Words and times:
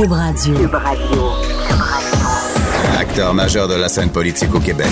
Cube 0.00 0.12
Radio. 0.12 0.54
Cube 0.54 0.74
Radio. 0.74 1.32
Acteur 2.98 3.34
majeur 3.34 3.68
de 3.68 3.74
la 3.74 3.90
scène 3.90 4.08
politique 4.08 4.54
au 4.54 4.58
Québec. 4.58 4.88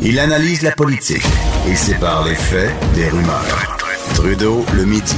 Il 0.00 0.18
analyse 0.18 0.62
la 0.62 0.70
politique 0.70 1.26
et 1.68 1.74
sépare 1.74 2.24
les 2.24 2.34
faits 2.34 2.72
des 2.94 3.10
rumeurs. 3.10 3.76
Trudeau 4.14 4.64
le 4.74 4.86
midi. 4.86 5.14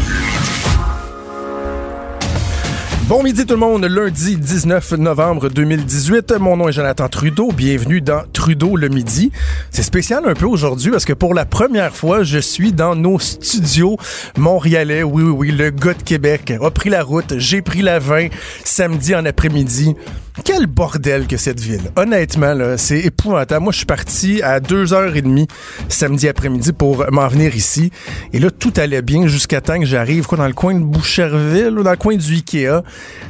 Bon 3.07 3.23
midi 3.23 3.45
tout 3.45 3.53
le 3.53 3.61
monde, 3.61 3.85
lundi 3.85 4.39
19 4.39 4.93
novembre 4.93 5.51
2018. 5.51 6.33
Mon 6.41 6.57
nom 6.57 6.71
est 6.71 6.73
Jonathan 6.73 7.07
Trudeau. 7.07 7.53
Bienvenue 7.53 8.01
dans 8.01 8.23
Trudeau 8.33 8.77
le 8.77 8.89
midi. 8.89 9.31
C'est 9.71 9.83
spécial 9.83 10.23
un 10.27 10.33
peu 10.33 10.47
aujourd'hui 10.47 10.91
parce 10.91 11.05
que 11.05 11.13
pour 11.13 11.35
la 11.35 11.45
première 11.45 11.95
fois, 11.95 12.23
je 12.23 12.39
suis 12.39 12.73
dans 12.73 12.97
nos 12.97 13.19
studios 13.19 13.99
montréalais. 14.39 15.03
Oui, 15.03 15.23
oui, 15.23 15.33
oui, 15.33 15.51
le 15.51 15.69
gars 15.69 15.93
de 15.93 16.03
Québec 16.03 16.51
a 16.59 16.71
pris 16.71 16.89
la 16.89 17.03
route. 17.03 17.35
J'ai 17.37 17.61
pris 17.61 17.83
la 17.83 17.99
20 17.99 18.29
samedi 18.65 19.15
en 19.15 19.27
après-midi. 19.27 19.95
Quel 20.43 20.67
bordel 20.67 21.29
que 21.29 21.37
cette 21.37 21.61
ville. 21.61 21.93
Honnêtement, 21.95 22.55
c'est 22.77 22.99
épouvantable. 22.99 23.63
Moi, 23.63 23.73
je 23.73 23.77
suis 23.79 23.87
parti 23.87 24.43
à 24.43 24.59
2h30 24.59 25.49
samedi 25.89 26.27
après-midi 26.27 26.73
pour 26.73 27.07
m'en 27.13 27.29
venir 27.29 27.55
ici. 27.55 27.93
Et 28.33 28.41
là, 28.41 28.51
tout 28.51 28.73
allait 28.77 29.01
bien 29.01 29.29
jusqu'à 29.29 29.61
temps 29.61 29.79
que 29.79 29.87
j'arrive 29.87 30.27
quoi, 30.27 30.37
dans 30.37 30.49
le 30.49 30.53
coin 30.53 30.75
de 30.75 30.83
Boucherville, 30.83 31.79
ou 31.79 31.85
dans 31.85 31.93
le 31.93 31.97
coin 31.97 32.17
du 32.17 32.35
Ikea. 32.35 32.83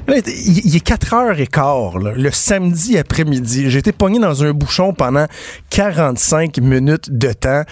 Là, 0.06 0.16
il 0.26 0.76
est 0.76 0.86
4h15, 0.86 2.02
là, 2.02 2.12
le 2.16 2.30
samedi 2.30 2.96
après-midi. 2.96 3.70
J'ai 3.70 3.80
été 3.80 3.92
pogné 3.92 4.18
dans 4.18 4.42
un 4.42 4.52
bouchon 4.52 4.94
pendant 4.94 5.26
45 5.68 6.56
minutes 6.58 7.10
de 7.10 7.32
temps 7.32 7.64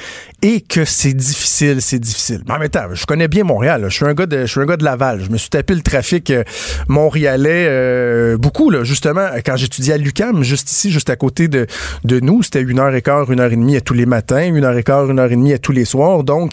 et 0.42 0.60
que 0.60 0.84
c'est 0.84 1.14
difficile, 1.14 1.80
c'est 1.80 1.98
difficile. 1.98 2.42
Mais 2.46 2.54
en 2.54 2.58
même 2.58 2.68
temps, 2.68 2.86
je 2.92 3.06
connais 3.06 3.28
bien 3.28 3.44
Montréal. 3.44 3.86
Je 3.88 3.94
suis 3.94 4.04
un 4.04 4.12
gars 4.14 4.26
de, 4.26 4.42
je 4.42 4.46
suis 4.46 4.60
un 4.60 4.66
gars 4.66 4.76
de 4.76 4.84
Laval. 4.84 5.22
Je 5.22 5.30
me 5.30 5.38
suis 5.38 5.50
tapé 5.50 5.74
le 5.74 5.80
trafic 5.82 6.30
euh, 6.30 6.44
montréalais 6.88 7.66
euh, 7.68 8.36
beaucoup, 8.36 8.68
là, 8.68 8.84
justement, 8.84 9.21
quand 9.44 9.56
j'étudiais 9.56 9.94
à 9.94 9.98
l'UCAM, 9.98 10.42
juste 10.42 10.70
ici, 10.70 10.90
juste 10.90 11.10
à 11.10 11.16
côté 11.16 11.48
de, 11.48 11.66
de 12.04 12.20
nous. 12.20 12.42
C'était 12.42 12.62
une 12.62 12.78
heure 12.78 12.94
et 12.94 13.02
quart, 13.02 13.30
une 13.30 13.40
heure 13.40 13.52
et 13.52 13.56
demie 13.56 13.76
à 13.76 13.80
tous 13.80 13.94
les 13.94 14.06
matins, 14.06 14.44
une 14.44 14.64
heure 14.64 14.76
et 14.76 14.82
quart, 14.82 15.10
une 15.10 15.18
heure 15.18 15.30
et 15.30 15.36
demie 15.36 15.52
à 15.52 15.58
tous 15.58 15.72
les 15.72 15.84
soirs. 15.84 16.24
Donc, 16.24 16.52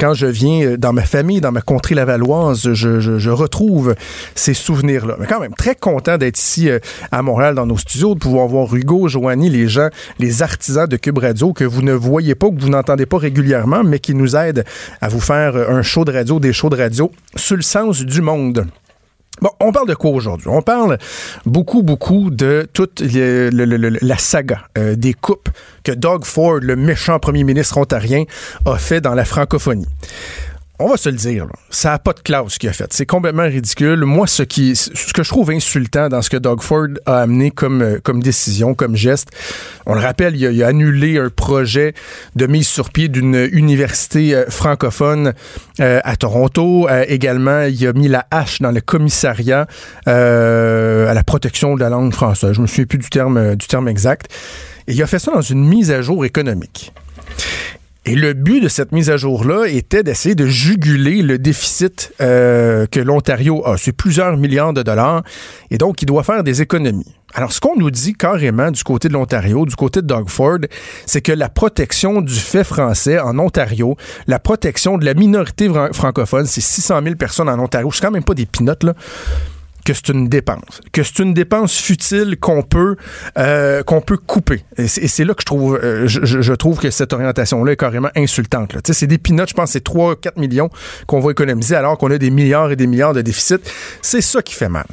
quand 0.00 0.14
je 0.14 0.26
viens 0.26 0.66
euh, 0.66 0.76
dans 0.76 0.92
ma 0.92 1.02
famille, 1.02 1.40
dans 1.40 1.52
ma 1.52 1.60
contrée 1.60 1.94
lavalloise, 1.94 2.72
je, 2.72 3.00
je, 3.00 3.30
retrouve 3.30 3.94
ces 4.34 4.54
souvenirs-là. 4.54 5.16
Mais 5.20 5.26
quand 5.26 5.40
même, 5.40 5.54
très 5.54 5.74
content 5.74 6.18
d'être 6.18 6.38
ici 6.38 6.68
euh, 6.68 6.78
à 7.12 7.22
Montréal 7.22 7.54
dans 7.54 7.66
nos 7.66 7.78
studios, 7.78 8.14
de 8.14 8.20
pouvoir 8.20 8.48
voir 8.48 8.74
Hugo, 8.74 9.08
Joanie, 9.08 9.50
les 9.50 9.68
gens, 9.68 9.88
les 10.18 10.42
artisans 10.42 10.86
de 10.86 10.96
Cube 10.96 11.18
Radio 11.18 11.52
que 11.52 11.64
vous 11.64 11.82
ne 11.82 11.92
voyez 11.92 12.34
pas, 12.34 12.50
que 12.50 12.60
vous 12.60 12.70
n'entendez 12.70 13.06
pas 13.06 13.18
régulièrement, 13.18 13.84
mais 13.84 13.98
qui 13.98 14.14
nous 14.14 14.36
aident 14.36 14.64
à 15.00 15.08
vous 15.08 15.20
faire 15.20 15.56
un 15.56 15.82
show 15.82 16.04
de 16.04 16.12
radio, 16.12 16.40
des 16.40 16.52
shows 16.52 16.70
de 16.70 16.76
radio 16.76 17.12
sur 17.36 17.56
le 17.56 17.62
sens 17.62 18.00
du 18.02 18.20
monde. 18.20 18.66
Bon, 19.40 19.50
on 19.60 19.72
parle 19.72 19.88
de 19.88 19.94
quoi 19.94 20.10
aujourd'hui? 20.10 20.48
On 20.48 20.62
parle 20.62 20.98
beaucoup, 21.46 21.82
beaucoup 21.82 22.30
de 22.30 22.68
toute 22.72 23.00
la 23.00 24.18
saga 24.18 24.60
euh, 24.76 24.96
des 24.96 25.14
coupes 25.14 25.48
que 25.84 25.92
Doug 25.92 26.24
Ford, 26.24 26.58
le 26.60 26.76
méchant 26.76 27.18
premier 27.18 27.44
ministre 27.44 27.78
ontarien, 27.78 28.24
a 28.66 28.76
fait 28.76 29.00
dans 29.00 29.14
la 29.14 29.24
francophonie 29.24 29.86
on 30.80 30.88
va 30.88 30.96
se 30.96 31.08
le 31.08 31.16
dire, 31.16 31.46
ça 31.70 31.90
n'a 31.90 31.98
pas 31.98 32.12
de 32.12 32.20
classe 32.20 32.52
ce 32.52 32.58
qu'il 32.58 32.68
a 32.68 32.72
fait. 32.72 32.92
C'est 32.92 33.06
complètement 33.06 33.44
ridicule. 33.44 34.04
Moi, 34.04 34.26
ce 34.26 34.44
qui, 34.44 34.76
ce 34.76 35.12
que 35.12 35.22
je 35.22 35.28
trouve 35.28 35.50
insultant 35.50 36.08
dans 36.08 36.22
ce 36.22 36.30
que 36.30 36.36
Doug 36.36 36.62
Ford 36.62 36.86
a 37.04 37.22
amené 37.22 37.50
comme, 37.50 37.82
euh, 37.82 37.98
comme 38.02 38.22
décision, 38.22 38.74
comme 38.74 38.94
geste, 38.94 39.30
on 39.86 39.94
le 39.94 40.00
rappelle, 40.00 40.36
il 40.36 40.62
a, 40.62 40.66
annulé 40.68 41.18
un 41.18 41.30
projet 41.30 41.94
de 42.36 42.46
mise 42.46 42.68
sur 42.68 42.90
pied 42.90 43.08
d'une 43.08 43.48
université 43.52 44.34
euh, 44.34 44.44
francophone 44.48 45.32
euh, 45.80 46.00
à 46.04 46.16
Toronto. 46.16 46.88
Également, 47.08 47.62
il 47.62 47.86
a 47.86 47.92
mis 47.92 48.08
la 48.08 48.26
hache 48.30 48.60
dans 48.60 48.70
le 48.70 48.80
commissariat 48.80 49.66
à 50.06 51.14
la 51.14 51.22
protection 51.24 51.74
de 51.74 51.80
la 51.80 51.88
langue 51.88 52.12
française. 52.12 52.52
Je 52.52 52.60
me 52.60 52.66
souviens 52.66 52.86
plus 52.86 52.98
du 52.98 53.10
terme, 53.10 53.56
du 53.56 53.66
terme 53.66 53.88
exact. 53.88 54.30
Et 54.86 54.92
il 54.92 55.02
a 55.02 55.06
fait 55.06 55.18
ça 55.18 55.32
dans 55.32 55.40
une 55.40 55.64
mise 55.64 55.90
à 55.90 56.02
jour 56.02 56.24
économique. 56.24 56.92
Et 58.08 58.14
le 58.14 58.32
but 58.32 58.62
de 58.62 58.68
cette 58.68 58.92
mise 58.92 59.10
à 59.10 59.18
jour-là 59.18 59.66
était 59.66 60.02
d'essayer 60.02 60.34
de 60.34 60.46
juguler 60.46 61.20
le 61.20 61.38
déficit 61.38 62.14
euh, 62.22 62.86
que 62.86 63.00
l'Ontario 63.00 63.66
a. 63.66 63.76
C'est 63.76 63.92
plusieurs 63.92 64.38
milliards 64.38 64.72
de 64.72 64.82
dollars. 64.82 65.22
Et 65.70 65.76
donc, 65.76 66.00
il 66.00 66.06
doit 66.06 66.22
faire 66.22 66.42
des 66.42 66.62
économies. 66.62 67.04
Alors, 67.34 67.52
ce 67.52 67.60
qu'on 67.60 67.76
nous 67.76 67.90
dit 67.90 68.14
carrément 68.14 68.70
du 68.70 68.82
côté 68.82 69.08
de 69.08 69.12
l'Ontario, 69.12 69.66
du 69.66 69.76
côté 69.76 70.00
de 70.00 70.06
Doug 70.06 70.30
Ford, 70.30 70.56
c'est 71.04 71.20
que 71.20 71.32
la 71.32 71.50
protection 71.50 72.22
du 72.22 72.32
fait 72.32 72.64
français 72.64 73.18
en 73.18 73.38
Ontario, 73.38 73.98
la 74.26 74.38
protection 74.38 74.96
de 74.96 75.04
la 75.04 75.12
minorité 75.12 75.68
francophone, 75.92 76.46
c'est 76.46 76.62
600 76.62 77.02
000 77.02 77.16
personnes 77.16 77.50
en 77.50 77.58
Ontario. 77.58 77.90
C'est 77.92 78.00
quand 78.00 78.10
même 78.10 78.24
pas 78.24 78.32
des 78.32 78.46
pinottes, 78.46 78.84
là 78.84 78.94
que 79.88 79.94
c'est 79.94 80.08
une 80.10 80.28
dépense, 80.28 80.82
que 80.92 81.02
c'est 81.02 81.20
une 81.20 81.32
dépense 81.32 81.74
futile 81.78 82.36
qu'on 82.38 82.62
peut 82.62 82.96
euh, 83.38 83.82
peut 83.82 84.18
couper. 84.18 84.62
Et 84.76 84.86
c'est 84.86 85.24
là 85.24 85.32
que 85.32 85.40
je 85.40 85.46
trouve 85.46 85.80
euh, 85.82 86.06
je, 86.06 86.52
trouve 86.52 86.78
que 86.78 86.90
cette 86.90 87.14
orientation-là 87.14 87.72
est 87.72 87.76
carrément 87.76 88.10
insultante. 88.14 88.74
Là. 88.74 88.80
C'est 88.84 89.06
des 89.06 89.16
pinottes, 89.16 89.48
je 89.48 89.54
pense, 89.54 89.70
c'est 89.70 89.86
3-4 89.86 90.38
millions 90.38 90.68
qu'on 91.06 91.20
va 91.20 91.30
économiser 91.30 91.74
alors 91.74 91.96
qu'on 91.96 92.10
a 92.10 92.18
des 92.18 92.28
milliards 92.28 92.70
et 92.70 92.76
des 92.76 92.86
milliards 92.86 93.14
de 93.14 93.22
déficit. 93.22 93.60
C'est 94.02 94.20
ça 94.20 94.42
qui 94.42 94.54
fait 94.54 94.68
mal. 94.68 94.86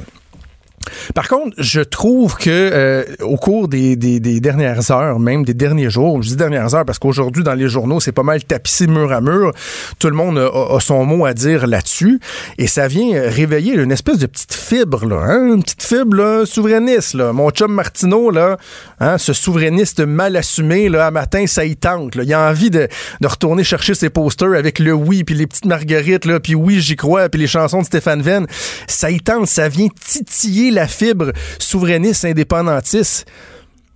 Par 1.14 1.28
contre, 1.28 1.54
je 1.58 1.80
trouve 1.80 2.36
que 2.36 2.50
euh, 2.50 3.04
au 3.22 3.36
cours 3.36 3.68
des, 3.68 3.96
des, 3.96 4.40
dernières 4.40 4.90
heures, 4.90 5.18
même 5.18 5.44
des 5.44 5.54
derniers 5.54 5.90
jours, 5.90 6.22
je 6.22 6.28
dis 6.28 6.36
dernières 6.36 6.74
heures 6.74 6.84
parce 6.84 6.98
qu'aujourd'hui 6.98 7.42
dans 7.42 7.54
les 7.54 7.68
journaux 7.68 8.00
c'est 8.00 8.12
pas 8.12 8.22
mal 8.22 8.44
tapissé 8.44 8.86
mur 8.86 9.12
à 9.12 9.20
mur, 9.20 9.52
tout 9.98 10.08
le 10.08 10.14
monde 10.14 10.38
a, 10.38 10.80
son 10.80 11.04
mot 11.04 11.26
à 11.26 11.34
dire 11.34 11.66
là-dessus 11.66 12.20
et 12.58 12.66
ça 12.66 12.88
vient 12.88 13.20
réveiller 13.28 13.74
une 13.74 13.92
espèce 13.92 14.18
de 14.18 14.26
petite 14.26 14.54
fibre 14.54 15.12
hein, 15.12 15.54
une 15.54 15.62
petite 15.62 15.82
fibre 15.82 16.44
souverainiste. 16.44 17.14
Mon 17.16 17.50
chum 17.50 17.72
Martineau 17.72 18.30
là, 18.30 18.56
hein, 19.00 19.18
ce 19.18 19.32
souverainiste 19.32 20.00
mal 20.00 20.36
assumé 20.36 20.88
là, 20.88 21.06
à 21.06 21.10
matin 21.10 21.46
ça 21.46 21.64
y 21.64 21.76
tente. 21.76 22.14
Il 22.16 22.32
a 22.32 22.48
envie 22.48 22.70
de, 22.70 22.88
de 23.20 23.26
retourner 23.26 23.64
chercher 23.64 23.94
ses 23.94 24.10
posters 24.10 24.54
avec 24.54 24.78
le 24.78 24.92
oui 24.92 25.24
puis 25.24 25.34
les 25.34 25.46
petites 25.46 25.66
marguerites 25.66 26.24
là, 26.24 26.40
puis 26.40 26.54
oui 26.54 26.80
j'y 26.80 26.96
crois 26.96 27.28
puis 27.28 27.40
les 27.40 27.46
chansons 27.46 27.80
de 27.80 27.86
Stéphane 27.86 28.22
Venn. 28.22 28.46
Ça 28.86 29.10
y 29.10 29.20
tente, 29.20 29.46
ça 29.46 29.68
vient 29.68 29.88
titiller 30.04 30.70
la 30.76 30.86
fibre 30.86 31.32
souverainiste 31.58 32.24
indépendantiste. 32.24 33.26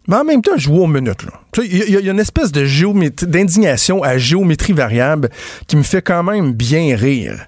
Mais 0.09 0.17
en 0.17 0.25
même 0.25 0.43
temps, 0.43 0.57
je 0.57 0.63
joue 0.63 0.79
aux 0.79 0.87
minutes. 0.89 1.25
Il 1.59 1.91
y, 1.91 2.09
a 2.09 2.11
une 2.11 2.19
espèce 2.19 2.51
de 2.51 2.67
d'indignation 3.27 4.03
à 4.03 4.19
géométrie 4.19 4.73
variable 4.73 5.29
qui 5.69 5.77
me 5.77 5.83
fait 5.83 6.03
quand 6.03 6.25
même 6.25 6.53
bien 6.53 6.97
rire. 6.97 7.47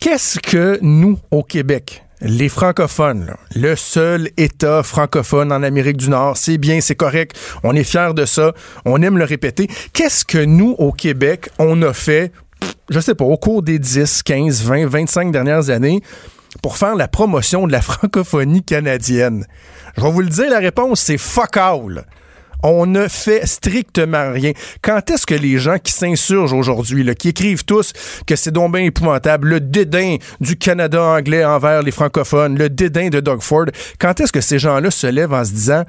Qu'est-ce 0.00 0.38
que 0.38 0.78
nous, 0.80 1.18
au 1.30 1.42
Québec, 1.42 2.04
les 2.20 2.48
francophones, 2.48 3.34
le 3.54 3.76
seul 3.76 4.30
État 4.36 4.82
francophone 4.82 5.52
en 5.52 5.62
Amérique 5.62 5.96
du 5.96 6.08
Nord, 6.08 6.36
c'est 6.36 6.56
bien, 6.56 6.80
c'est 6.80 6.94
correct, 6.94 7.36
on 7.64 7.74
est 7.74 7.84
fiers 7.84 8.14
de 8.14 8.24
ça, 8.24 8.54
on 8.84 9.02
aime 9.02 9.18
le 9.18 9.24
répéter. 9.24 9.68
Qu'est-ce 9.92 10.24
que 10.24 10.44
nous, 10.44 10.74
au 10.78 10.92
Québec, 10.92 11.50
on 11.58 11.82
a 11.82 11.92
fait, 11.92 12.32
je 12.88 13.00
sais 13.00 13.14
pas, 13.14 13.24
au 13.24 13.36
cours 13.36 13.62
des 13.62 13.78
10, 13.78 14.22
15, 14.22 14.62
20, 14.62 14.86
25 14.86 15.32
dernières 15.32 15.70
années 15.70 16.00
pour 16.62 16.76
faire 16.76 16.94
la 16.94 17.08
promotion 17.08 17.66
de 17.66 17.72
la 17.72 17.80
francophonie 17.82 18.62
canadienne? 18.62 19.46
Je 19.96 20.02
vais 20.02 20.10
vous 20.10 20.20
le 20.20 20.28
dire, 20.28 20.50
la 20.50 20.58
réponse, 20.58 21.00
c'est 21.00 21.18
fuck 21.18 21.56
all. 21.56 22.04
On 22.62 22.86
ne 22.86 23.06
fait 23.06 23.46
strictement 23.46 24.32
rien. 24.32 24.52
Quand 24.82 25.10
est-ce 25.10 25.26
que 25.26 25.34
les 25.34 25.58
gens 25.58 25.78
qui 25.78 25.92
s'insurgent 25.92 26.54
aujourd'hui, 26.54 27.08
qui 27.14 27.28
écrivent 27.28 27.64
tous 27.64 27.92
que 28.26 28.34
c'est 28.34 28.50
donc 28.50 28.72
bien 28.72 28.82
épouvantable, 28.82 29.48
le 29.48 29.60
dédain 29.60 30.16
du 30.40 30.56
Canada 30.56 31.02
anglais 31.02 31.44
envers 31.44 31.82
les 31.82 31.92
francophones, 31.92 32.58
le 32.58 32.68
dédain 32.68 33.10
de 33.10 33.20
Doug 33.20 33.42
Ford, 33.42 33.66
quand 34.00 34.18
est-ce 34.20 34.32
que 34.32 34.40
ces 34.40 34.58
gens-là 34.58 34.90
se 34.90 35.06
lèvent 35.06 35.34
en 35.34 35.44
se 35.44 35.52
disant 35.52 35.84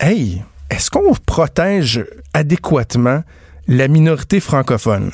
Hey, 0.00 0.42
est-ce 0.70 0.90
qu'on 0.90 1.14
protège 1.14 2.04
adéquatement 2.32 3.22
la 3.68 3.88
minorité 3.88 4.40
francophone? 4.40 5.10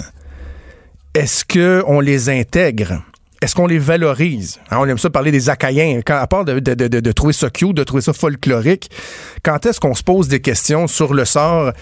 Est-ce 1.15 1.45
qu'on 1.45 2.01
les 2.01 2.31
intègre? 2.31 3.03
Est-ce 3.43 3.57
qu'on 3.57 3.67
les 3.67 3.79
valorise? 3.79 4.61
Hein, 4.71 4.79
on 4.81 4.87
aime 4.87 4.99
ça 4.99 5.11
parler 5.11 5.33
des 5.33 5.51
Acadiens. 5.51 6.01
Quand, 6.07 6.17
à 6.17 6.27
part 6.29 6.45
de, 6.45 7.13
trouver 7.13 7.33
ça 7.33 7.51
cute, 7.51 7.75
de 7.75 7.83
trouver 7.83 8.01
ça 8.01 8.13
folklorique, 8.13 8.89
quand 9.43 9.67
est-ce 9.67 9.81
qu'on 9.81 9.95
se 9.95 10.05
pose 10.05 10.29
des 10.29 10.41
questions 10.41 10.87
sur 10.87 11.13
le 11.13 11.25
sort 11.25 11.73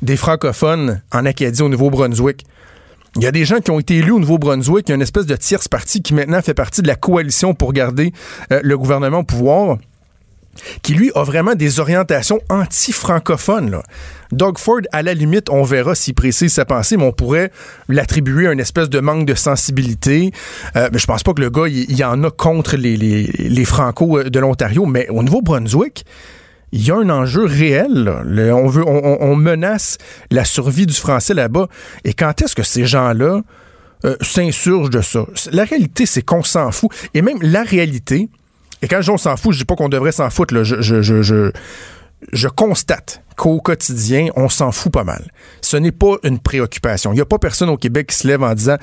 des 0.00 0.16
francophones 0.16 1.02
en 1.12 1.26
Acadie 1.26 1.60
au 1.60 1.68
Nouveau-Brunswick? 1.68 2.46
Il 3.16 3.22
y 3.22 3.26
a 3.26 3.30
des 3.30 3.44
gens 3.44 3.60
qui 3.60 3.70
ont 3.70 3.78
été 3.78 3.96
élus 3.96 4.12
au 4.12 4.20
Nouveau-Brunswick. 4.20 4.88
Il 4.88 4.92
y 4.92 4.92
a 4.92 4.94
une 4.94 5.02
espèce 5.02 5.26
de 5.26 5.36
tierce 5.36 5.68
partie 5.68 6.00
qui 6.00 6.14
maintenant 6.14 6.40
fait 6.40 6.54
partie 6.54 6.80
de 6.80 6.88
la 6.88 6.96
coalition 6.96 7.52
pour 7.52 7.74
garder 7.74 8.12
euh, 8.50 8.60
le 8.62 8.78
gouvernement 8.78 9.18
au 9.18 9.24
pouvoir 9.24 9.76
qui 10.82 10.94
lui 10.94 11.10
a 11.14 11.24
vraiment 11.24 11.54
des 11.54 11.80
orientations 11.80 12.40
anti-francophones. 12.48 13.82
Doug 14.32 14.58
Ford, 14.58 14.80
à 14.92 15.02
la 15.02 15.14
limite, 15.14 15.50
on 15.50 15.62
verra 15.62 15.94
s'il 15.94 16.14
précise 16.14 16.52
sa 16.52 16.64
pensée, 16.64 16.96
mais 16.96 17.04
on 17.04 17.12
pourrait 17.12 17.50
l'attribuer 17.88 18.48
à 18.48 18.52
une 18.52 18.60
espèce 18.60 18.88
de 18.88 19.00
manque 19.00 19.26
de 19.26 19.34
sensibilité. 19.34 20.32
Euh, 20.76 20.88
mais 20.92 20.98
je 20.98 21.06
pense 21.06 21.22
pas 21.22 21.34
que 21.34 21.40
le 21.40 21.50
gars, 21.50 21.68
il, 21.68 21.90
il 21.90 21.96
y 21.96 22.04
en 22.04 22.22
a 22.24 22.30
contre 22.30 22.76
les, 22.76 22.96
les, 22.96 23.64
Franco 23.64 24.22
de 24.22 24.38
l'Ontario, 24.40 24.86
mais 24.86 25.08
au 25.10 25.22
Nouveau-Brunswick, 25.22 26.04
il 26.72 26.86
y 26.86 26.90
a 26.90 26.96
un 26.96 27.10
enjeu 27.10 27.44
réel. 27.44 28.10
On, 28.50 29.36
menace 29.36 29.98
la 30.30 30.44
survie 30.44 30.86
du 30.86 30.94
français 30.94 31.34
là-bas. 31.34 31.68
Et 32.04 32.14
quand 32.14 32.40
est-ce 32.40 32.54
que 32.54 32.62
ces 32.62 32.86
gens-là 32.86 33.42
euh, 34.04 34.16
s'insurgent 34.22 34.88
de 34.88 35.02
ça? 35.02 35.26
La 35.52 35.64
réalité, 35.64 36.06
c'est 36.06 36.22
qu'on 36.22 36.42
s'en 36.42 36.72
fout. 36.72 36.90
Et 37.12 37.20
même 37.20 37.38
la 37.42 37.62
réalité, 37.62 38.30
Et 38.82 38.88
quand 38.88 39.00
je 39.00 39.04
dis 39.04 39.10
on 39.10 39.16
s'en 39.16 39.36
fout, 39.36 39.52
je 39.52 39.58
dis 39.58 39.64
pas 39.64 39.76
qu'on 39.76 39.88
devrait 39.88 40.12
s'en 40.12 40.28
foutre. 40.28 40.54
Je, 40.62 42.48
constate 42.48 43.22
qu'au 43.36 43.60
quotidien, 43.60 44.28
on 44.36 44.48
s'en 44.48 44.72
fout 44.72 44.92
pas 44.92 45.04
mal. 45.04 45.30
Ce 45.60 45.76
n'est 45.76 45.92
pas 45.92 46.16
une 46.24 46.40
préoccupation. 46.40 47.12
Il 47.12 47.16
n'y 47.16 47.20
a 47.20 47.26
pas 47.26 47.38
personne 47.38 47.68
au 47.68 47.76
Québec 47.76 48.08
qui 48.08 48.16
se 48.16 48.26
lève 48.26 48.42
en 48.42 48.54
disant 48.54 48.76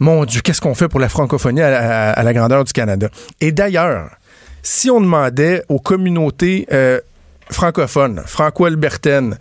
Mon 0.00 0.24
Dieu, 0.24 0.40
qu'est-ce 0.42 0.60
qu'on 0.60 0.74
fait 0.74 0.88
pour 0.88 1.00
la 1.00 1.08
francophonie 1.08 1.62
à, 1.62 2.22
la 2.22 2.32
grandeur 2.32 2.64
du 2.64 2.72
Canada? 2.72 3.08
Et 3.40 3.52
d'ailleurs, 3.52 4.10
si 4.62 4.90
on 4.90 5.00
demandait 5.00 5.62
aux 5.68 5.78
communautés 5.78 6.66
euh, 6.72 7.00
francophones, 7.50 8.22
franco-albertaines, 8.26 9.38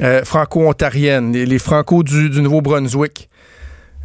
euh, 0.00 0.24
franco-ontariennes, 0.24 1.32
les, 1.32 1.58
franco 1.58 2.02
du 2.02 2.30
Nouveau-Brunswick, 2.40 3.28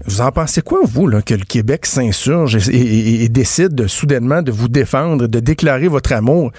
vous 0.06 0.22
en 0.22 0.32
pensez 0.32 0.62
quoi, 0.62 0.80
vous, 0.84 1.08
là, 1.08 1.22
que 1.22 1.34
le 1.34 1.44
Québec 1.44 1.86
s'insurge 1.86 2.70
et, 2.70 3.28
décide 3.30 3.88
soudainement 3.88 4.42
de 4.42 4.52
vous 4.52 4.70
défendre, 4.70 5.28
de 5.28 5.40
déclarer 5.40 5.88
votre 5.88 6.14
amour? 6.14 6.52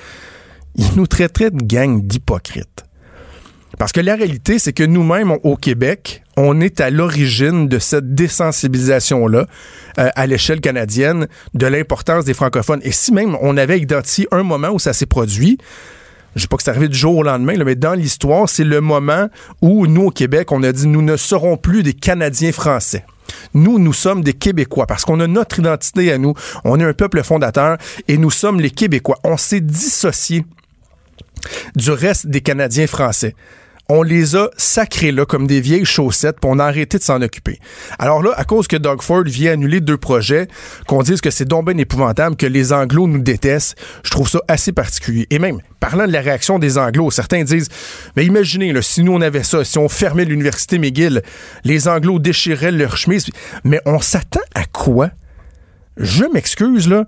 Il 0.77 0.87
nous 0.97 1.07
traiterait 1.07 1.51
de 1.51 1.65
gang 1.65 2.03
d'hypocrites. 2.07 2.85
Parce 3.79 3.93
que 3.93 4.01
la 4.01 4.15
réalité, 4.15 4.59
c'est 4.59 4.73
que 4.75 4.83
nous-mêmes, 4.83 5.37
au 5.43 5.57
Québec, 5.57 6.23
on 6.37 6.61
est 6.61 6.81
à 6.81 6.91
l'origine 6.91 7.67
de 7.67 7.79
cette 7.79 8.15
désensibilisation-là 8.15 9.47
euh, 9.99 10.11
à 10.15 10.27
l'échelle 10.27 10.61
canadienne 10.61 11.27
de 11.55 11.67
l'importance 11.67 12.25
des 12.25 12.35
francophones. 12.35 12.81
Et 12.83 12.93
si 12.93 13.13
même 13.13 13.37
on 13.41 13.57
avait 13.57 13.81
identifié 13.81 14.29
un 14.33 14.43
moment 14.43 14.69
où 14.69 14.79
ça 14.79 14.93
s'est 14.93 15.07
produit, 15.07 15.57
je 16.37 16.43
sais 16.43 16.47
pas 16.47 16.57
que 16.57 16.63
c'est 16.63 16.71
arrivé 16.71 16.89
du 16.89 16.97
jour 16.97 17.17
au 17.17 17.23
lendemain, 17.23 17.55
mais 17.65 17.75
dans 17.75 17.95
l'histoire, 17.95 18.49
c'est 18.49 18.65
le 18.65 18.81
moment 18.81 19.29
où 19.63 19.87
nous, 19.87 20.07
au 20.07 20.11
Québec, 20.11 20.53
on 20.53 20.63
a 20.63 20.73
dit 20.73 20.87
nous 20.87 21.03
ne 21.03 21.17
serons 21.17 21.57
plus 21.57 21.83
des 21.83 21.95
Canadiens 21.95 22.53
français. 22.53 23.05
Nous, 23.55 23.79
nous 23.79 23.93
sommes 23.93 24.23
des 24.23 24.33
Québécois 24.33 24.87
parce 24.87 25.05
qu'on 25.05 25.21
a 25.21 25.27
notre 25.27 25.59
identité 25.59 26.13
à 26.13 26.19
nous. 26.19 26.35
On 26.65 26.79
est 26.79 26.85
un 26.85 26.93
peuple 26.93 27.23
fondateur 27.23 27.77
et 28.09 28.17
nous 28.17 28.31
sommes 28.31 28.61
les 28.61 28.71
Québécois. 28.71 29.19
On 29.25 29.37
s'est 29.37 29.61
dissocié 29.61 30.45
du 31.75 31.91
reste 31.91 32.27
des 32.27 32.41
Canadiens 32.41 32.87
français 32.87 33.35
on 33.91 34.05
les 34.05 34.37
a 34.37 34.49
sacrés 34.57 35.11
là 35.11 35.27
comme 35.27 35.49
des 35.49 35.61
vieilles 35.61 35.85
chaussettes, 35.85 36.37
puis 36.41 36.49
on 36.51 36.61
a 36.61 36.65
arrêté 36.65 36.97
de 36.97 37.03
s'en 37.03 37.21
occuper. 37.23 37.59
Alors 37.99 38.23
là, 38.23 38.33
à 38.37 38.45
cause 38.45 38.69
que 38.69 38.77
Doug 38.77 39.03
Ford 39.03 39.25
vient 39.25 39.53
annuler 39.53 39.81
deux 39.81 39.97
projets, 39.97 40.47
qu'on 40.87 41.03
dise 41.03 41.21
que 41.21 41.31
c'est 41.31 41.45
donc 41.45 41.67
bien 41.67 41.77
épouvantable, 41.77 42.37
que 42.37 42.47
les 42.47 42.73
Anglos 42.73 43.09
nous 43.09 43.19
détestent, 43.19 43.77
je 44.05 44.11
trouve 44.11 44.29
ça 44.29 44.41
assez 44.47 44.71
particulier. 44.71 45.27
Et 45.31 45.41
même, 45.41 45.59
parlant 45.81 46.07
de 46.07 46.13
la 46.13 46.21
réaction 46.21 46.61
des 46.61 46.79
Anglos, 46.79 47.11
certains 47.11 47.43
disent, 47.43 47.69
mais 48.15 48.25
imaginez, 48.25 48.73
là, 48.73 48.81
si 48.81 49.03
nous 49.03 49.13
on 49.13 49.21
avait 49.21 49.43
ça, 49.43 49.65
si 49.65 49.77
on 49.77 49.89
fermait 49.89 50.25
l'université 50.25 50.79
McGill, 50.79 51.23
les 51.65 51.89
Anglos 51.89 52.21
déchireraient 52.21 52.71
leur 52.71 52.97
chemise, 52.97 53.27
mais 53.65 53.81
on 53.87 54.01
s'attend 54.01 54.41
à 54.55 54.67
quoi? 54.67 55.11
Je 55.97 56.25
m'excuse, 56.33 56.89
là. 56.89 57.05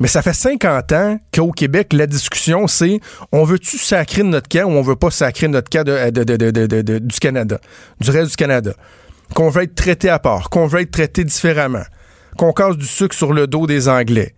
Mais 0.00 0.08
ça 0.08 0.22
fait 0.22 0.32
50 0.32 0.92
ans 0.92 1.18
qu'au 1.32 1.52
Québec, 1.52 1.92
la 1.92 2.06
discussion, 2.06 2.66
c'est 2.66 3.00
on 3.30 3.44
veut-tu 3.44 3.78
sacrer 3.78 4.22
notre 4.24 4.48
cas 4.48 4.64
ou 4.64 4.70
on 4.70 4.82
veut 4.82 4.96
pas 4.96 5.10
sacrer 5.10 5.48
notre 5.48 5.68
cas 5.68 5.84
de, 5.84 6.98
du 6.98 7.18
Canada, 7.20 7.60
du 8.00 8.10
reste 8.10 8.30
du 8.30 8.36
Canada? 8.36 8.72
Qu'on 9.34 9.50
veut 9.50 9.62
être 9.62 9.74
traité 9.74 10.08
à 10.08 10.18
part, 10.18 10.50
qu'on 10.50 10.66
veut 10.66 10.80
être 10.80 10.90
traité 10.90 11.24
différemment, 11.24 11.84
qu'on 12.36 12.52
casse 12.52 12.76
du 12.76 12.86
sucre 12.86 13.14
sur 13.14 13.32
le 13.32 13.46
dos 13.46 13.66
des 13.66 13.88
Anglais. 13.88 14.34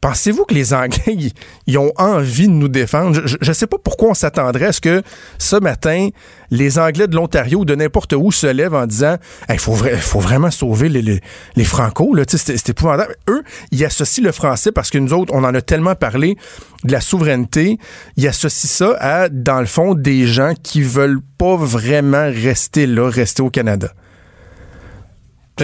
Pensez-vous 0.00 0.44
que 0.44 0.54
les 0.54 0.74
Anglais, 0.74 1.16
ils 1.66 1.78
ont 1.78 1.92
envie 1.96 2.46
de 2.46 2.52
nous 2.52 2.68
défendre? 2.68 3.20
Je 3.24 3.36
ne 3.48 3.52
sais 3.52 3.66
pas 3.66 3.78
pourquoi 3.82 4.10
on 4.10 4.14
s'attendrait 4.14 4.66
à 4.66 4.72
ce 4.72 4.80
que 4.80 5.02
ce 5.38 5.56
matin, 5.56 6.08
les 6.50 6.78
Anglais 6.78 7.08
de 7.08 7.16
l'Ontario 7.16 7.60
ou 7.60 7.64
de 7.64 7.74
n'importe 7.74 8.12
où 8.12 8.30
se 8.30 8.46
lèvent 8.46 8.74
en 8.74 8.86
disant 8.86 9.16
il 9.48 9.58
faut, 9.58 9.74
vraiment 10.20 10.50
sauver 10.50 10.88
les, 10.88 11.20
les, 11.56 11.64
Franco. 11.64 12.14
C'est 12.28 12.68
épouvantable. 12.68 13.16
Eux, 13.28 13.42
ils 13.72 13.84
associent 13.84 14.24
le 14.24 14.32
français 14.32 14.70
parce 14.70 14.90
que 14.90 14.98
nous 14.98 15.12
autres, 15.12 15.32
on 15.34 15.42
en 15.44 15.54
a 15.54 15.60
tellement 15.60 15.96
parlé 15.96 16.36
de 16.84 16.92
la 16.92 17.00
souveraineté. 17.00 17.78
Ils 18.16 18.28
associent 18.28 18.68
ça 18.68 18.96
à, 19.00 19.28
dans 19.28 19.60
le 19.60 19.66
fond, 19.66 19.94
des 19.94 20.26
gens 20.26 20.54
qui 20.62 20.82
veulent 20.82 21.20
pas 21.38 21.56
vraiment 21.56 22.30
rester 22.30 22.86
là, 22.86 23.10
rester 23.10 23.42
au 23.42 23.50
Canada. 23.50 23.92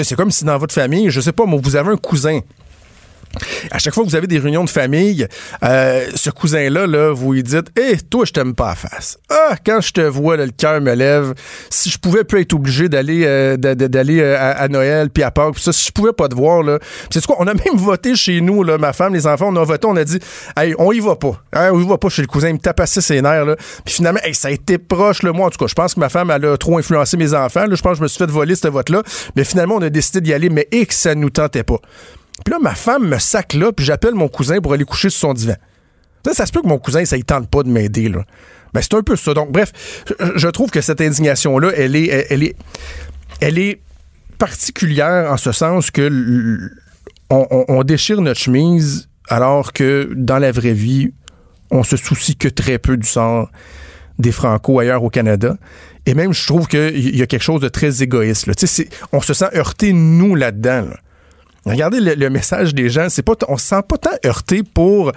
C'est 0.03 0.17
comme 0.17 0.33
si 0.33 0.45
dans 0.45 0.59
votre 0.59 0.75
famille, 0.75 1.09
je 1.11 1.21
sais 1.21 1.33
pas, 1.33 1.45
vous 1.47 1.77
avez 1.77 1.93
un 1.93 1.97
cousin 1.97 2.41
à 3.71 3.79
chaque 3.79 3.95
fois 3.95 4.05
que 4.05 4.09
vous 4.09 4.17
avez 4.17 4.27
des 4.27 4.39
réunions 4.39 4.65
de 4.65 4.71
famille, 4.71 5.27
euh, 5.63 6.07
ce 6.15 6.31
cousin-là, 6.31 6.87
là, 6.87 7.13
vous 7.13 7.33
lui 7.33 7.43
dites 7.43 7.67
Hé, 7.79 7.99
toi, 7.99 8.25
je 8.25 8.33
t'aime 8.33 8.55
pas 8.55 8.71
à 8.71 8.75
face. 8.75 9.19
Ah, 9.31 9.57
quand 9.65 9.81
je 9.81 9.93
te 9.93 10.01
vois, 10.01 10.37
le 10.37 10.51
cœur 10.51 10.81
me 10.81 10.95
lève. 10.95 11.35
Si 11.71 11.91
je 11.91 11.99
pouvais 11.99 12.25
plus 12.25 12.41
être 12.41 12.55
obligé 12.55 12.89
d'aller 12.89 13.25
euh, 13.25 13.57
euh, 13.65 14.55
à, 14.57 14.69
Noël 14.69 15.11
puis 15.11 15.23
à 15.23 15.31
Pâques, 15.31 15.59
ça, 15.59 15.73
si 15.73 15.87
je 15.87 15.93
pouvais 15.93 16.13
pas 16.13 16.29
te 16.29 16.35
voir, 16.35 16.63
là. 16.63 16.79
C'est 17.11 17.25
quoi? 17.25 17.37
On 17.39 17.47
a 17.47 17.55
même 17.65 17.77
voté 17.77 18.15
chez 18.15 18.41
nous, 18.41 18.65
ma 18.79 18.93
femme, 18.93 19.15
les 19.15 19.27
enfants, 19.27 19.49
on 19.49 19.57
a 19.57 19.65
voté, 19.65 19.87
on 19.87 19.97
a 19.97 20.05
dit 20.05 20.19
Hey, 20.57 20.75
on 20.79 20.93
y 20.93 21.01
va 21.01 21.17
pas. 21.17 21.43
Hein, 21.53 21.71
on 21.73 21.81
y 21.81 21.87
va 21.87 21.99
pas 21.99 22.09
chez 22.09 22.23
le 22.23 22.29
cousin, 22.29 22.49
il 22.49 22.55
me 22.55 22.59
tape 22.59 22.81
assez 22.81 23.01
ses 23.01 23.23
nerfs, 23.23 23.45
là. 23.45 23.57
Puis 23.85 23.95
finalement, 23.95 24.21
hey, 24.23 24.35
ça 24.35 24.49
a 24.49 24.51
été 24.51 24.79
proche, 24.79 25.23
le 25.23 25.33
moi, 25.33 25.47
en 25.47 25.51
tout 25.51 25.59
cas. 25.59 25.67
Je 25.67 25.75
pense 25.75 25.95
que 25.95 26.01
ma 26.01 26.09
femme, 26.09 26.31
elle 26.31 26.45
a 26.45 26.57
trop 26.57 26.79
influencé 26.79 27.17
mes 27.17 27.35
enfants. 27.35 27.67
Là. 27.67 27.75
Je 27.75 27.83
pense 27.83 27.93
que 27.93 27.99
je 27.99 28.03
me 28.03 28.09
suis 28.09 28.19
fait 28.19 28.31
voler 28.31 28.55
ce 28.55 28.69
vote-là. 28.69 29.03
Mais 29.37 29.45
finalement, 29.45 29.77
on 29.77 29.83
a 29.83 29.91
décidé 29.91 30.21
d'y 30.21 30.33
aller, 30.33 30.51
mais 30.51 30.69
et 30.71 30.87
que 30.87 30.95
ça 30.95 31.15
nous 31.15 31.31
tentait 31.31 31.65
pas. 31.65 31.79
Puis 32.45 32.53
là, 32.53 32.59
ma 32.61 32.75
femme 32.75 33.09
me 33.09 33.19
sac 33.19 33.55
là, 33.55 33.73
puis 33.73 33.85
j'appelle 33.85 34.15
mon 34.15 34.29
cousin 34.29 34.61
pour 34.61 34.73
aller 34.73 34.85
coucher 34.85 35.11
sur 35.11 35.21
son 35.21 35.35
divan. 35.35 35.57
Ça, 36.25 36.33
ça 36.33 36.47
se 36.47 36.53
peut 36.53 36.63
que 36.63 36.69
mon 36.69 36.79
cousin, 36.79 37.05
ça 37.05 37.17
ne 37.17 37.23
tente 37.23 37.49
pas 37.49 37.63
de 37.63 37.69
m'aider, 37.69 38.09
là. 38.09 38.25
Ben, 38.73 38.81
c'est 38.81 38.95
un 38.95 39.03
peu 39.03 39.15
ça. 39.15 39.35
Donc, 39.35 39.53
bref, 39.53 39.73
je 40.35 40.49
trouve 40.49 40.71
que 40.71 40.81
cette 40.81 41.01
indignation-là, 41.01 41.71
elle 41.77 41.95
est, 41.95 42.57
elle 43.41 43.59
est, 43.59 43.81
particulière 44.37 45.31
en 45.31 45.37
ce 45.37 45.53
sens 45.53 45.93
que 45.93 46.59
on, 47.31 47.83
déchire 47.85 48.21
notre 48.21 48.41
chemise 48.41 49.09
alors 49.29 49.73
que 49.73 50.11
dans 50.17 50.39
la 50.39 50.51
vraie 50.51 50.73
vie, 50.73 51.13
on 51.71 51.85
se 51.85 51.97
soucie 51.97 52.35
que 52.35 52.49
très 52.49 52.79
peu 52.79 52.97
du 52.97 53.07
sort 53.07 53.51
des 54.19 54.33
Franco 54.33 54.81
ailleurs 54.81 55.05
au 55.05 55.09
Canada. 55.09 55.57
Et 56.05 56.15
même, 56.15 56.35
je 56.35 56.47
trouve 56.47 56.67
qu'il 56.67 57.17
y 57.17 57.23
a 57.23 57.27
quelque 57.27 57.43
chose 57.43 57.61
de 57.61 57.69
très 57.69 58.03
égoïste. 58.03 58.47
Là. 58.47 58.55
On 59.13 59.21
se 59.21 59.35
sent 59.35 59.49
heurté, 59.55 59.93
nous, 59.93 60.35
là-dedans. 60.35 60.83
Là. 60.83 60.97
Regardez 61.67 62.01
le, 62.01 62.31
message 62.31 62.75
des 62.75 62.89
gens. 62.89 63.09
C'est 63.09 63.23
pas, 63.23 63.35
on 63.49 63.57
se 63.57 63.67
sent 63.67 63.83
pas 63.89 63.99
tant 63.99 64.11
heurté 64.27 64.63
pour 64.63 65.13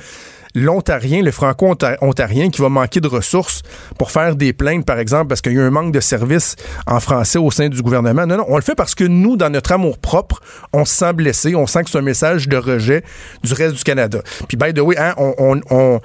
l'Ontarien, 0.55 1.21
le 1.21 1.31
Franco-Ontarien 1.31 2.49
qui 2.49 2.61
va 2.61 2.69
manquer 2.69 2.99
de 2.99 3.07
ressources 3.07 3.61
pour 3.99 4.11
faire 4.11 4.35
des 4.35 4.53
plaintes, 4.53 4.85
par 4.85 4.97
exemple, 4.97 5.27
parce 5.27 5.41
qu'il 5.41 5.53
y 5.53 5.59
a 5.59 5.63
un 5.63 5.69
manque 5.69 5.91
de 5.91 5.99
services 5.99 6.55
en 6.87 6.99
français 6.99 7.37
au 7.37 7.51
sein 7.51 7.69
du 7.69 7.81
gouvernement. 7.81 8.25
Non, 8.25 8.37
non, 8.37 8.45
on 8.47 8.55
le 8.55 8.63
fait 8.63 8.75
parce 8.75 8.95
que 8.95 9.03
nous, 9.03 9.37
dans 9.37 9.49
notre 9.49 9.73
amour 9.73 9.99
propre, 9.99 10.41
on 10.73 10.85
se 10.85 10.95
sent 10.95 11.13
blessé, 11.13 11.55
on 11.55 11.67
sent 11.67 11.83
que 11.83 11.91
c'est 11.91 11.97
un 11.97 12.01
message 12.01 12.47
de 12.47 12.57
rejet 12.57 13.03
du 13.43 13.53
reste 13.53 13.75
du 13.75 13.83
Canada. 13.83 14.21
Puis, 14.47 14.57
by 14.57 14.73
the 14.73 14.79
way, 14.79 14.97
hein, 14.97 15.13
on, 15.17 15.59
on, 15.69 15.99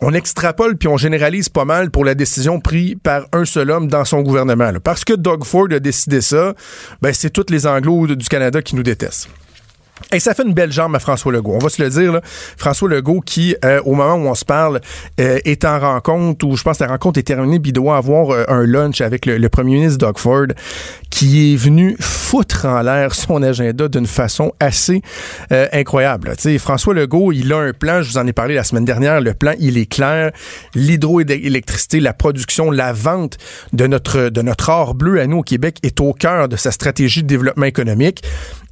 on 0.00 0.12
extrapole 0.12 0.76
puis 0.76 0.88
on 0.88 0.96
généralise 0.96 1.48
pas 1.48 1.64
mal 1.64 1.90
pour 1.90 2.04
la 2.04 2.14
décision 2.14 2.60
prise 2.60 2.96
par 3.02 3.26
un 3.32 3.44
seul 3.44 3.70
homme 3.70 3.88
dans 3.88 4.04
son 4.04 4.22
gouvernement. 4.22 4.72
Parce 4.84 5.04
que 5.04 5.14
Doug 5.14 5.44
Ford 5.44 5.68
a 5.70 5.80
décidé 5.80 6.20
ça, 6.20 6.54
ben 7.02 7.12
c'est 7.12 7.30
tous 7.30 7.46
les 7.50 7.66
Anglos 7.66 8.06
du 8.08 8.28
Canada 8.28 8.62
qui 8.62 8.76
nous 8.76 8.82
détestent. 8.82 9.28
Et 10.12 10.20
ça 10.20 10.34
fait 10.34 10.44
une 10.44 10.52
belle 10.52 10.72
jambe 10.72 10.94
à 10.94 10.98
François 10.98 11.32
Legault. 11.32 11.54
On 11.54 11.58
va 11.58 11.68
se 11.68 11.82
le 11.82 11.88
dire, 11.88 12.12
là. 12.12 12.20
François 12.56 12.88
Legault 12.88 13.20
qui, 13.20 13.56
euh, 13.64 13.80
au 13.84 13.94
moment 13.94 14.14
où 14.14 14.28
on 14.28 14.34
se 14.34 14.44
parle, 14.44 14.80
euh, 15.20 15.38
est 15.44 15.64
en 15.64 15.80
rencontre, 15.80 16.46
ou 16.46 16.56
je 16.56 16.62
pense 16.62 16.78
que 16.78 16.84
la 16.84 16.90
rencontre 16.90 17.18
est 17.18 17.24
terminée, 17.24 17.58
puis 17.58 17.70
il 17.70 17.72
doit 17.72 17.96
avoir 17.96 18.30
euh, 18.30 18.44
un 18.48 18.64
lunch 18.64 19.00
avec 19.00 19.26
le, 19.26 19.48
premier 19.48 19.76
ministre 19.76 19.98
Doug 19.98 20.18
Ford, 20.18 20.46
qui 21.10 21.54
est 21.54 21.56
venu 21.56 21.96
foutre 21.98 22.66
en 22.66 22.82
l'air 22.82 23.14
son 23.14 23.42
agenda 23.42 23.88
d'une 23.88 24.06
façon 24.06 24.52
assez 24.60 25.00
incroyable. 25.72 26.34
sais, 26.36 26.58
François 26.58 26.92
Legault, 26.92 27.32
il 27.32 27.52
a 27.52 27.58
un 27.58 27.72
plan, 27.72 28.02
je 28.02 28.10
vous 28.10 28.18
en 28.18 28.26
ai 28.26 28.32
parlé 28.32 28.54
la 28.54 28.64
semaine 28.64 28.84
dernière, 28.84 29.20
le 29.20 29.32
plan, 29.32 29.52
il 29.58 29.78
est 29.78 29.86
clair. 29.86 30.32
L'hydroélectricité, 30.74 32.00
la 32.00 32.12
production, 32.12 32.70
la 32.70 32.92
vente 32.92 33.38
de 33.72 33.86
notre, 33.86 34.28
de 34.28 34.42
notre 34.42 34.68
or 34.68 34.94
bleu 34.94 35.20
à 35.20 35.26
nous 35.26 35.38
au 35.38 35.42
Québec 35.42 35.78
est 35.82 36.00
au 36.00 36.12
cœur 36.12 36.48
de 36.48 36.56
sa 36.56 36.70
stratégie 36.70 37.22
de 37.22 37.28
développement 37.28 37.66
économique. 37.66 38.22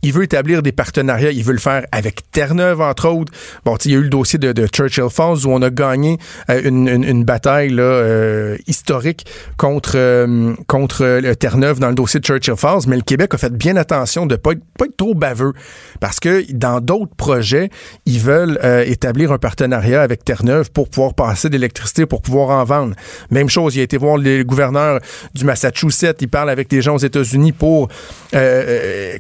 Il 0.05 0.13
veut 0.13 0.25
établir 0.25 0.63
des 0.63 0.71
partenariats. 0.71 1.31
Il 1.31 1.43
veut 1.43 1.55
le 1.55 1.59
faire 1.59 1.87
avec 1.91 2.31
Terre-Neuve, 2.31 2.83
entre 2.83 3.09
autres. 3.09 3.33
Bon, 3.65 3.75
il 3.87 3.91
y 3.91 3.95
a 3.95 3.99
eu 3.99 4.03
le 4.03 4.11
dossier 4.11 4.39
de, 4.39 4.67
Churchill 4.67 5.09
Falls 5.11 5.47
où 5.47 5.51
on 5.51 5.63
a 5.63 5.71
gagné 5.71 6.19
euh, 6.51 6.61
une, 6.63 7.25
bataille 7.25 7.71
là, 7.71 7.83
euh, 7.83 8.59
historique 8.67 9.25
contre, 9.57 9.93
euh, 9.97 10.53
contre 10.67 11.33
Terre-Neuve 11.33 11.81
dans 11.81 11.89
le 11.89 11.95
dossier 11.95 12.21
de 12.21 12.25
Churchill 12.27 12.57
Falls. 12.57 12.83
Mais 12.87 12.97
le 12.97 13.03
Québec 13.03 13.33
a 13.33 13.39
fait 13.39 13.53
bien 13.55 13.77
attention 13.77 14.27
de 14.27 14.35
ne 14.35 14.37
pas 14.37 14.53
être, 14.53 14.61
pas 14.79 14.85
être 14.85 14.97
trop 14.99 15.15
baveux 15.15 15.55
parce 16.01 16.21
que 16.21 16.45
dans 16.53 16.81
d'autres 16.81 17.15
projets, 17.17 17.71
ils 18.05 18.21
veulent 18.21 18.59
établir 18.85 19.33
un 19.33 19.39
partenariat 19.39 20.03
avec 20.03 20.23
Terre-Neuve 20.23 20.71
pour 20.71 20.91
pouvoir 20.91 21.15
passer 21.15 21.49
d'électricité, 21.49 22.05
pour 22.05 22.21
pouvoir 22.21 22.51
en 22.51 22.65
vendre. 22.65 22.95
Même 23.31 23.49
chose, 23.49 23.75
il 23.77 23.81
a 23.81 23.85
été 23.85 23.97
voir 23.97 24.19
le 24.19 24.43
gouverneur 24.43 25.01
du 25.35 25.47
Massachusetts. 25.47 26.17
Il 26.21 26.29
parle 26.29 26.51
avec 26.51 26.69
des 26.69 26.83
gens 26.83 26.97
aux 26.97 26.99
États-Unis 26.99 27.53
pour 27.53 27.89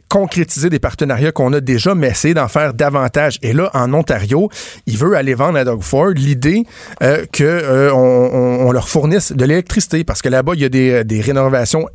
concrétiser 0.09 0.69
des 0.75 0.81
partenariats 0.81 1.31
qu'on 1.31 1.53
a 1.53 1.61
déjà, 1.61 1.95
mais 1.95 2.09
essayer 2.09 2.35
d'en 2.35 2.49
faire 2.49 2.75
davantage. 2.75 3.39
Et 3.43 3.53
là, 3.53 3.71
en 3.75 3.95
Ontario, 3.95 4.51
il 4.87 4.99
veut 4.99 5.15
aller 5.17 5.35
vendre 5.35 5.57
à 5.57 5.65
Doug 5.65 5.83
Ford 5.83 6.11
l'idée 6.11 6.65
euh, 7.03 7.25
qu'on 7.33 7.45
euh, 7.45 8.73
leur 8.73 8.89
fournisse 8.89 9.33
de 9.33 9.45
l'électricité 9.45 10.03
parce 10.03 10.21
que 10.21 10.29
là-bas, 10.29 10.53
il 10.55 10.63
y 10.63 10.65
a 10.65 10.69
des, 10.69 11.05
des 11.05 11.21
rénovations 11.21 11.87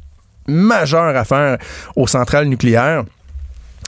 majeures 0.48 1.15
à 1.15 1.25
faire 1.25 1.57
aux 1.98 2.07
centrales 2.07 2.45
nucléaires. 2.45 3.03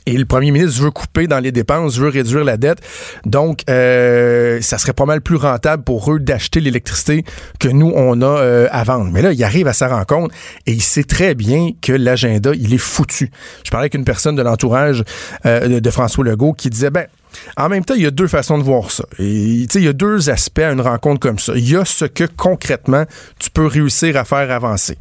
Et 0.08 0.18
le 0.18 0.26
premier 0.26 0.52
ministre 0.52 0.82
veut 0.82 0.92
couper 0.92 1.28
dans 1.28 1.40
les 1.40 1.52
dépenses, 1.52 1.98
veut 1.98 2.10
réduire 2.10 2.44
la 2.44 2.58
dette. 2.58 2.80
Donc, 3.26 3.62
euh, 3.70 4.60
ça 4.62 4.78
serait 4.78 4.94
pas 4.94 5.06
mal 5.06 5.22
plus 5.22 5.36
rentable 5.36 5.84
pour 5.84 6.12
eux 6.12 6.20
d'acheter 6.20 6.60
l'électricité 6.60 7.24
que 7.60 7.68
nous, 7.68 7.92
on 7.96 8.22
a 8.22 8.26
euh, 8.26 8.68
à 8.72 8.84
vendre. 8.84 9.12
Mais 9.12 9.22
là, 9.22 9.32
il 9.32 9.44
arrive 9.44 9.68
à 9.68 9.74
sa 9.74 9.88
rencontre 9.88 10.34
et 10.66 10.72
il 10.72 10.82
sait 10.82 11.04
très 11.04 11.36
bien 11.36 11.72
que 11.82 11.94
l'agenda, 11.94 12.52
il 12.56 12.74
est 12.74 12.80
foutu. 12.80 13.30
Je 13.64 13.70
parlais 13.70 13.84
avec 13.84 13.94
une 13.94 14.06
personne 14.06 14.36
de 14.36 14.42
l'entourage 14.42 15.04
euh, 15.46 15.80
de 15.80 15.90
François 15.92 16.24
Legault 16.24 16.54
qui 16.54 16.72
disait, 16.72 16.90
ben, 16.90 17.06
en 17.58 17.70
même 17.70 17.86
temps, 17.86 17.94
il 17.94 18.02
y 18.02 18.08
a 18.08 18.12
deux 18.12 18.28
façons 18.28 18.58
de 18.58 18.64
voir 18.64 18.92
ça. 18.92 19.06
Et, 19.20 19.66
il 19.74 19.84
y 19.84 19.88
a 19.88 19.94
deux 19.94 20.30
aspects 20.30 20.60
à 20.60 20.72
une 20.72 20.82
rencontre 20.82 21.20
comme 21.20 21.40
ça. 21.40 21.54
Il 21.56 21.70
y 21.70 21.76
a 21.76 21.86
ce 21.86 22.06
que 22.06 22.24
concrètement 22.24 23.06
tu 23.40 23.50
peux 23.50 23.66
réussir 23.66 24.18
à 24.18 24.26
faire 24.26 24.52
avancer. 24.52 24.98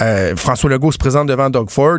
Euh, 0.00 0.36
François 0.36 0.70
Legault 0.70 0.92
se 0.92 0.98
présente 0.98 1.28
devant 1.28 1.50
Doug 1.50 1.70
Ford 1.70 1.98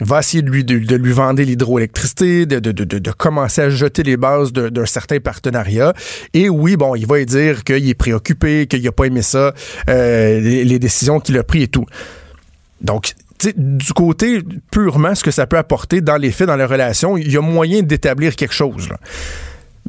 va 0.00 0.20
essayer 0.20 0.42
de 0.42 0.50
lui, 0.50 0.64
de, 0.64 0.96
lui 0.96 1.12
vendre 1.12 1.42
l'hydroélectricité, 1.42 2.46
de, 2.46 2.58
de, 2.58 2.72
de, 2.72 2.98
de, 2.98 3.10
commencer 3.12 3.60
à 3.60 3.70
jeter 3.70 4.02
les 4.02 4.16
bases 4.16 4.52
d'un 4.52 4.86
certain 4.86 5.20
partenariat. 5.20 5.92
Et 6.32 6.48
oui, 6.48 6.76
bon, 6.76 6.94
il 6.94 7.06
va 7.06 7.22
dire 7.24 7.64
qu'il 7.64 7.88
est 7.88 7.94
préoccupé, 7.94 8.66
qu'il 8.66 8.82
n'a 8.82 8.92
pas 8.92 9.04
aimé 9.04 9.22
ça, 9.22 9.52
euh, 9.88 10.40
les, 10.40 10.78
décisions 10.78 11.20
qu'il 11.20 11.36
a 11.38 11.42
prises 11.42 11.64
et 11.64 11.68
tout. 11.68 11.84
Donc, 12.80 13.12
du 13.56 13.92
côté 13.92 14.40
purement 14.70 15.14
ce 15.14 15.22
que 15.22 15.30
ça 15.30 15.46
peut 15.46 15.58
apporter 15.58 16.00
dans 16.00 16.16
les 16.16 16.30
faits, 16.30 16.46
dans 16.46 16.56
la 16.56 16.66
relation, 16.66 17.16
il 17.16 17.30
y 17.30 17.36
a 17.36 17.42
moyen 17.42 17.82
d'établir 17.82 18.36
quelque 18.36 18.54
chose. 18.54 18.88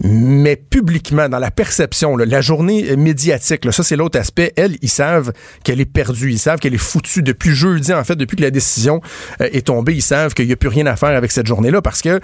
Mais 0.04 0.56
publiquement, 0.56 1.30
dans 1.30 1.40
la 1.40 1.52
perception, 1.52 2.18
la 2.18 2.42
journée 2.42 2.96
médiatique, 2.96 3.72
ça 3.72 3.84
c'est 3.84 3.96
l'autre 3.96 4.20
aspect, 4.20 4.52
elle, 4.56 4.78
ils 4.82 4.90
savent 4.90 5.32
qu'elle 5.64 5.80
est 5.80 5.86
perdue, 5.86 6.32
ils 6.32 6.40
savent 6.40 6.60
qu'elle 6.60 6.74
est 6.74 6.78
foutue 6.78 7.22
depuis 7.22 7.54
jeudi, 7.54 7.94
en 7.94 8.04
fait, 8.04 8.16
depuis 8.16 8.36
que 8.36 8.42
la 8.42 8.52
décision 8.52 9.02
euh, 9.42 9.50
est 9.52 9.68
tombée, 9.68 9.94
ils 9.94 10.02
savent 10.02 10.34
qu'il 10.34 10.48
n'y 10.48 10.54
a 10.54 10.56
plus 10.56 10.70
rien 10.70 10.88
à 10.88 10.96
faire 10.96 11.16
avec 11.16 11.32
cette 11.32 11.46
journée-là 11.46 11.82
parce 11.82 12.02
que 12.02 12.20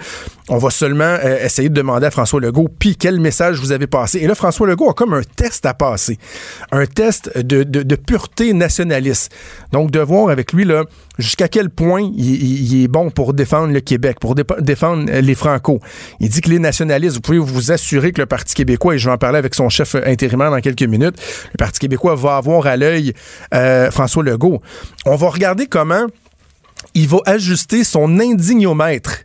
on 0.48 0.58
va 0.58 0.70
seulement 0.70 1.04
euh, 1.04 1.44
essayer 1.44 1.68
de 1.68 1.74
demander 1.74 2.06
à 2.06 2.10
François 2.10 2.40
Legault, 2.40 2.68
puis 2.78 2.96
quel 2.96 3.20
message 3.20 3.60
vous 3.60 3.72
avez 3.72 3.86
passé. 3.86 4.18
Et 4.18 4.26
là, 4.26 4.34
François 4.34 4.66
Legault 4.66 4.90
a 4.90 4.94
comme 4.94 5.14
un 5.14 5.22
test 5.22 5.64
à 5.66 5.74
passer, 5.74 6.18
un 6.72 6.86
test 6.86 7.36
de, 7.38 7.62
de, 7.62 7.96
pureté 7.96 8.52
nationaliste. 8.52 9.32
Donc, 9.72 9.90
de 9.90 10.00
voir 10.00 10.30
avec 10.30 10.52
lui, 10.52 10.64
là, 10.64 10.84
jusqu'à 11.18 11.48
quel 11.48 11.70
point 11.70 12.10
il, 12.16 12.82
est 12.82 12.88
bon 12.88 13.10
pour 13.10 13.34
défendre 13.34 13.72
le 13.72 13.80
Québec, 13.80 14.18
pour 14.20 14.34
défendre 14.34 15.10
les 15.10 15.34
Franco? 15.34 15.80
Il 16.20 16.28
dit 16.28 16.40
que 16.40 16.50
les 16.50 16.58
nationalistes, 16.58 17.16
vous 17.16 17.20
pouvez 17.20 17.38
vous 17.38 17.72
assurer 17.72 18.12
que 18.12 18.20
le 18.20 18.26
Parti 18.26 18.54
québécois, 18.54 18.94
et 18.94 18.98
je 18.98 19.08
vais 19.08 19.14
en 19.14 19.18
parler 19.18 19.38
avec 19.38 19.54
son 19.54 19.68
chef 19.68 19.94
intérimaire 19.94 20.50
dans 20.50 20.60
quelques 20.60 20.82
minutes, 20.82 21.16
le 21.52 21.56
Parti 21.58 21.80
québécois 21.80 22.14
va 22.14 22.36
avoir 22.36 22.66
à 22.66 22.76
l'œil 22.76 23.12
euh, 23.54 23.90
François 23.90 24.22
Legault. 24.22 24.62
On 25.06 25.16
va 25.16 25.28
regarder 25.28 25.66
comment 25.66 26.06
il 26.94 27.08
va 27.08 27.18
ajuster 27.26 27.84
son 27.84 28.18
indignomètre. 28.20 29.24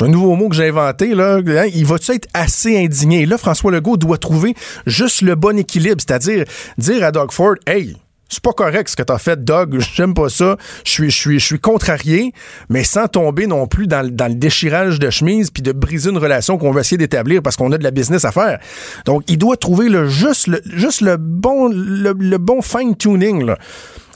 Un 0.00 0.08
nouveau 0.08 0.34
mot 0.34 0.48
que 0.48 0.56
j'ai 0.56 0.68
inventé, 0.68 1.14
là. 1.14 1.38
Hein, 1.46 1.66
il 1.72 1.86
va-tu 1.86 2.12
être 2.12 2.28
assez 2.34 2.76
indigné? 2.76 3.26
Là, 3.26 3.38
François 3.38 3.70
Legault 3.70 3.96
doit 3.96 4.18
trouver 4.18 4.54
juste 4.86 5.22
le 5.22 5.36
bon 5.36 5.56
équilibre, 5.56 6.00
c'est-à-dire 6.00 6.44
dire 6.78 7.04
à 7.04 7.12
Doug 7.12 7.30
Ford, 7.30 7.54
hey, 7.66 7.96
c'est 8.28 8.42
pas 8.42 8.52
correct 8.52 8.88
ce 8.88 8.96
que 8.96 9.02
t'as 9.02 9.18
fait, 9.18 9.44
Doug. 9.44 9.80
J'aime 9.94 10.14
pas 10.14 10.28
ça. 10.28 10.56
Je 10.84 11.08
suis, 11.08 11.38
je 11.38 11.56
contrarié, 11.56 12.32
mais 12.68 12.84
sans 12.84 13.06
tomber 13.06 13.46
non 13.46 13.66
plus 13.66 13.86
dans, 13.86 14.02
le 14.02 14.34
déchirage 14.34 14.98
de 14.98 15.10
chemise 15.10 15.50
puis 15.50 15.62
de 15.62 15.72
briser 15.72 16.10
une 16.10 16.18
relation 16.18 16.58
qu'on 16.58 16.72
va 16.72 16.80
essayer 16.80 16.98
d'établir 16.98 17.42
parce 17.42 17.56
qu'on 17.56 17.70
a 17.72 17.78
de 17.78 17.84
la 17.84 17.90
business 17.90 18.24
à 18.24 18.32
faire. 18.32 18.58
Donc, 19.04 19.22
il 19.28 19.38
doit 19.38 19.56
trouver 19.56 19.88
le 19.88 20.08
juste, 20.08 20.46
le, 20.46 20.60
juste 20.64 21.00
le 21.00 21.16
bon, 21.16 21.68
le 21.68 22.36
bon 22.38 22.62
fine 22.62 22.96
tuning. 22.96 23.44
Là. 23.44 23.58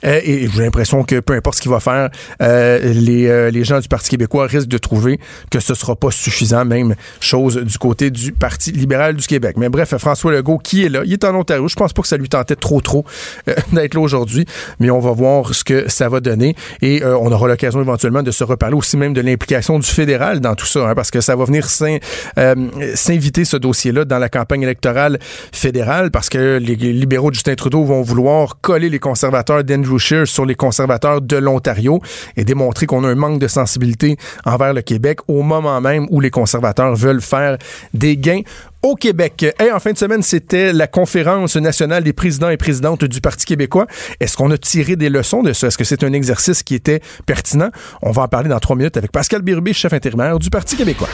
Euh, 0.04 0.20
et 0.22 0.48
j'ai 0.48 0.62
l'impression 0.62 1.04
que 1.04 1.20
peu 1.20 1.34
importe 1.34 1.56
ce 1.56 1.62
qu'il 1.62 1.70
va 1.70 1.80
faire, 1.80 2.10
euh, 2.42 2.78
les, 2.92 3.26
euh, 3.26 3.50
les 3.50 3.64
gens 3.64 3.80
du 3.80 3.88
Parti 3.88 4.10
québécois 4.10 4.46
risquent 4.46 4.68
de 4.68 4.78
trouver 4.78 5.18
que 5.50 5.60
ce 5.60 5.74
sera 5.74 5.96
pas 5.96 6.10
suffisant, 6.10 6.64
même 6.64 6.94
chose 7.20 7.56
du 7.56 7.78
côté 7.78 8.10
du 8.10 8.32
Parti 8.32 8.72
libéral 8.72 9.16
du 9.16 9.26
Québec. 9.26 9.56
Mais 9.58 9.68
bref, 9.68 9.96
François 9.96 10.32
Legault, 10.32 10.58
qui 10.58 10.84
est 10.84 10.88
là, 10.88 11.02
il 11.04 11.12
est 11.12 11.24
en 11.24 11.34
Ontario. 11.34 11.68
Je 11.68 11.76
pense 11.76 11.92
pas 11.92 12.02
que 12.02 12.08
ça 12.08 12.16
lui 12.16 12.28
tentait 12.28 12.56
trop 12.56 12.80
trop 12.80 13.04
d'être 13.72 13.94
là 13.94 14.00
aujourd'hui, 14.00 14.46
mais 14.78 14.90
on 14.90 15.00
va 15.00 15.12
voir 15.12 15.54
ce 15.54 15.64
que 15.64 15.88
ça 15.90 16.08
va 16.08 16.20
donner 16.20 16.54
et 16.82 17.04
on 17.04 17.30
aura 17.32 17.48
l'occasion 17.48 17.80
éventuellement 17.80 18.22
de 18.22 18.30
se 18.30 18.44
reparler 18.44 18.76
aussi 18.76 18.96
même 18.96 19.12
de 19.12 19.20
l'implication 19.20 19.78
du 19.78 19.86
fédéral 19.86 20.40
dans 20.40 20.54
tout 20.54 20.66
ça, 20.66 20.88
hein, 20.88 20.94
parce 20.94 21.10
que 21.10 21.20
ça 21.20 21.36
va 21.36 21.44
venir 21.44 21.66
s'inviter 21.68 23.44
ce 23.44 23.56
dossier-là 23.56 24.04
dans 24.04 24.18
la 24.18 24.28
campagne 24.28 24.62
électorale 24.62 25.18
fédérale, 25.52 26.10
parce 26.10 26.28
que 26.28 26.58
les 26.58 26.76
libéraux 26.76 27.30
de 27.30 27.34
Justin 27.34 27.54
Trudeau 27.54 27.84
vont 27.84 28.02
vouloir 28.02 28.60
coller 28.60 28.90
les 28.90 28.98
conservateurs 28.98 29.64
d'Andrew 29.64 29.87
sur 30.24 30.44
les 30.44 30.54
conservateurs 30.54 31.20
de 31.20 31.36
l'Ontario 31.36 32.00
et 32.36 32.44
démontrer 32.44 32.86
qu'on 32.86 33.04
a 33.04 33.08
un 33.08 33.14
manque 33.14 33.38
de 33.38 33.48
sensibilité 33.48 34.16
envers 34.44 34.74
le 34.74 34.82
Québec 34.82 35.20
au 35.28 35.42
moment 35.42 35.80
même 35.80 36.06
où 36.10 36.20
les 36.20 36.30
conservateurs 36.30 36.94
veulent 36.94 37.22
faire 37.22 37.56
des 37.94 38.16
gains 38.16 38.42
au 38.82 38.94
Québec. 38.94 39.46
Et 39.60 39.72
en 39.72 39.80
fin 39.80 39.92
de 39.92 39.98
semaine, 39.98 40.22
c'était 40.22 40.72
la 40.72 40.86
conférence 40.86 41.56
nationale 41.56 42.04
des 42.04 42.12
présidents 42.12 42.50
et 42.50 42.56
présidentes 42.56 43.04
du 43.04 43.20
Parti 43.20 43.44
québécois. 43.44 43.86
Est-ce 44.20 44.36
qu'on 44.36 44.50
a 44.50 44.58
tiré 44.58 44.96
des 44.96 45.08
leçons 45.08 45.42
de 45.42 45.52
ça? 45.52 45.68
Est-ce 45.68 45.78
que 45.78 45.84
c'est 45.84 46.04
un 46.04 46.12
exercice 46.12 46.62
qui 46.62 46.74
était 46.74 47.00
pertinent? 47.26 47.70
On 48.02 48.10
va 48.10 48.22
en 48.22 48.28
parler 48.28 48.48
dans 48.48 48.60
trois 48.60 48.76
minutes 48.76 48.96
avec 48.96 49.12
Pascal 49.12 49.42
Birubé, 49.42 49.72
chef 49.72 49.92
intérimaire 49.92 50.38
du 50.38 50.50
Parti 50.50 50.76
québécois. 50.76 51.08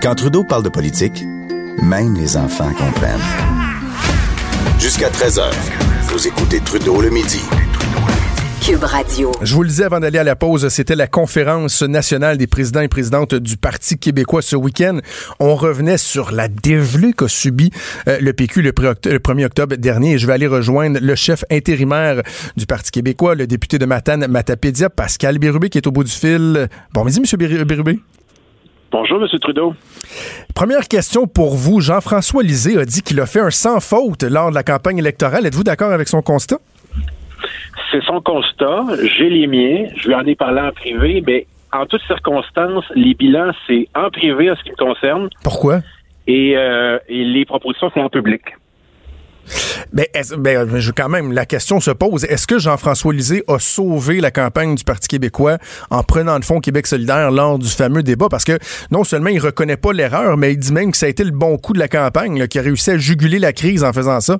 Quand 0.00 0.14
Trudeau 0.14 0.44
parle 0.44 0.62
de 0.62 0.68
politique, 0.68 1.24
même 1.82 2.14
les 2.14 2.36
enfants 2.36 2.72
comprennent. 2.72 3.47
Jusqu'à 4.78 5.10
13h, 5.10 5.42
vous 6.02 6.28
écoutez 6.28 6.60
Trudeau 6.60 7.00
le 7.00 7.10
midi. 7.10 7.40
Cube 8.64 8.84
Radio. 8.84 9.32
Je 9.42 9.52
vous 9.52 9.64
le 9.64 9.68
disais 9.68 9.82
avant 9.82 9.98
d'aller 9.98 10.18
à 10.18 10.24
la 10.24 10.36
pause, 10.36 10.68
c'était 10.68 10.94
la 10.94 11.08
conférence 11.08 11.82
nationale 11.82 12.38
des 12.38 12.46
présidents 12.46 12.80
et 12.80 12.88
présidentes 12.88 13.34
du 13.34 13.56
Parti 13.56 13.98
québécois 13.98 14.40
ce 14.40 14.54
week-end. 14.54 15.00
On 15.40 15.56
revenait 15.56 15.98
sur 15.98 16.30
la 16.30 16.46
dévelue 16.46 17.12
qu'a 17.12 17.26
subi 17.26 17.70
euh, 18.06 18.18
le 18.20 18.32
PQ 18.32 18.62
le, 18.62 18.70
1er 18.70 19.44
octobre 19.46 19.74
dernier 19.74 20.12
et 20.12 20.18
je 20.18 20.28
vais 20.28 20.34
aller 20.34 20.46
rejoindre 20.46 21.00
le 21.02 21.14
chef 21.16 21.44
intérimaire 21.50 22.22
du 22.56 22.66
Parti 22.66 22.92
québécois, 22.92 23.34
le 23.34 23.48
député 23.48 23.78
de 23.78 23.84
Matane, 23.84 24.28
Matapédia, 24.28 24.90
Pascal 24.90 25.38
Bérubé, 25.38 25.70
qui 25.70 25.78
est 25.78 25.86
au 25.88 25.92
bout 25.92 26.04
du 26.04 26.12
fil. 26.12 26.68
Bon 26.94 27.04
midi, 27.04 27.20
M. 27.20 27.64
Bérubé. 27.64 27.98
Bonjour, 28.90 29.22
M. 29.22 29.28
Trudeau. 29.40 29.74
Première 30.54 30.88
question 30.88 31.26
pour 31.26 31.54
vous. 31.56 31.80
Jean-François 31.80 32.42
Lisée 32.42 32.78
a 32.78 32.84
dit 32.84 33.02
qu'il 33.02 33.20
a 33.20 33.26
fait 33.26 33.40
un 33.40 33.50
sans 33.50 33.80
faute 33.80 34.22
lors 34.22 34.50
de 34.50 34.54
la 34.54 34.62
campagne 34.62 34.98
électorale. 34.98 35.44
Êtes-vous 35.46 35.64
d'accord 35.64 35.92
avec 35.92 36.08
son 36.08 36.22
constat? 36.22 36.58
C'est 37.90 38.02
son 38.04 38.20
constat. 38.20 38.84
J'ai 39.02 39.28
les 39.28 39.46
miens. 39.46 39.88
Je 39.96 40.08
lui 40.08 40.14
en 40.14 40.24
ai 40.24 40.34
parlé 40.34 40.60
en 40.60 40.72
privé, 40.72 41.22
mais 41.26 41.46
en 41.72 41.84
toutes 41.84 42.02
circonstances, 42.06 42.84
les 42.94 43.14
bilans, 43.14 43.52
c'est 43.66 43.88
en 43.94 44.10
privé 44.10 44.50
en 44.50 44.56
ce 44.56 44.62
qui 44.62 44.70
me 44.70 44.76
concerne. 44.76 45.28
Pourquoi? 45.44 45.80
Et, 46.26 46.56
euh, 46.56 46.98
et 47.08 47.24
les 47.24 47.44
propositions, 47.44 47.90
c'est 47.92 48.00
en 48.00 48.08
public. 48.08 48.42
Mais, 49.92 50.10
ben, 50.38 50.78
je, 50.78 50.90
quand 50.92 51.08
même, 51.08 51.32
la 51.32 51.46
question 51.46 51.80
se 51.80 51.90
pose. 51.90 52.24
Est-ce 52.24 52.46
que 52.46 52.58
Jean-François 52.58 53.12
Lisée 53.12 53.42
a 53.48 53.58
sauvé 53.58 54.20
la 54.20 54.30
campagne 54.30 54.74
du 54.74 54.84
Parti 54.84 55.08
québécois 55.08 55.58
en 55.90 56.02
prenant 56.02 56.36
le 56.36 56.42
fonds 56.42 56.60
Québec 56.60 56.86
solidaire 56.86 57.30
lors 57.30 57.58
du 57.58 57.68
fameux 57.68 58.02
débat? 58.02 58.28
Parce 58.30 58.44
que 58.44 58.58
non 58.90 59.04
seulement 59.04 59.30
il 59.30 59.40
reconnaît 59.40 59.76
pas 59.76 59.92
l'erreur, 59.92 60.36
mais 60.36 60.52
il 60.52 60.58
dit 60.58 60.72
même 60.72 60.90
que 60.90 60.96
ça 60.96 61.06
a 61.06 61.08
été 61.08 61.24
le 61.24 61.30
bon 61.30 61.56
coup 61.56 61.72
de 61.72 61.78
la 61.78 61.88
campagne, 61.88 62.46
qui 62.48 62.58
a 62.58 62.62
réussi 62.62 62.90
à 62.90 62.98
juguler 62.98 63.38
la 63.38 63.52
crise 63.52 63.84
en 63.84 63.92
faisant 63.92 64.20
ça. 64.20 64.38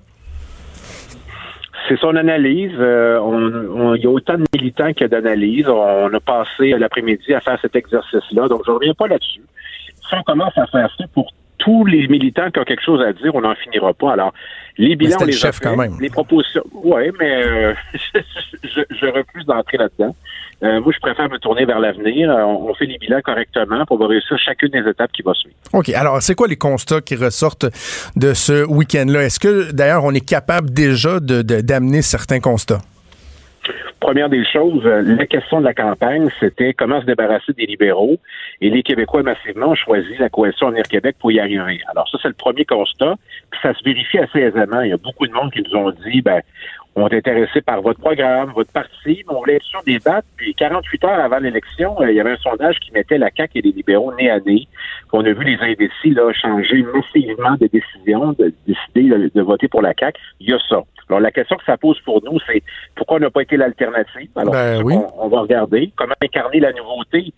C'est 1.88 1.98
son 1.98 2.16
analyse. 2.16 2.74
Euh, 2.78 3.94
il 3.96 4.02
y 4.02 4.06
a 4.06 4.10
autant 4.10 4.34
de 4.34 4.44
militants 4.54 4.90
a 5.00 5.08
d'analyses. 5.08 5.68
On 5.68 6.12
a 6.12 6.20
passé 6.20 6.70
l'après-midi 6.78 7.32
à 7.32 7.40
faire 7.40 7.58
cet 7.62 7.74
exercice-là, 7.76 8.48
donc 8.48 8.62
je 8.66 8.70
ne 8.70 8.76
reviens 8.76 8.94
pas 8.94 9.08
là-dessus. 9.08 9.40
Si 10.08 10.14
on 10.14 10.22
commence 10.22 10.56
à 10.56 10.66
faire 10.66 10.90
ça 10.98 11.04
pour 11.14 11.32
tous 11.58 11.84
les 11.86 12.06
militants 12.08 12.50
qui 12.50 12.60
ont 12.60 12.64
quelque 12.64 12.84
chose 12.84 13.02
à 13.02 13.12
dire, 13.12 13.34
on 13.34 13.40
n'en 13.40 13.54
finira 13.54 13.92
pas. 13.94 14.12
Alors, 14.12 14.32
les 14.78 14.96
bilans, 14.96 15.18
les 15.24 15.32
chef 15.32 15.58
quand 15.60 15.76
même. 15.76 15.96
Les 16.00 16.08
propositions, 16.08 16.62
oui, 16.72 17.10
mais 17.18 17.44
euh, 17.44 17.74
je, 18.14 18.80
je, 18.90 19.06
refuse 19.06 19.44
d'entrer 19.44 19.76
là-dedans. 19.76 20.14
Euh, 20.62 20.80
moi, 20.80 20.92
je 20.94 21.00
préfère 21.00 21.28
me 21.28 21.38
tourner 21.38 21.64
vers 21.64 21.80
l'avenir. 21.80 22.30
Euh, 22.30 22.44
on, 22.44 22.72
fait 22.74 22.86
les 22.86 22.98
bilans 22.98 23.20
correctement 23.20 23.84
pour 23.86 24.00
réussir 24.00 24.38
chacune 24.38 24.70
des 24.70 24.88
étapes 24.88 25.10
qui 25.12 25.22
va 25.22 25.34
suivre. 25.34 25.54
OK. 25.72 25.88
Alors, 25.90 26.22
c'est 26.22 26.34
quoi 26.34 26.46
les 26.46 26.56
constats 26.56 27.00
qui 27.00 27.16
ressortent 27.16 27.66
de 28.16 28.34
ce 28.34 28.64
week-end-là? 28.66 29.24
Est-ce 29.24 29.40
que, 29.40 29.72
d'ailleurs, 29.72 30.04
on 30.04 30.12
est 30.12 30.26
capable 30.26 30.70
déjà 30.70 31.20
d'amener 31.20 31.98
de, 31.98 32.02
certains 32.02 32.40
constats? 32.40 32.80
Première 34.00 34.28
des 34.28 34.44
choses, 34.44 34.86
euh, 34.86 35.02
la 35.02 35.26
question 35.26 35.60
de 35.60 35.64
la 35.64 35.74
campagne, 35.74 36.28
c'était 36.40 36.72
comment 36.72 37.00
se 37.00 37.06
débarrasser 37.06 37.52
des 37.52 37.66
libéraux. 37.66 38.16
Et 38.60 38.70
les 38.70 38.82
Québécois 38.82 39.22
massivement 39.22 39.68
ont 39.68 39.74
choisi 39.74 40.16
la 40.18 40.28
coalition 40.28 40.68
Avenir 40.68 40.84
Québec 40.84 41.16
pour 41.18 41.32
y 41.32 41.40
arriver. 41.40 41.80
Alors 41.88 42.08
ça, 42.08 42.18
c'est 42.22 42.28
le 42.28 42.34
premier 42.34 42.64
constat. 42.64 43.14
Puis 43.50 43.60
ça 43.62 43.74
se 43.74 43.82
vérifie 43.84 44.18
assez 44.18 44.40
aisément. 44.40 44.80
Il 44.82 44.90
y 44.90 44.92
a 44.92 44.96
beaucoup 44.96 45.26
de 45.26 45.32
monde 45.32 45.52
qui 45.52 45.62
nous 45.62 45.76
ont 45.76 45.90
dit, 45.90 46.22
ben, 46.22 46.40
on 47.00 47.08
est 47.08 47.16
intéressé 47.16 47.60
par 47.60 47.80
votre 47.80 48.00
programme, 48.00 48.50
votre 48.54 48.72
parti, 48.72 48.90
mais 49.06 49.24
on 49.28 49.38
voulait 49.38 49.56
être 49.56 49.64
sûr 49.64 49.82
des 49.84 49.98
dates. 49.98 50.24
Puis 50.36 50.54
48 50.54 51.04
heures 51.04 51.20
avant 51.20 51.38
l'élection, 51.38 52.00
euh, 52.00 52.10
il 52.10 52.16
y 52.16 52.20
avait 52.20 52.32
un 52.32 52.38
sondage 52.38 52.78
qui 52.80 52.92
mettait 52.92 53.18
la 53.18 53.30
CAQ 53.34 53.58
et 53.58 53.62
les 53.62 53.72
libéraux 53.72 54.12
nez 54.14 54.30
à 54.30 54.40
nez. 54.40 54.66
On 55.12 55.24
a 55.24 55.32
vu 55.32 55.44
les 55.44 55.58
indécis 55.60 56.10
là, 56.10 56.32
changer 56.32 56.82
massivement 56.82 57.56
de 57.60 57.68
décision, 57.68 58.32
de 58.32 58.52
décider 58.66 59.30
de, 59.34 59.42
voter 59.42 59.68
pour 59.68 59.82
la 59.82 59.94
CAQ. 59.98 60.20
Il 60.40 60.50
y 60.50 60.52
a 60.52 60.58
ça. 60.68 60.82
Alors, 61.08 61.20
la 61.20 61.30
question 61.30 61.56
que 61.56 61.64
ça 61.64 61.76
pose 61.76 61.98
pour 62.00 62.22
nous, 62.24 62.38
c'est 62.46 62.62
pourquoi 62.94 63.16
on 63.16 63.20
n'a 63.20 63.30
pas 63.30 63.42
été 63.42 63.56
l'alternative? 63.56 64.28
Alors, 64.36 64.52
ben, 64.52 64.82
oui. 64.82 64.94
on, 65.18 65.28
va 65.28 65.40
regarder 65.40 65.90
comment 65.96 66.14
incarner 66.20 66.60
la 66.60 66.72
nouveauté? 66.72 67.32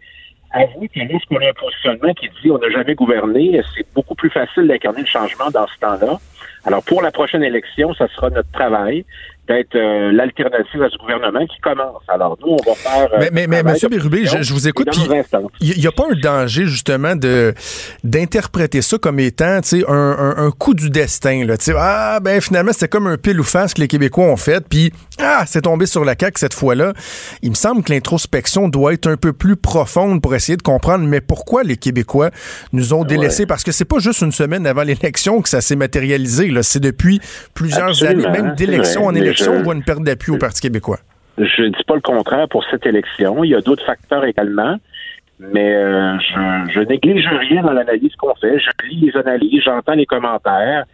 Avouez 0.53 0.89
que 0.89 1.01
lorsqu'on 1.13 1.37
a 1.37 1.49
un 1.49 1.53
positionnement 1.53 2.13
qui 2.15 2.29
dit 2.43 2.51
on 2.51 2.59
n'a 2.59 2.71
jamais 2.71 2.97
gouverné, 2.97 3.61
c'est 3.77 3.87
beaucoup 3.95 4.17
plus 4.17 4.31
facile 4.31 4.67
d'incarner 4.67 5.01
le 5.01 5.07
changement 5.07 5.49
dans 5.51 5.67
ce 5.69 5.79
temps-là. 5.79 6.19
Alors, 6.65 6.83
pour 6.83 7.03
la 7.03 7.13
prochaine 7.13 7.45
élection, 7.45 7.95
ça 7.95 8.09
sera 8.09 8.31
notre 8.31 8.51
travail 8.51 9.05
d'être 9.51 9.75
euh, 9.75 10.13
l'alternative 10.13 10.83
à 10.83 10.89
ce 10.89 10.97
gouvernement 10.97 11.45
qui 11.47 11.59
commence. 11.61 12.03
Alors, 12.07 12.39
nous, 12.41 12.53
on 12.53 12.71
va 12.71 12.75
faire... 12.77 13.09
Euh, 13.13 13.19
mais, 13.33 13.47
mais, 13.49 13.63
mais 13.65 13.73
M. 13.73 13.91
Bérubé, 13.91 14.25
je, 14.25 14.53
vous 14.53 14.69
écoute, 14.69 14.89
il 15.61 15.79
n'y 15.79 15.87
a 15.87 15.93
pas 15.93 16.05
un 16.11 16.19
danger, 16.19 16.67
justement, 16.67 17.17
de 17.17 17.53
d'interpréter 18.05 18.81
ça 18.81 18.99
comme 18.99 19.19
étant, 19.19 19.61
tu 19.61 19.81
sais, 19.81 19.85
un, 19.89 20.35
un, 20.37 20.51
coup 20.53 20.75
du 20.75 20.89
destin, 20.89 21.45
là. 21.45 21.57
Tu 21.57 21.65
sais, 21.65 21.73
ah, 21.77 22.21
ben, 22.23 22.41
finalement, 22.41 22.73
c'était 22.73 22.89
comme 22.89 23.09
un 23.09 23.17
pile 23.17 23.41
ou 23.41 23.45
face 23.45 23.75
que 23.75 23.81
les 23.81 23.89
Québécois 23.89 24.27
ont 24.27 24.37
fait, 24.37 24.65
puis, 24.69 24.93
ah, 25.19 25.43
c'est 25.47 25.63
tombé 25.63 25.87
sur 25.87 26.05
la 26.05 26.15
CAQ 26.19 26.39
cette 26.39 26.55
fois-là. 26.55 26.93
Il 27.43 27.51
me 27.51 27.55
semble 27.57 27.83
que 27.83 27.93
l'introspection 27.93 28.69
doit 28.69 28.93
être 28.93 29.09
un 29.09 29.17
peu 29.17 29.33
plus 29.33 29.57
profonde 29.57 30.23
pour 30.23 30.35
essayer 30.35 30.57
de 30.57 30.63
comprendre, 30.63 31.05
mais 31.07 31.21
pourquoi 31.21 31.65
les 31.65 31.77
Québécois 31.77 32.31
nous 32.73 32.95
ont 32.95 33.05
délaissés? 33.05 33.47
Parce 33.47 33.65
que 33.65 33.73
c'est 33.73 33.85
pas 33.85 33.99
juste 33.99 34.21
une 34.21 34.33
semaine 34.33 34.67
avant 34.67 34.83
l'élection 34.83 35.43
que 35.43 35.49
ça 35.49 35.61
s'est 35.61 35.77
matérialisé. 35.77 36.51
C'est 36.63 36.81
depuis 36.81 37.21
plusieurs 37.55 38.05
années, 38.05 38.29
même 38.29 38.55
d'élection 38.55 39.07
en 39.07 39.15
élection 39.15 39.40
on 39.49 39.63
voit 39.63 39.75
une 39.75 39.85
perte 39.85 40.03
d'appui 40.03 40.33
au 40.33 40.39
Parti 40.39 40.61
québécois. 40.61 40.99
Je 41.39 41.63
ne 41.63 41.69
dis 41.69 41.85
pas 41.87 41.95
le 41.95 42.01
contraire 42.01 42.49
pour 42.49 42.65
cette 42.71 42.85
élection. 42.87 43.45
Il 43.45 43.51
y 43.51 43.55
a 43.55 43.61
d'autres 43.61 43.85
facteurs 43.85 44.25
également. 44.25 44.77
Mais 45.41 45.75
euh, 45.75 46.19
je, 46.75 46.81
néglige 46.81 47.27
rien 47.27 47.63
dans 47.63 47.73
l'analyse 47.73 48.15
qu'on 48.17 48.35
fait. 48.35 48.59
Je 48.59 48.71
lis 48.89 49.01
les 49.07 49.17
analyses, 49.17 49.63
j'entends 49.65 49.95
les 49.95 50.05
commentaires, 50.05 50.85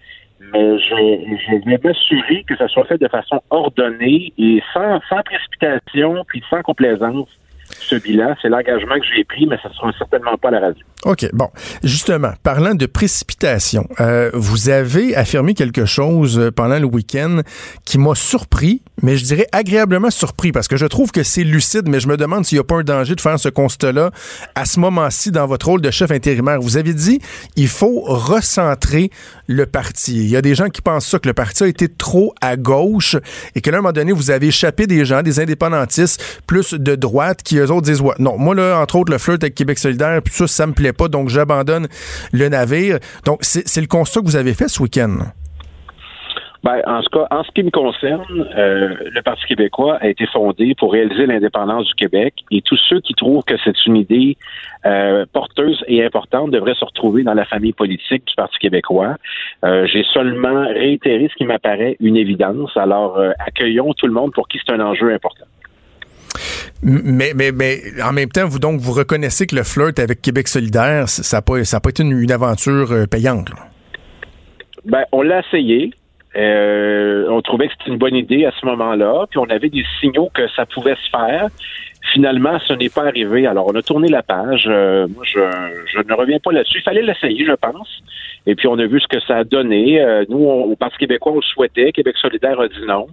mais 0.41 0.79
je, 0.79 0.95
je 0.95 1.69
vais 1.69 1.81
m'assurer 1.83 2.45
que 2.45 2.57
ça 2.57 2.69
soit 2.69 2.85
fait 2.85 2.99
de 2.99 3.09
façon 3.09 3.43
ordonnée 3.51 4.33
et 4.39 4.63
sans, 4.73 5.01
sans 5.09 5.23
précipitation 5.23 6.25
puis 6.29 6.45
sans 6.49 6.63
complaisance 6.63 7.29
ce 7.65 7.97
bilan. 7.97 8.37
C'est 8.41 8.49
l'engagement 8.49 8.95
que 9.01 9.07
j'ai 9.17 9.25
pris, 9.25 9.47
mais 9.47 9.59
ça 9.61 9.69
ne 9.69 9.75
sera 9.75 9.93
certainement 9.99 10.37
pas 10.37 10.53
la 10.53 10.61
radio. 10.61 10.87
OK. 11.07 11.29
Bon. 11.33 11.49
Justement, 11.85 12.33
parlant 12.43 12.75
de 12.75 12.85
précipitation, 12.85 13.87
euh, 14.01 14.29
vous 14.35 14.71
avez 14.71 15.15
affirmé 15.15 15.55
quelque 15.55 15.85
chose 15.85 16.37
euh, 16.37 16.51
pendant 16.51 16.81
le 16.81 16.85
week-end 16.85 17.43
qui 17.85 17.97
m'a 17.97 18.17
surpris, 18.17 18.83
mais 19.03 19.17
je 19.17 19.25
dirais 19.25 19.47
agréablement 19.53 20.11
surpris 20.11 20.51
parce 20.51 20.67
que 20.67 20.77
je 20.77 20.85
trouve 20.85 21.13
que 21.13 21.23
c'est 21.23 21.45
lucide, 21.45 21.89
mais 21.89 22.01
je 22.01 22.09
me 22.09 22.17
demande 22.17 22.45
s'il 22.45 22.57
n'y 22.57 22.61
a 22.61 22.65
pas 22.65 22.79
un 22.79 22.83
danger 22.83 23.15
de 23.15 23.21
faire 23.21 23.39
ce 23.39 23.49
constat-là 23.49 24.11
à 24.57 24.65
ce 24.65 24.81
moment-ci 24.81 25.31
dans 25.31 25.47
votre 25.47 25.67
rôle 25.67 25.81
de 25.81 25.93
chef 25.93 26.11
intérimaire. 26.11 26.61
Vous 26.61 26.77
avez 26.77 26.93
dit 26.93 27.21
il 27.55 27.69
faut 27.69 28.01
recentrer 28.01 29.13
le 29.47 29.65
parti. 29.67 30.17
Il 30.17 30.29
y 30.29 30.37
a 30.37 30.43
des 30.43 30.57
gens 30.57 30.71
qui 30.71 30.83
pensent 30.83 31.07
ça, 31.07 31.21
que 31.21 31.29
le 31.29 31.35
parti 31.35 31.63
a 31.63 31.69
été 31.69 31.89
trop 31.89 32.35
à 32.41 32.57
gauche 32.57 33.15
et 33.55 33.61
que 33.61 33.71
là, 33.71 33.77
à 33.77 33.79
un 33.79 33.83
moment 33.83 33.93
donné, 33.93 34.11
vous 34.11 34.33
avez 34.33 34.49
échappé 34.49 34.89
des 34.89 35.05
gens, 35.05 35.23
des 35.23 35.39
indépendantistes 35.39 36.43
plus 36.49 36.75
de 36.75 36.97
droite 36.97 37.45
qui, 37.45 37.59
eux 37.59 37.71
autres, 37.71 37.87
disent 37.87 38.01
ouais, 38.01 38.15
non, 38.19 38.37
moi, 38.39 38.57
là, 38.57 38.81
entre 38.81 38.97
autres, 38.97 39.13
le 39.13 39.19
flirt 39.19 39.41
avec 39.45 39.55
Québec 39.55 39.79
solidaire, 39.79 40.21
puis 40.21 40.35
ça, 40.35 40.49
ça 40.49 40.67
me 40.67 40.73
plaît 40.73 40.96
pas, 40.97 41.09
donc 41.09 41.29
j'abandonne 41.29 41.89
le 42.33 42.49
navire. 42.49 42.99
Donc, 43.25 43.41
c'est 43.43 43.81
le 43.81 43.87
constat 43.87 44.21
que 44.21 44.27
vous 44.27 44.37
avez 44.37 44.55
fait 44.55 44.69
ce 44.69 44.83
week-end? 44.83 45.19
Ben, 46.67 46.83
en, 46.85 47.01
ce 47.01 47.09
cas, 47.11 47.29
en 47.31 47.45
ce 47.45 47.51
qui 47.53 47.63
me 47.63 47.71
concerne, 47.71 48.25
euh, 48.57 48.97
le 49.13 49.23
Parti 49.23 49.45
québécois 49.47 49.99
a 50.01 50.09
été 50.09 50.27
fondé 50.27 50.75
pour 50.77 50.93
réaliser 50.93 51.25
l'indépendance 51.27 51.87
du 51.87 51.95
Québec 51.95 52.35
et 52.51 52.61
tous 52.61 52.79
ceux 52.89 53.01
qui 53.01 53.15
trouvent 53.15 53.45
que 53.45 53.55
c'est 53.63 53.87
une 53.87 53.95
idée 53.95 54.37
euh, 54.85 55.27
porteuse 55.33 55.85
et 55.87 56.05
importante 56.05 56.51
devraient 56.51 56.75
se 56.75 56.85
retrouver 56.85 57.23
dans 57.23 57.35
la 57.35 57.45
famille 57.45 57.73
politique 57.73 58.27
du 58.27 58.35
Parti 58.35 58.59
québécois. 58.59 59.15
Euh, 59.65 59.87
j'ai 59.87 60.03
seulement 60.13 60.67
réitéré 60.67 61.29
ce 61.31 61.37
qui 61.37 61.45
m'apparaît 61.45 61.97
une 62.01 62.17
évidence. 62.17 62.77
Alors, 62.77 63.21
accueillons 63.39 63.93
tout 63.95 64.09
le 64.09 64.13
monde 64.13 64.33
pour 64.33 64.49
qui 64.49 64.59
c'est 64.59 64.73
un 64.73 64.81
enjeu 64.81 65.15
important. 65.15 65.47
Mais, 66.83 67.33
mais, 67.35 67.53
mais 67.53 67.81
en 68.03 68.13
même 68.13 68.29
temps, 68.29 68.47
vous 68.47 68.59
donc 68.59 68.81
vous 68.81 68.93
reconnaissez 68.93 69.47
que 69.47 69.57
le 69.57 69.63
flirt 69.63 69.99
avec 69.99 70.23
Québec 70.23 70.49
solidaire, 70.49 71.09
ça 71.09 71.39
n'a 71.39 71.43
pas, 71.43 71.55
pas 71.55 71.91
été 71.91 72.03
une, 72.03 72.33
aventure 72.33 73.07
payante. 73.11 73.51
Ben, 74.85 75.05
on 75.13 75.23
l'a 75.23 75.41
essayé. 75.41 75.93
Euh, 76.37 77.27
on 77.31 77.41
trouvait 77.41 77.69
que 77.69 77.73
c'était 77.79 77.91
une 77.91 77.99
bonne 77.99 78.15
idée 78.15 78.45
à 78.45 78.53
ce 78.61 78.67
moment-là, 78.67 79.27
puis 79.31 79.39
on 79.39 79.49
avait 79.49 79.71
des 79.71 79.85
signaux 80.01 80.29
que 80.35 80.47
ça 80.49 80.67
pouvait 80.67 80.97
se 80.97 81.11
faire. 81.11 81.49
Finalement, 82.13 82.59
ce 82.67 82.75
n'est 82.75 82.91
pas 82.91 83.05
arrivé. 83.05 83.47
Alors, 83.47 83.67
on 83.69 83.75
a 83.75 83.83
tourné 83.83 84.09
la 84.09 84.23
page. 84.23 84.65
Euh, 84.67 85.07
moi, 85.09 85.25
je, 85.25 85.41
ne 85.41 86.15
reviens 86.15 86.39
pas 86.39 86.53
là-dessus. 86.53 86.79
Il 86.79 86.83
fallait 86.83 87.03
l'essayer, 87.03 87.45
je 87.45 87.53
pense. 87.53 88.03
Et 88.47 88.55
puis, 88.55 88.69
on 88.69 88.79
a 88.79 88.87
vu 88.87 89.01
ce 89.01 89.09
que 89.09 89.21
ça 89.21 89.39
a 89.39 89.45
donné. 89.45 90.01
Euh, 90.01 90.25
nous, 90.29 90.39
au 90.39 90.77
Parti 90.77 90.99
québécois, 90.99 91.33
on 91.33 91.37
le 91.37 91.43
souhaitait. 91.43 91.91
Québec 91.93 92.17
solidaire 92.19 92.61
a 92.61 92.69
dit 92.69 92.87
non. 92.87 93.07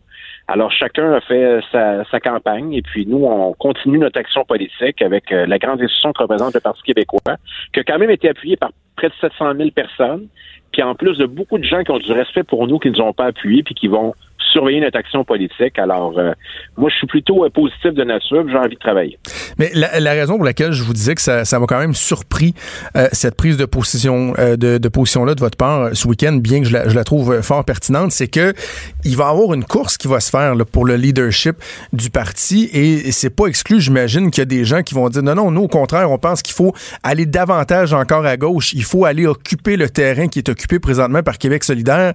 Alors, 0.47 0.71
chacun 0.71 1.13
a 1.13 1.21
fait 1.21 1.61
sa, 1.71 2.03
sa, 2.05 2.19
campagne. 2.19 2.73
Et 2.73 2.81
puis, 2.81 3.05
nous, 3.05 3.25
on 3.25 3.53
continue 3.53 3.97
notre 3.97 4.19
action 4.19 4.43
politique 4.43 5.01
avec 5.01 5.31
la 5.31 5.57
grande 5.57 5.79
décision 5.79 6.11
que 6.11 6.21
représente 6.21 6.53
le 6.53 6.59
Parti 6.59 6.81
québécois, 6.83 7.37
qui 7.73 7.79
a 7.79 7.83
quand 7.83 7.97
même 7.97 8.09
été 8.09 8.29
appuyé 8.29 8.57
par 8.57 8.71
près 8.97 9.07
de 9.07 9.13
700 9.21 9.55
000 9.55 9.71
personnes 9.71 10.27
puis 10.73 10.81
en 10.81 10.95
plus 10.95 11.17
de 11.17 11.25
beaucoup 11.25 11.57
de 11.57 11.63
gens 11.63 11.83
qui 11.83 11.91
ont 11.91 11.99
du 11.99 12.11
respect 12.11 12.43
pour 12.43 12.67
nous, 12.67 12.79
qui 12.79 12.89
ne 12.89 12.95
nous 12.95 13.01
ont 13.01 13.13
pas 13.13 13.27
appuyés, 13.27 13.63
puis 13.63 13.75
qui 13.75 13.87
vont 13.87 14.13
surveiller 14.51 14.81
notre 14.81 14.97
action 14.97 15.23
politique. 15.23 15.77
Alors, 15.79 16.17
euh, 16.17 16.33
moi, 16.77 16.89
je 16.89 16.95
suis 16.95 17.07
plutôt 17.07 17.45
euh, 17.45 17.49
positif 17.49 17.93
de 17.93 18.03
nature, 18.03 18.45
j'ai 18.47 18.57
envie 18.57 18.75
de 18.75 18.79
travailler. 18.79 19.17
Mais 19.57 19.71
la, 19.73 20.11
raison 20.11 20.35
pour 20.35 20.45
laquelle 20.45 20.71
je 20.71 20.83
vous 20.83 20.93
disais 20.93 21.15
que 21.15 21.21
ça, 21.21 21.45
ça 21.45 21.59
m'a 21.59 21.65
quand 21.65 21.79
même 21.79 21.93
surpris, 21.93 22.53
euh, 22.95 23.07
cette 23.11 23.35
prise 23.35 23.57
de 23.57 23.65
position 23.65 24.33
de, 24.33 24.77
de 24.77 24.89
position-là 24.89 25.35
de 25.35 25.39
votre 25.39 25.57
part 25.57 25.89
ce 25.93 26.07
week-end, 26.07 26.33
bien 26.33 26.61
que 26.61 26.67
je 26.67 26.73
la, 26.73 27.03
trouve 27.03 27.41
fort 27.41 27.65
pertinente, 27.65 28.11
c'est 28.11 28.27
que 28.27 28.53
il 29.03 29.17
va 29.17 29.25
y 29.25 29.27
avoir 29.27 29.53
une 29.53 29.65
course 29.65 29.97
qui 29.97 30.07
va 30.07 30.19
se 30.19 30.29
faire 30.29 30.55
là, 30.55 30.65
pour 30.65 30.85
le 30.85 30.95
leadership 30.95 31.55
du 31.91 32.09
parti 32.09 32.69
et 32.73 33.11
c'est 33.11 33.29
pas 33.29 33.47
exclu, 33.47 33.79
j'imagine, 33.79 34.31
qu'il 34.31 34.41
y 34.41 34.43
a 34.43 34.45
des 34.45 34.65
gens 34.65 34.81
qui 34.81 34.93
vont 34.93 35.09
dire 35.09 35.23
non, 35.23 35.35
non, 35.35 35.51
nous, 35.51 35.63
au 35.63 35.67
contraire, 35.67 36.11
on 36.11 36.17
pense 36.17 36.41
qu'il 36.41 36.53
faut 36.53 36.73
aller 37.03 37.25
davantage 37.25 37.93
encore 37.93 38.25
à 38.25 38.37
gauche. 38.37 38.73
Il 38.73 38.83
faut 38.83 39.05
aller 39.05 39.25
occuper 39.25 39.77
le 39.77 39.89
terrain 39.89 40.27
qui 40.27 40.39
est 40.39 40.49
occupé 40.49 40.79
présentement 40.79 41.23
par 41.23 41.37
Québec 41.37 41.63
solidaire. 41.63 42.13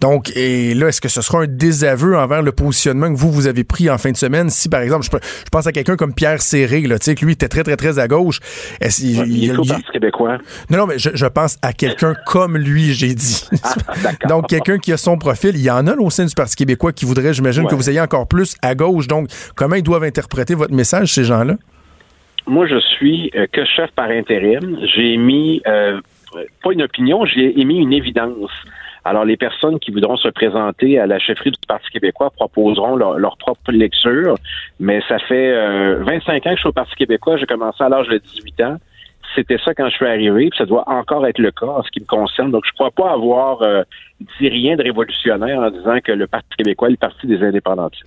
Donc, 0.00 0.30
et 0.36 0.74
là, 0.74 0.88
est-ce 0.88 1.00
que 1.00 1.08
ce 1.08 1.22
sera 1.22 1.42
un 1.42 1.46
désaveu 1.70 2.16
envers 2.16 2.42
le 2.42 2.52
positionnement 2.52 3.12
que 3.12 3.18
vous, 3.18 3.30
vous 3.30 3.46
avez 3.46 3.64
pris 3.64 3.88
en 3.88 3.98
fin 3.98 4.10
de 4.10 4.16
semaine? 4.16 4.50
Si, 4.50 4.68
par 4.68 4.80
exemple, 4.80 5.04
je, 5.04 5.16
pense 5.50 5.66
à 5.66 5.72
quelqu'un 5.72 5.96
comme 5.96 6.14
Pierre 6.14 6.42
Serré, 6.42 6.80
là, 6.82 6.98
tu 6.98 7.06
sais, 7.06 7.14
que 7.14 7.24
lui 7.24 7.32
était 7.32 7.48
très, 7.48 7.62
très, 7.62 7.76
très 7.76 7.98
à 7.98 8.08
gauche. 8.08 8.40
Est-ce, 8.80 9.02
il, 9.02 9.44
il, 9.44 9.50
est 9.50 9.92
québécois. 9.92 10.38
Non, 10.68 10.78
non, 10.78 10.86
mais 10.86 10.98
je, 10.98 11.26
pense 11.26 11.58
à 11.62 11.72
quelqu'un 11.72 12.14
comme 12.26 12.56
lui, 12.56 12.92
j'ai 12.92 13.14
dit. 13.14 13.46
Ah, 13.62 14.26
Donc, 14.28 14.48
quelqu'un 14.48 14.78
qui 14.78 14.92
a 14.92 14.96
son 14.96 15.16
profil. 15.16 15.52
Il 15.54 15.62
y 15.62 15.70
en 15.70 15.86
a 15.86 15.94
au 15.94 16.10
sein 16.10 16.24
du 16.24 16.34
Parti 16.34 16.56
québécois 16.56 16.92
qui 16.92 17.04
voudrait, 17.04 17.32
j'imagine, 17.32 17.66
que 17.66 17.74
vous 17.74 17.88
ayez 17.88 18.00
encore 18.00 18.26
plus 18.26 18.56
à 18.62 18.74
gauche. 18.74 19.06
Donc, 19.06 19.28
comment 19.54 19.76
ils 19.76 19.82
doivent 19.82 20.04
interpréter 20.04 20.54
votre 20.54 20.74
message, 20.74 21.12
ces 21.12 21.24
gens-là? 21.24 21.54
Moi, 22.46 22.66
je 22.66 22.80
suis 22.80 23.30
euh, 23.34 23.46
que 23.52 23.64
chef 23.64 23.90
par 23.92 24.08
intérim. 24.10 24.78
J'ai 24.94 25.16
mis, 25.16 25.62
euh, 25.66 26.00
pas 26.62 26.72
une 26.72 26.82
opinion, 26.82 27.24
j'ai 27.26 27.60
émis 27.60 27.78
une 27.78 27.92
évidence. 27.92 28.50
Alors, 29.04 29.24
les 29.24 29.36
personnes 29.36 29.78
qui 29.78 29.90
voudront 29.90 30.16
se 30.16 30.28
présenter 30.28 30.98
à 30.98 31.06
la 31.06 31.18
chefferie 31.18 31.50
du 31.50 31.58
Parti 31.66 31.90
québécois 31.90 32.30
proposeront 32.30 32.96
leur, 32.96 33.36
propre 33.38 33.72
lecture, 33.72 34.36
mais 34.78 35.00
ça 35.08 35.18
fait 35.18 35.52
25 35.96 36.46
euh, 36.46 36.50
ans 36.50 36.50
que 36.50 36.56
je 36.56 36.60
suis 36.60 36.68
au 36.68 36.72
Parti 36.72 36.94
québécois. 36.96 37.36
J'ai 37.36 37.46
commencé 37.46 37.82
à 37.82 37.88
l'âge 37.88 38.08
de 38.08 38.18
18 38.18 38.60
ans. 38.62 38.76
C'était 39.34 39.58
ça 39.64 39.74
quand 39.74 39.88
je 39.88 39.94
suis 39.94 40.06
arrivé, 40.06 40.48
puis 40.50 40.58
ça 40.58 40.66
doit 40.66 40.84
encore 40.88 41.26
être 41.26 41.38
le 41.38 41.50
cas 41.50 41.66
en 41.66 41.82
ce 41.82 41.90
qui 41.90 42.00
me 42.00 42.06
concerne. 42.06 42.50
Donc, 42.50 42.64
je 42.64 42.70
ne 42.70 42.74
crois 42.74 42.90
pas 42.90 43.12
avoir 43.12 43.62
euh, 43.62 43.82
dit 44.20 44.48
rien 44.48 44.76
de 44.76 44.82
révolutionnaire 44.82 45.58
en 45.58 45.70
disant 45.70 45.98
que 46.04 46.12
le 46.12 46.26
Parti 46.26 46.48
québécois 46.58 46.88
est 46.88 46.92
le 46.92 46.96
parti 46.96 47.26
des 47.26 47.42
indépendantistes. 47.42 48.04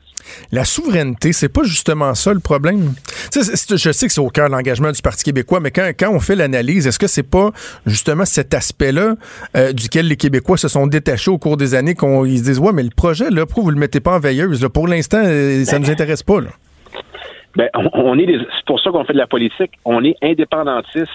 La 0.51 0.63
souveraineté, 0.63 1.33
c'est 1.33 1.49
pas 1.49 1.63
justement 1.63 2.13
ça 2.13 2.33
le 2.33 2.39
problème? 2.39 2.93
je 3.33 3.91
sais 3.91 4.07
que 4.07 4.13
c'est 4.13 4.21
au 4.21 4.29
cœur 4.29 4.47
de 4.47 4.53
l'engagement 4.53 4.91
du 4.91 5.01
Parti 5.01 5.23
québécois, 5.23 5.59
mais 5.59 5.71
quand, 5.71 5.91
quand 5.97 6.11
on 6.11 6.19
fait 6.19 6.35
l'analyse, 6.35 6.87
est-ce 6.87 6.99
que 6.99 7.07
c'est 7.07 7.29
pas 7.29 7.51
justement 7.85 8.25
cet 8.25 8.53
aspect-là 8.53 9.15
euh, 9.55 9.73
duquel 9.73 10.07
les 10.07 10.15
Québécois 10.15 10.57
se 10.57 10.67
sont 10.67 10.87
détachés 10.87 11.31
au 11.31 11.37
cours 11.37 11.57
des 11.57 11.75
années 11.75 11.95
qu'on 11.95 12.25
ils 12.25 12.39
se 12.39 12.43
disent 12.43 12.59
ouais 12.59 12.71
mais 12.73 12.83
le 12.83 12.89
projet 12.89 13.29
là 13.29 13.45
pourquoi 13.45 13.63
vous 13.63 13.71
le 13.71 13.79
mettez 13.79 13.99
pas 13.99 14.15
en 14.15 14.19
veilleuse 14.19 14.67
pour 14.73 14.87
l'instant 14.87 15.21
euh, 15.23 15.63
ça 15.65 15.79
nous 15.79 15.89
intéresse 15.89 16.23
pas 16.23 16.39
là. 16.39 16.49
Ben, 17.55 17.69
on, 17.73 18.17
est 18.17 18.25
c'est 18.27 18.65
pour 18.65 18.79
ça 18.79 18.89
qu'on 18.91 19.03
fait 19.03 19.13
de 19.13 19.17
la 19.17 19.27
politique. 19.27 19.71
On 19.85 20.03
est 20.03 20.15
indépendantiste. 20.21 21.11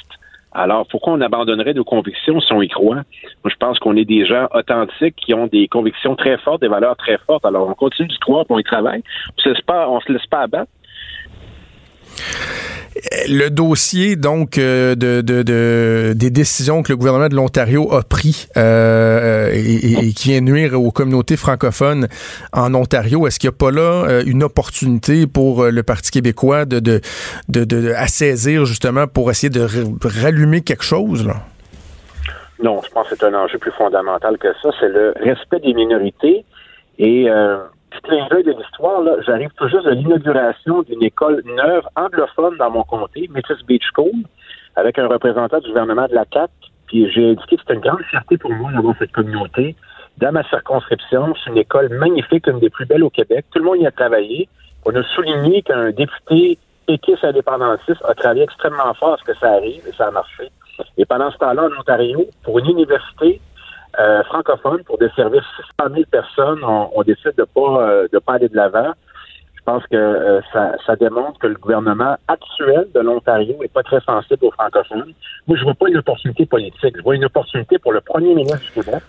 Alors, 0.52 0.86
pourquoi 0.88 1.12
on 1.12 1.20
abandonnerait 1.20 1.74
nos 1.74 1.84
convictions 1.84 2.40
si 2.40 2.52
on 2.52 2.62
y 2.62 2.68
croit? 2.68 3.02
Moi, 3.44 3.50
je 3.50 3.56
pense 3.56 3.78
qu'on 3.78 3.96
est 3.96 4.04
des 4.04 4.24
gens 4.24 4.48
authentiques 4.54 5.16
qui 5.16 5.34
ont 5.34 5.46
des 5.46 5.68
convictions 5.68 6.16
très 6.16 6.38
fortes, 6.38 6.62
des 6.62 6.68
valeurs 6.68 6.96
très 6.96 7.18
fortes. 7.18 7.44
Alors, 7.44 7.68
on 7.68 7.74
continue 7.74 8.08
d'y 8.08 8.18
croire, 8.18 8.44
on 8.48 8.58
y 8.58 8.64
travaille. 8.64 9.02
On 9.28 9.50
ne 9.50 10.00
se 10.00 10.12
laisse 10.12 10.26
pas 10.26 10.40
abattre. 10.40 10.70
Le 13.28 13.48
dossier 13.48 14.16
donc 14.16 14.58
euh, 14.58 14.94
de, 14.94 15.20
de, 15.20 16.14
des 16.16 16.30
décisions 16.30 16.82
que 16.82 16.92
le 16.92 16.96
gouvernement 16.96 17.28
de 17.28 17.34
l'Ontario 17.34 17.92
a 17.92 18.02
pris 18.02 18.48
euh, 18.56 19.50
et, 19.52 20.12
qui 20.12 20.30
vient 20.30 20.40
nuire 20.40 20.80
aux 20.80 20.90
communautés 20.90 21.36
francophones 21.36 22.08
en 22.52 22.74
Ontario, 22.74 23.26
est-ce 23.26 23.38
qu'il 23.38 23.48
n'y 23.50 23.54
a 23.54 23.58
pas 23.58 23.70
là 23.70 24.04
euh, 24.08 24.22
une 24.26 24.42
opportunité 24.42 25.26
pour 25.26 25.66
le 25.66 25.82
Parti 25.82 26.10
québécois 26.10 26.64
de, 26.64 26.80
de 27.48 27.92
assaisir 27.92 28.64
justement 28.64 29.06
pour 29.06 29.30
essayer 29.30 29.50
de 29.50 29.66
rallumer 30.22 30.62
quelque 30.62 30.84
chose? 30.84 31.28
Non, 32.62 32.80
je 32.84 32.90
pense 32.90 33.08
que 33.08 33.14
c'est 33.16 33.26
un 33.26 33.34
enjeu 33.34 33.58
plus 33.58 33.72
fondamental 33.72 34.36
que 34.38 34.48
ça. 34.62 34.70
C'est 34.80 34.88
le 34.88 35.14
respect 35.20 35.60
des 35.60 35.74
minorités 35.74 36.44
et 36.98 37.28
clin 38.02 38.26
d'œil 38.30 38.44
de 38.44 38.52
l'histoire, 38.52 39.02
j'arrive 39.26 39.50
tout 39.56 39.68
juste 39.68 39.84
de 39.84 39.90
l'inauguration 39.90 40.82
d'une 40.82 41.02
école 41.02 41.42
neuve 41.44 41.84
anglophone 41.96 42.56
dans 42.56 42.70
mon 42.70 42.82
comté, 42.82 43.28
Métis 43.32 43.64
Beach 43.66 43.84
School, 43.94 44.24
avec 44.76 44.98
un 44.98 45.08
représentant 45.08 45.58
du 45.58 45.68
gouvernement 45.68 46.06
de 46.06 46.14
la 46.14 46.24
CAC. 46.24 46.50
Puis 46.86 47.10
j'ai 47.12 47.30
indiqué 47.30 47.56
que 47.56 47.62
c'était 47.62 47.74
une 47.74 47.80
grande 47.80 48.02
fierté 48.04 48.38
pour 48.38 48.52
moi 48.52 48.72
d'avoir 48.72 48.94
cette 48.98 49.12
communauté 49.12 49.76
dans 50.18 50.32
ma 50.32 50.42
circonscription. 50.44 51.34
C'est 51.42 51.50
une 51.50 51.58
école 51.58 51.88
magnifique, 51.90 52.46
une 52.46 52.60
des 52.60 52.70
plus 52.70 52.86
belles 52.86 53.04
au 53.04 53.10
Québec. 53.10 53.44
Tout 53.52 53.58
le 53.58 53.64
monde 53.66 53.78
y 53.78 53.86
a 53.86 53.90
travaillé. 53.90 54.48
On 54.84 54.94
a 54.94 55.02
souligné 55.02 55.62
qu'un 55.62 55.90
député 55.90 56.58
péquiste 56.86 57.24
indépendantiste 57.24 58.02
a 58.04 58.14
travaillé 58.14 58.44
extrêmement 58.44 58.94
fort 58.94 59.14
à 59.14 59.16
ce 59.18 59.24
que 59.24 59.36
ça 59.36 59.52
arrive 59.52 59.86
et 59.86 59.92
ça 59.92 60.06
a 60.06 60.10
marché. 60.10 60.50
Et 60.96 61.04
pendant 61.04 61.30
ce 61.30 61.36
temps-là, 61.38 61.64
en 61.64 61.80
Ontario, 61.80 62.24
pour 62.42 62.58
une 62.58 62.70
université 62.70 63.40
euh, 63.98 64.22
francophone, 64.24 64.82
pour 64.84 64.98
desservir 64.98 65.42
600 65.78 65.94
000 65.94 66.04
personnes, 66.10 66.62
on, 66.64 67.02
décide 67.02 67.34
de 67.36 67.44
pas 67.44 67.82
euh, 67.82 68.08
de 68.12 68.18
pas 68.18 68.34
aller 68.34 68.48
de 68.48 68.56
l'avant. 68.56 68.92
Je 69.54 69.62
pense 69.64 69.82
que 69.86 69.96
euh, 69.96 70.40
ça, 70.52 70.72
ça, 70.86 70.96
démontre 70.96 71.38
que 71.38 71.46
le 71.46 71.54
gouvernement 71.54 72.16
actuel 72.28 72.86
de 72.94 73.00
l'Ontario 73.00 73.56
est 73.62 73.72
pas 73.72 73.82
très 73.82 74.00
sensible 74.00 74.44
aux 74.44 74.50
francophones. 74.50 75.12
Moi, 75.46 75.56
je 75.58 75.64
vois 75.64 75.74
pas 75.74 75.88
une 75.88 75.98
opportunité 75.98 76.46
politique. 76.46 76.96
Je 76.96 77.02
vois 77.02 77.16
une 77.16 77.24
opportunité 77.24 77.78
pour 77.78 77.92
le 77.92 78.00
premier 78.00 78.34
ministre 78.34 78.60
du 78.60 78.82
Québec, 78.82 79.02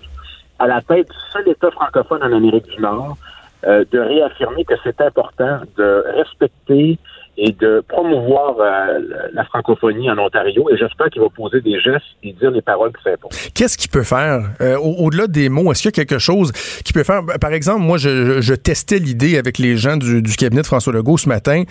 à 0.59 0.67
la 0.67 0.81
tête 0.81 1.07
du 1.09 1.17
seul 1.31 1.47
État 1.47 1.71
francophone 1.71 2.23
en 2.23 2.31
Amérique 2.31 2.67
du 2.67 2.81
Nord, 2.81 3.17
de 3.63 3.99
réaffirmer 3.99 4.63
que 4.63 4.75
c'est 4.83 5.01
important 5.01 5.59
de 5.77 6.03
respecter 6.15 6.97
et 7.41 7.53
de 7.53 7.81
promouvoir 7.87 8.55
euh, 8.59 8.99
la 9.33 9.45
francophonie 9.45 10.11
en 10.11 10.17
Ontario. 10.17 10.69
Et 10.71 10.77
j'espère 10.77 11.09
qu'il 11.09 11.21
va 11.21 11.29
poser 11.29 11.61
des 11.61 11.79
gestes 11.79 12.05
et 12.21 12.33
dire 12.33 12.51
les 12.51 12.61
paroles 12.61 12.91
qui 12.91 13.01
s'imposent. 13.03 13.49
Qu'est-ce 13.53 13.77
qu'il 13.77 13.89
peut 13.89 14.03
faire 14.03 14.41
euh, 14.59 14.77
au-delà 14.77 15.27
des 15.27 15.47
mots? 15.47 15.71
Est-ce 15.71 15.83
qu'il 15.83 15.89
y 15.89 15.95
a 16.01 16.05
quelque 16.05 16.19
chose 16.19 16.51
qu'il 16.83 16.93
peut 16.93 17.03
faire? 17.03 17.21
Par 17.39 17.53
exemple, 17.53 17.81
moi, 17.81 17.97
je, 17.97 18.41
je 18.41 18.53
testais 18.53 18.99
l'idée 18.99 19.37
avec 19.37 19.57
les 19.57 19.77
gens 19.77 19.95
du, 19.95 20.21
du, 20.21 20.35
cabinet 20.35 20.61
de 20.61 20.67
François 20.67 20.91
Legault 20.91 21.17
ce 21.17 21.29
matin. 21.29 21.63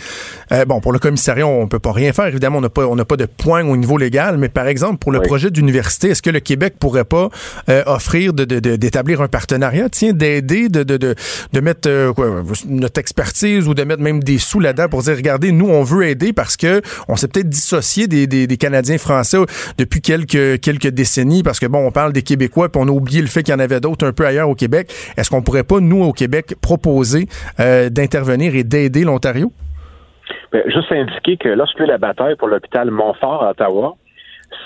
Euh, 0.52 0.64
bon, 0.64 0.80
pour 0.80 0.92
le 0.92 0.98
commissariat, 0.98 1.46
on 1.46 1.68
peut 1.68 1.78
pas 1.78 1.92
rien 1.92 2.14
faire. 2.14 2.26
Évidemment, 2.26 2.58
on 2.58 2.62
n'a 2.62 2.70
pas 2.70 2.86
on 2.86 2.96
n'a 2.96 3.04
pas 3.04 3.16
de 3.16 3.26
point 3.26 3.62
au 3.68 3.76
niveau 3.76 3.98
légal. 3.98 4.38
Mais 4.38 4.48
par 4.48 4.68
exemple, 4.68 4.98
pour 4.98 5.12
le 5.12 5.20
projet 5.20 5.50
d'université, 5.50 6.08
est-ce 6.08 6.22
que 6.22 6.30
le 6.30 6.40
Québec 6.40 6.74
pourrait 6.80 7.04
pas 7.04 7.28
offrir 7.86 8.32
de, 8.32 8.44
d'établir 8.44 9.20
un 9.20 9.28
partenariat, 9.28 9.88
tiens, 9.90 10.12
d'aider, 10.12 10.68
de, 10.68 10.82
de, 10.82 10.96
de, 10.96 11.14
de 11.52 11.60
mettre 11.60 12.12
quoi, 12.12 12.42
notre 12.66 13.00
expertise 13.00 13.68
ou 13.68 13.74
de 13.74 13.84
mettre 13.84 14.02
même 14.02 14.22
des 14.22 14.38
sous 14.38 14.60
là-dedans 14.60 14.88
pour 14.88 15.02
dire, 15.02 15.16
regardez 15.16 15.52
nous, 15.58 15.68
on 15.68 15.82
veut 15.82 16.06
aider 16.06 16.32
parce 16.32 16.56
que 16.56 16.80
on 17.08 17.16
s'est 17.16 17.28
peut-être 17.28 17.48
dissocié 17.48 18.06
des, 18.06 18.56
Canadiens 18.56 18.98
français 18.98 19.38
depuis 19.76 20.00
quelques, 20.00 20.88
décennies 20.88 21.42
parce 21.42 21.60
que, 21.60 21.66
bon, 21.66 21.86
on 21.86 21.90
parle 21.90 22.12
des 22.12 22.22
Québécois 22.22 22.68
puis 22.68 22.80
on 22.82 22.88
a 22.88 22.90
oublié 22.90 23.20
le 23.20 23.26
fait 23.26 23.42
qu'il 23.42 23.52
y 23.52 23.56
en 23.56 23.60
avait 23.60 23.80
d'autres 23.80 24.06
un 24.06 24.12
peu 24.12 24.26
ailleurs 24.26 24.48
au 24.48 24.54
Québec. 24.54 24.92
Est-ce 25.16 25.30
qu'on 25.30 25.42
pourrait 25.42 25.64
pas, 25.64 25.80
nous, 25.80 26.02
au 26.02 26.12
Québec, 26.12 26.54
proposer 26.60 27.26
euh, 27.60 27.88
d'intervenir 27.90 28.54
et 28.54 28.64
d'aider 28.64 29.04
l'Ontario? 29.04 29.52
Bien, 30.52 30.62
juste 30.66 30.90
indiquer 30.92 31.36
que 31.36 31.48
lorsque 31.48 31.80
la 31.80 31.98
bataille 31.98 32.36
pour 32.36 32.48
l'hôpital 32.48 32.90
Montfort 32.90 33.44
à 33.44 33.50
Ottawa, 33.50 33.96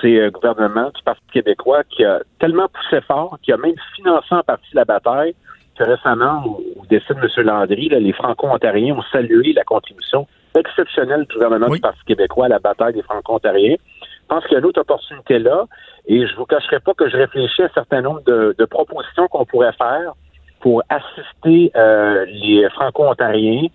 c'est 0.00 0.12
le 0.12 0.30
gouvernement 0.30 0.90
du 0.94 1.02
Parti 1.04 1.22
québécois 1.32 1.82
qui 1.84 2.04
a 2.04 2.20
tellement 2.38 2.68
poussé 2.68 3.00
fort, 3.02 3.38
qui 3.42 3.52
a 3.52 3.56
même 3.56 3.74
financé 3.96 4.28
en 4.30 4.42
partie 4.42 4.74
la 4.74 4.84
bataille, 4.84 5.34
que 5.76 5.84
récemment, 5.84 6.44
au, 6.46 6.86
décès 6.88 7.14
de 7.14 7.20
M. 7.20 7.46
Landry, 7.46 7.88
les 7.88 8.12
Franco-Ontariens 8.12 8.94
ont 8.94 9.02
salué 9.10 9.52
la 9.52 9.64
contribution 9.64 10.26
exceptionnelle 10.54 11.26
du 11.26 11.34
gouvernement 11.34 11.68
du 11.68 11.80
Parti 11.80 12.00
québécois 12.06 12.46
à 12.46 12.48
la 12.48 12.58
bataille 12.58 12.94
des 12.94 13.02
Franco-Ontariens. 13.02 13.76
Je 13.76 14.26
pense 14.28 14.44
qu'il 14.44 14.52
y 14.52 14.56
a 14.56 14.58
une 14.60 14.66
autre 14.66 14.80
opportunité 14.80 15.38
là, 15.38 15.64
et 16.06 16.26
je 16.26 16.36
vous 16.36 16.46
cacherai 16.46 16.80
pas 16.80 16.94
que 16.94 17.08
je 17.08 17.16
réfléchis 17.16 17.62
à 17.62 17.66
un 17.66 17.74
certain 17.74 18.00
nombre 18.00 18.22
de, 18.22 18.64
propositions 18.64 19.28
qu'on 19.28 19.44
pourrait 19.44 19.72
faire 19.72 20.14
pour 20.60 20.82
assister 20.88 21.72
euh, 21.76 22.24
les 22.26 22.68
Franco-Ontariens. 22.70 23.68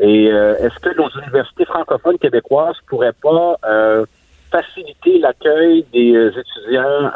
Et 0.00 0.32
euh, 0.32 0.56
est-ce 0.58 0.78
que 0.80 0.96
nos 0.96 1.08
universités 1.22 1.64
francophones 1.64 2.18
québécoises 2.18 2.76
pourraient 2.88 3.14
pas 3.22 3.56
euh, 3.64 4.04
faciliter 4.50 5.18
l'accueil 5.18 5.86
des 5.92 6.28
étudiants 6.28 7.10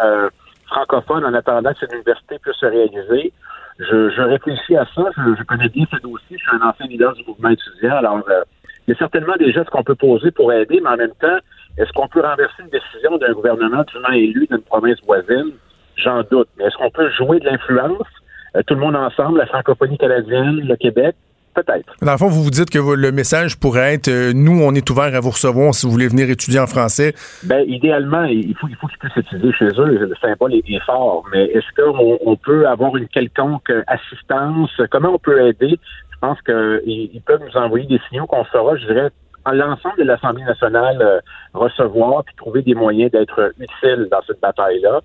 francophones 0.66 1.24
en 1.24 1.35
attendant 1.35 1.72
que 1.72 1.81
cette 1.81 1.92
université 1.92 2.38
puisse 2.38 2.57
se 2.57 2.66
réaliser? 2.66 3.33
Je, 3.79 4.11
je 4.11 4.22
réfléchis 4.22 4.76
à 4.76 4.87
ça. 4.94 5.02
Je, 5.16 5.42
connais 5.44 5.68
bien 5.68 5.85
ce 5.90 6.00
dossier. 6.00 6.38
Je 6.38 6.42
suis 6.42 6.57
un 6.57 6.66
ancien 6.66 6.87
leader 6.87 7.14
du 7.14 7.24
mouvement 7.24 7.50
étudiant. 7.50 7.96
Alors, 7.96 8.22
euh, 8.29 8.42
il 8.87 8.92
y 8.92 8.94
a 8.94 8.99
certainement 8.99 9.35
des 9.38 9.53
gestes 9.53 9.70
qu'on 9.70 9.83
peut 9.83 9.94
poser 9.94 10.31
pour 10.31 10.53
aider, 10.53 10.81
mais 10.83 10.90
en 10.90 10.96
même 10.96 11.14
temps, 11.20 11.38
est-ce 11.79 11.92
qu'on 11.92 12.09
peut 12.09 12.20
renverser 12.20 12.62
une 12.62 12.70
décision 12.70 13.18
d'un 13.18 13.33
gouvernement 13.33 13.85
dûment 13.85 14.12
élu 14.12 14.46
d'une 14.51 14.62
province 14.62 14.99
voisine? 15.05 15.53
J'en 15.96 16.22
doute. 16.22 16.49
Mais 16.57 16.64
est-ce 16.64 16.77
qu'on 16.77 16.90
peut 16.90 17.11
jouer 17.11 17.40
de 17.40 17.46
l'influence, 17.46 18.07
euh, 18.55 18.62
tout 18.66 18.75
le 18.75 18.81
monde 18.81 18.96
ensemble, 18.96 19.38
la 19.38 19.46
francophonie 19.46 19.99
canadienne, 19.99 20.61
le 20.61 20.77
Québec? 20.77 21.16
Peut-être. 21.57 21.95
Dans 22.03 22.12
le 22.12 22.19
fond, 22.19 22.29
vous 22.29 22.42
vous 22.42 22.51
dites 22.51 22.69
que 22.69 22.79
le 22.79 23.12
message 23.12 23.59
pourrait 23.59 23.95
être 23.95 24.09
euh, 24.09 24.33
nous, 24.35 24.61
on 24.62 24.75
est 24.75 24.90
ouvert 24.90 25.14
à 25.14 25.21
vous 25.21 25.31
recevoir 25.31 25.73
si 25.73 25.87
vous 25.87 25.92
voulez 25.92 26.07
venir 26.07 26.29
étudier 26.29 26.61
en 26.61 26.66
français. 26.66 27.14
Ben, 27.45 27.64
idéalement, 27.66 28.25
il 28.25 28.55
faut, 28.57 28.69
il 28.69 28.77
faut 28.77 28.87
qu'ils 28.88 28.99
puissent 28.99 29.16
étudier 29.16 29.53
chez 29.55 29.69
eux. 29.69 29.87
Le 29.87 30.14
symbole 30.21 30.53
est, 30.53 30.85
fort. 30.85 31.25
Mais 31.33 31.45
est-ce 31.47 31.64
qu'on 31.75 32.19
on 32.27 32.37
peut 32.37 32.69
avoir 32.69 32.95
une 32.97 33.09
quelconque 33.09 33.73
assistance? 33.87 34.71
Comment 34.90 35.14
on 35.14 35.19
peut 35.19 35.49
aider? 35.49 35.81
Je 36.12 36.19
pense 36.21 36.38
qu'ils 36.42 37.23
peuvent 37.25 37.40
nous 37.40 37.59
envoyer 37.59 37.87
des 37.87 38.01
signaux 38.11 38.27
qu'on 38.27 38.45
fera, 38.45 38.77
je 38.77 38.87
dirais, 38.87 39.09
à 39.47 39.55
l'ensemble 39.55 39.97
de 39.99 40.05
l'Assemblée 40.05 40.45
nationale 40.45 41.01
euh, 41.01 41.21
recevoir 41.55 42.23
puis 42.25 42.35
trouver 42.37 42.61
des 42.61 42.75
moyens 42.75 43.11
d'être 43.12 43.55
utiles 43.59 44.09
dans 44.11 44.21
cette 44.27 44.40
bataille-là 44.40 45.01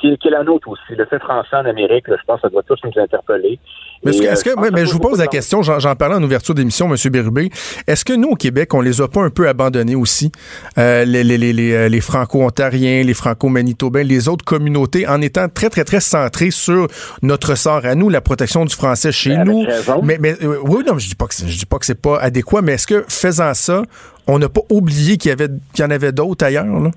qui, 0.00 0.08
est 0.12 0.30
la 0.30 0.44
nôtre 0.44 0.68
aussi. 0.68 0.94
Le 0.96 1.04
fait 1.06 1.18
français 1.18 1.56
en 1.56 1.64
Amérique, 1.64 2.04
je 2.08 2.14
pense 2.26 2.36
que 2.36 2.42
ça 2.42 2.48
doit 2.48 2.62
tous 2.62 2.78
nous 2.84 3.02
interpeller. 3.02 3.58
Mais, 4.04 4.16
est-ce 4.16 4.42
que, 4.42 4.50
euh, 4.50 4.70
mais 4.72 4.84
je 4.84 4.92
vous 4.92 4.98
pose 4.98 5.18
la 5.20 5.28
question, 5.28 5.62
j'en 5.62 5.94
parlais 5.94 6.16
en 6.16 6.22
ouverture 6.22 6.54
d'émission, 6.54 6.92
M. 6.92 6.96
Bérubé. 7.10 7.50
Est-ce 7.86 8.04
que 8.04 8.12
nous, 8.12 8.30
au 8.30 8.34
Québec, 8.34 8.74
on 8.74 8.80
les 8.80 9.00
a 9.00 9.06
pas 9.06 9.22
un 9.22 9.30
peu 9.30 9.48
abandonnés 9.48 9.94
aussi, 9.94 10.32
euh, 10.76 11.04
les, 11.04 11.22
les, 11.22 11.38
les, 11.38 11.72
euh, 11.72 11.88
les 11.88 12.00
Franco-Ontariens, 12.00 13.04
les 13.04 13.14
Franco-Manitobains, 13.14 14.02
les 14.02 14.28
autres 14.28 14.44
communautés, 14.44 15.06
en 15.06 15.20
étant 15.20 15.48
très, 15.48 15.70
très, 15.70 15.84
très 15.84 16.00
centrés 16.00 16.50
sur 16.50 16.88
notre 17.22 17.54
sort 17.54 17.84
à 17.84 17.94
nous, 17.94 18.08
la 18.08 18.20
protection 18.20 18.64
du 18.64 18.74
français 18.74 19.12
chez 19.12 19.36
nous? 19.36 19.64
Mais, 20.02 20.18
mais 20.20 20.34
oui, 20.64 20.82
non, 20.86 20.98
je 20.98 21.08
dis 21.08 21.14
pas 21.14 21.26
que 21.26 21.34
je 21.34 21.56
dis 21.56 21.66
pas 21.66 21.78
que 21.78 21.86
c'est 21.86 22.00
pas 22.00 22.18
adéquat, 22.18 22.60
mais 22.62 22.72
est-ce 22.72 22.88
que 22.88 23.04
faisant 23.08 23.54
ça, 23.54 23.82
on 24.26 24.38
n'a 24.38 24.48
pas 24.48 24.62
oublié 24.70 25.16
qu'il 25.16 25.28
y 25.28 25.32
avait 25.32 25.48
qu'il 25.72 25.84
y 25.84 25.86
en 25.86 25.90
avait 25.90 26.12
d'autres 26.12 26.44
ailleurs, 26.44 26.64
là? 26.66 26.90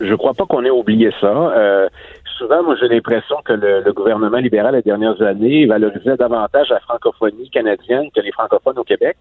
Je 0.00 0.14
crois 0.14 0.34
pas 0.34 0.44
qu'on 0.46 0.64
ait 0.64 0.70
oublié 0.70 1.10
ça. 1.20 1.26
Euh, 1.26 1.88
souvent, 2.38 2.62
moi, 2.62 2.76
j'ai 2.80 2.88
l'impression 2.88 3.36
que 3.44 3.52
le, 3.52 3.92
gouvernement 3.92 4.38
libéral, 4.38 4.74
les 4.74 4.82
dernières 4.82 5.20
années, 5.22 5.66
valorisait 5.66 6.16
davantage 6.16 6.68
la 6.70 6.80
francophonie 6.80 7.50
canadienne 7.50 8.10
que 8.14 8.20
les 8.20 8.32
francophones 8.32 8.78
au 8.78 8.84
Québec, 8.84 9.16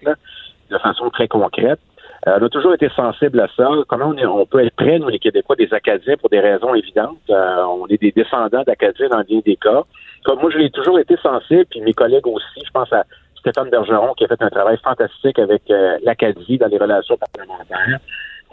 de 0.70 0.78
façon 0.80 1.10
très 1.10 1.28
concrète. 1.28 1.80
Euh, 2.28 2.40
on 2.42 2.46
a 2.46 2.50
toujours 2.50 2.74
été 2.74 2.90
sensible 2.90 3.40
à 3.42 3.48
ça. 3.56 3.70
Comment 3.88 4.08
on, 4.08 4.18
est, 4.18 4.26
on 4.26 4.46
peut 4.46 4.66
être 4.66 4.76
près, 4.76 4.98
nous, 4.98 5.10
les 5.10 5.20
Québécois, 5.20 5.56
des 5.56 5.74
Acadiens 5.74 6.16
pour 6.18 6.30
des 6.30 6.40
raisons 6.40 6.74
évidentes? 6.74 7.18
Euh, 7.30 7.64
on 7.66 7.86
est 7.88 8.02
des 8.02 8.12
descendants 8.12 8.64
d'Acadiens 8.64 9.10
dans 9.10 9.22
bien 9.22 9.42
des 9.46 9.58
cas. 9.58 9.84
Comme 10.24 10.40
moi, 10.40 10.50
je 10.52 10.58
l'ai 10.58 10.70
toujours 10.70 11.00
été 11.00 11.18
sensible, 11.18 11.66
puis 11.70 11.82
mes 11.82 11.94
collègues 11.94 12.28
aussi. 12.28 12.62
Je 12.66 12.72
pense 12.72 12.92
à 12.94 13.04
Stéphane 13.36 13.70
Bergeron 13.70 14.14
qui 14.14 14.24
a 14.24 14.28
fait 14.28 14.42
un 14.42 14.50
travail 14.50 14.78
fantastique 14.82 15.38
avec 15.38 15.64
l'Acadie 16.02 16.58
dans 16.58 16.68
les 16.68 16.78
relations 16.78 17.18
parlementaires 17.18 18.00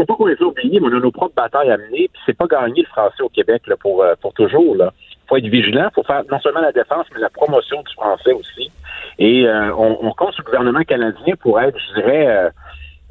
c'est 0.01 0.07
pas 0.07 0.15
qu'on 0.15 0.27
les 0.27 0.37
a 0.41 0.45
oubliés, 0.45 0.81
mais 0.81 0.89
on 0.89 0.97
a 0.97 1.01
nos 1.01 1.11
propres 1.11 1.35
batailles 1.35 1.71
à 1.71 1.77
mener, 1.77 2.09
puis 2.13 2.23
c'est 2.25 2.37
pas 2.37 2.47
gagner 2.47 2.83
le 2.83 2.89
français 2.89 3.23
au 3.23 3.29
Québec 3.29 3.63
pour, 3.81 4.03
euh, 4.03 4.15
pour 4.21 4.33
toujours. 4.33 4.75
Là. 4.75 4.93
faut 5.29 5.37
être 5.37 5.47
vigilant, 5.47 5.89
faut 5.95 6.03
faire 6.03 6.23
non 6.31 6.41
seulement 6.41 6.63
la 6.63 6.73
défense, 6.73 7.07
mais 7.15 7.21
la 7.21 7.29
promotion 7.29 7.83
du 7.83 7.93
français 7.93 8.33
aussi. 8.33 8.71
Et 9.19 9.47
euh, 9.47 9.75
on, 9.77 10.11
compte 10.13 10.33
sur 10.33 10.43
le 10.43 10.47
gouvernement 10.47 10.83
canadien 10.83 11.35
pour 11.37 11.61
être, 11.61 11.77
je 11.79 12.01
dirais, 12.01 12.27
euh, 12.27 12.51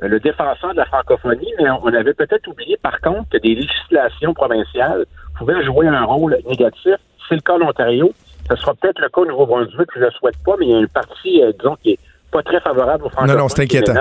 le 0.02 0.19
défenseur 0.19 0.71
de 0.71 0.78
la 0.78 0.86
francophonie, 0.86 1.54
mais 1.60 1.69
on 1.69 1.93
avait 1.93 2.15
peut-être 2.15 2.47
oublié, 2.47 2.78
par 2.82 2.99
contre, 3.02 3.30
que 3.30 3.38
des 3.38 3.54
législations 3.54 4.34
provinciales 4.34 5.06
pouvaient 5.38 5.63
jouer 5.63 5.88
un 5.88 6.06
rôle 6.06 6.38
négatif. 6.47 6.95
C'est 7.28 7.36
le 7.36 7.41
cas 7.41 7.54
en 7.54 7.62
Ontario. 7.62 8.12
Ce 8.49 8.56
sera 8.56 8.73
peut-être 8.73 8.99
le 8.99 9.10
cas 9.10 9.21
au 9.21 9.25
Nouveau-Brunswick, 9.28 9.89
je 9.93 9.99
ne 9.99 10.06
le 10.06 10.12
souhaite 10.12 10.38
pas, 10.43 10.56
mais 10.60 10.65
il 10.65 10.71
y 10.71 10.75
a 10.75 10.80
une 10.80 10.88
partie, 10.88 11.43
disons, 11.60 11.75
qui 11.75 11.91
est 11.91 11.99
pas 12.32 12.44
très 12.44 12.60
favorable 12.62 13.06
aux 13.06 13.10
francophones. 13.10 13.36
Non, 13.36 13.44
non, 13.44 13.50
c'est 13.50 13.63
inquiétant. 13.63 13.94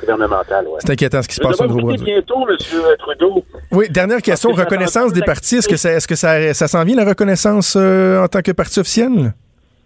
gouvernementale. 0.00 0.66
C'est 0.78 0.90
inquiétant 0.90 1.22
ce 1.22 1.28
qui 1.28 1.34
se 1.34 1.40
passe 1.40 1.60
au 1.60 1.66
Nouveau-Brunswick. 1.66 2.04
bientôt, 2.04 2.48
M. 2.48 2.56
Trudeau. 2.98 3.44
Oui, 3.72 3.88
dernière 3.88 4.22
question. 4.22 4.52
Reconnaissance 4.52 5.12
des 5.12 5.22
partis. 5.22 5.56
Est-ce 5.56 5.68
que 5.68 5.76
ça, 5.76 5.92
est-ce 5.92 6.08
que 6.08 6.14
ça, 6.14 6.54
ça 6.54 6.68
s'en 6.68 6.84
vient, 6.84 6.96
la 6.96 7.04
reconnaissance 7.04 7.76
euh, 7.76 8.22
en 8.22 8.28
tant 8.28 8.42
que 8.42 8.52
parti 8.52 8.80
officiel? 8.80 9.34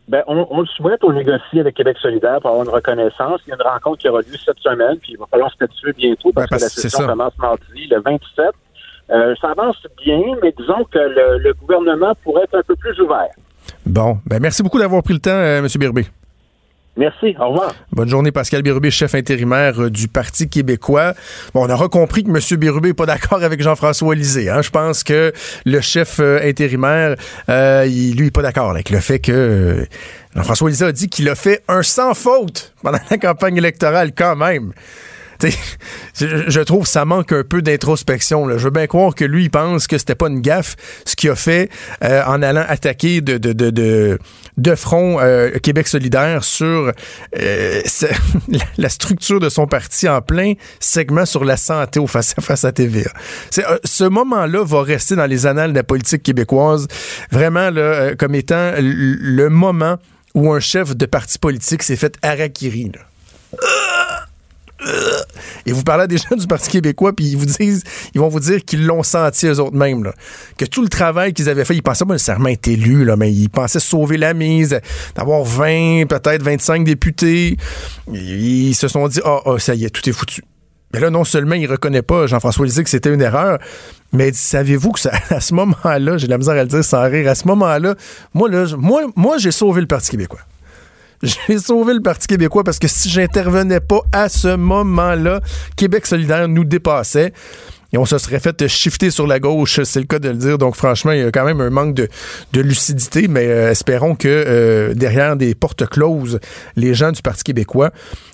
Ben, 0.09 0.23
on, 0.27 0.47
on, 0.51 0.63
le 0.63 0.67
souhaite, 0.67 1.05
on 1.05 1.13
négocie 1.13 1.61
avec 1.61 1.75
Québec 1.75 1.99
solidaire 2.01 2.41
pour 2.41 2.51
avoir 2.51 2.65
une 2.65 2.73
reconnaissance. 2.73 3.41
Il 3.47 3.51
y 3.51 3.53
a 3.53 3.57
une 3.57 3.69
rencontre 3.71 3.99
qui 3.99 4.09
aura 4.09 4.21
lieu 4.21 4.39
cette 4.43 4.59
semaine, 4.59 4.97
puis 4.99 5.13
il 5.13 5.19
va 5.19 5.27
falloir 5.27 5.51
se 5.51 5.57
statuer 5.57 5.93
bientôt 5.93 6.33
parce, 6.33 6.49
ben, 6.49 6.57
que 6.57 6.63
la 6.63 6.69
session 6.69 7.07
commence 7.07 7.37
mardi, 7.37 7.87
le 7.91 8.01
27. 8.01 8.47
Euh, 9.11 9.35
ça 9.41 9.51
avance 9.51 9.77
bien, 10.05 10.21
mais 10.43 10.55
disons 10.57 10.85
que 10.91 10.99
le, 10.99 11.53
gouvernement 11.55 12.15
pourrait 12.23 12.45
être 12.45 12.57
un 12.57 12.63
peu 12.63 12.77
plus 12.77 12.99
ouvert. 13.01 13.29
Bon, 13.85 14.19
ben 14.27 14.39
merci 14.41 14.63
beaucoup 14.63 14.79
d'avoir 14.79 15.03
pris 15.03 15.15
le 15.15 15.21
temps, 15.21 15.31
euh, 15.31 15.59
M. 15.59 15.67
Birbé. 15.79 16.07
Merci, 16.99 17.37
au 17.39 17.51
revoir. 17.51 17.75
Bonne 17.93 18.09
journée, 18.09 18.33
Pascal 18.33 18.63
Bérubé, 18.63 18.91
chef 18.91 19.15
intérimaire 19.15 19.81
euh, 19.81 19.89
du 19.89 20.09
Parti 20.09 20.49
québécois. 20.49 21.15
Bon, 21.55 21.65
on 21.65 21.71
aura 21.71 21.89
compris 21.89 22.25
que 22.25 22.29
M. 22.29 22.59
Bérubé 22.59 22.89
n'est 22.89 22.95
pas 22.95 23.07
d'accord 23.07 23.41
avec 23.45 23.63
Jean-François 23.63 24.17
Lisée. 24.17 24.51
Hein? 24.51 24.63
Je 24.63 24.71
pense 24.71 25.05
que 25.05 25.33
le 25.65 25.81
chef 25.81 26.19
euh, 26.19 26.41
intérimaire, 26.43 27.15
euh, 27.49 27.85
lui, 27.85 28.25
n'est 28.25 28.31
pas 28.33 28.43
d'accord 28.43 28.71
avec 28.71 28.91
le 28.91 28.99
fait 28.99 29.21
que 29.21 29.87
Jean-François 30.35 30.71
Lisée 30.71 30.87
a 30.87 30.93
dit 30.93 31.09
qu'il 31.09 31.29
a 31.29 31.37
fait 31.37 31.63
un 31.69 31.85
sans 31.85 32.15
faute 32.15 32.75
pendant 32.83 32.99
la 33.09 33.17
campagne 33.17 33.57
électorale 33.57 34.11
quand 34.13 34.35
même 34.35 34.73
je, 36.15 36.61
trouve 36.63 36.85
ça 36.85 37.05
manque 37.05 37.31
un 37.31 37.45
peu 37.45 37.63
d'introspection. 37.63 38.59
Je 38.59 38.65
veux 38.65 38.71
bien 38.71 38.89
croire 38.89 39.15
que 39.15 39.25
lui, 39.25 39.45
il 39.45 39.51
pense 39.51 39.87
que 39.87 39.97
c'était 39.97 40.17
pas 40.17 40.27
une 40.27 40.41
gaffe 40.41 40.75
ce 41.05 41.15
qu'il 41.15 41.31
a 41.31 41.37
fait 41.37 41.71
en 42.03 42.43
allant 42.43 42.65
attaquer 42.67 43.21
de, 43.21 43.39
de, 43.39 43.53
de, 43.53 44.19
front 44.75 45.19
euh, 45.21 45.59
Québec 45.59 45.89
solidaire 45.89 46.45
sur 46.45 46.93
euh, 47.39 47.83
la 48.79 48.89
structure 48.89 49.41
de 49.41 49.49
son 49.49 49.67
parti 49.67 50.09
en 50.09 50.21
plein 50.21 50.55
segment 50.81 51.27
sur 51.27 51.45
la 51.45 51.57
santé 51.57 52.01
au 52.01 52.07
face-à-face 52.07 52.65
à 52.65 52.73
TVA. 52.73 53.11
ce 53.51 54.05
moment-là 54.05 54.65
va 54.65 54.83
rester 54.83 55.17
dans 55.17 55.27
les 55.27 55.47
annales 55.47 55.71
de 55.71 55.77
la 55.77 55.85
politique 55.85 56.23
québécoise 56.23 56.87
vraiment 57.31 57.71
là, 57.71 58.15
comme 58.17 58.35
étant 58.35 58.73
le 58.79 59.49
moment 59.49 59.97
où 60.35 60.53
un 60.53 60.61
chef 60.61 60.97
de 60.97 61.07
parti 61.07 61.39
politique 61.39 61.83
s'est 61.83 61.97
fait 61.97 62.17
harakiri. 62.23 62.93
Et 65.67 65.73
vous 65.73 65.83
parlez 65.83 66.05
à 66.05 66.07
des 66.07 66.19
gens 66.31 66.37
du 66.37 66.47
Parti 66.47 66.71
québécois, 66.71 67.13
puis 67.15 67.27
ils 67.27 67.37
vous 67.37 67.47
disent, 67.47 67.83
ils 68.15 68.21
vont 68.21 68.29
vous 68.29 68.41
dire 68.41 68.65
qu'ils 68.65 68.87
l'ont 68.87 69.03
senti 69.03 69.47
eux 69.47 69.61
autres 69.61 69.77
mêmes, 69.77 70.11
que 70.57 70.65
tout 70.65 70.83
le 70.83 70.89
travail 70.89 71.33
qu'ils 71.33 71.49
avaient 71.49 71.65
fait, 71.65 71.75
ils 71.75 71.83
pensaient 71.83 72.05
pas 72.05 72.15
nécessairement 72.15 72.49
être 72.49 72.69
élus, 72.69 73.05
là, 73.05 73.17
mais 73.17 73.33
ils 73.33 73.49
pensaient 73.49 73.81
sauver 73.81 74.17
la 74.17 74.35
mise, 74.35 74.81
d'avoir 75.15 75.43
20, 75.43 76.07
peut-être 76.09 76.43
25 76.43 76.85
députés. 76.85 77.57
Ils 78.13 78.75
se 78.75 78.89
sont 78.89 79.09
dit, 79.09 79.21
ah, 79.25 79.41
oh, 79.45 79.59
ça 79.59 79.75
y 79.75 79.85
est, 79.85 79.91
tout 79.91 80.09
est 80.09 80.13
foutu. 80.13 80.43
Mais 80.93 81.01
là, 81.01 81.11
non 81.11 81.25
seulement 81.25 81.55
il 81.55 81.67
reconnaît 81.67 82.03
pas 82.03 82.27
Jean-François 82.27 82.65
Lisée 82.65 82.83
que 82.83 82.89
c'était 82.89 83.13
une 83.13 83.21
erreur, 83.21 83.59
mais 84.13 84.33
savez-vous 84.33 84.93
que 84.93 85.01
à 85.35 85.41
ce 85.41 85.53
moment-là, 85.55 86.17
j'ai 86.17 86.29
la 86.29 86.39
misère 86.39 86.55
à 86.55 86.63
le 86.63 86.69
dire 86.69 86.85
sans 86.85 87.03
rire, 87.11 87.29
à 87.29 87.35
ce 87.35 87.47
moment-là, 87.49 87.95
moi, 88.33 88.49
là, 88.49 88.65
moi, 88.79 89.03
moi 89.15 89.39
j'ai 89.39 89.51
sauvé 89.51 89.81
le 89.81 89.87
Parti 89.87 90.11
québécois. 90.11 90.41
J'ai 91.23 91.59
sauvé 91.59 91.95
le 91.95 92.01
Parti 92.01 92.27
québécois 92.27 92.65
parce 92.65 92.79
que 92.79 92.89
si 92.89 93.09
j'intervenais 93.09 93.81
pas 93.81 94.01
à 94.13 94.29
ce 94.29 94.55
moment-là, 94.57 95.41
Québec 95.77 96.07
solidaire 96.07 96.49
nous 96.49 96.65
dépassait 96.65 97.33
et 97.93 97.99
on 97.99 98.05
se 98.05 98.19
serait 98.19 98.39
fait 98.39 98.67
shifter 98.69 99.11
sur 99.11 99.27
la 99.27 99.41
gauche, 99.41 99.81
c'est 99.83 100.01
le 100.01 100.07
cas 100.07 100.19
de 100.19 100.29
le 100.29 100.37
dire. 100.37 100.59
Donc 100.59 100.77
franchement, 100.77 101.13
il 101.13 101.21
y 101.21 101.23
a 101.23 101.31
quand 101.31 101.45
même 101.45 101.61
un 101.61 101.71
manque 101.71 101.95
de, 101.95 102.09
lucidité, 102.61 103.29
mais 103.29 103.47
euh, 103.47 103.71
espérons 103.71 104.15
que 104.15 104.29
euh, 104.29 104.95
derrière 104.95 105.37
des 105.37 105.55
portes 105.55 105.87
closes, 105.89 106.39
les 106.77 106.93
gens 106.93 107.13
du 107.13 107.23
Parti 107.23 107.45
québécois 107.45 107.91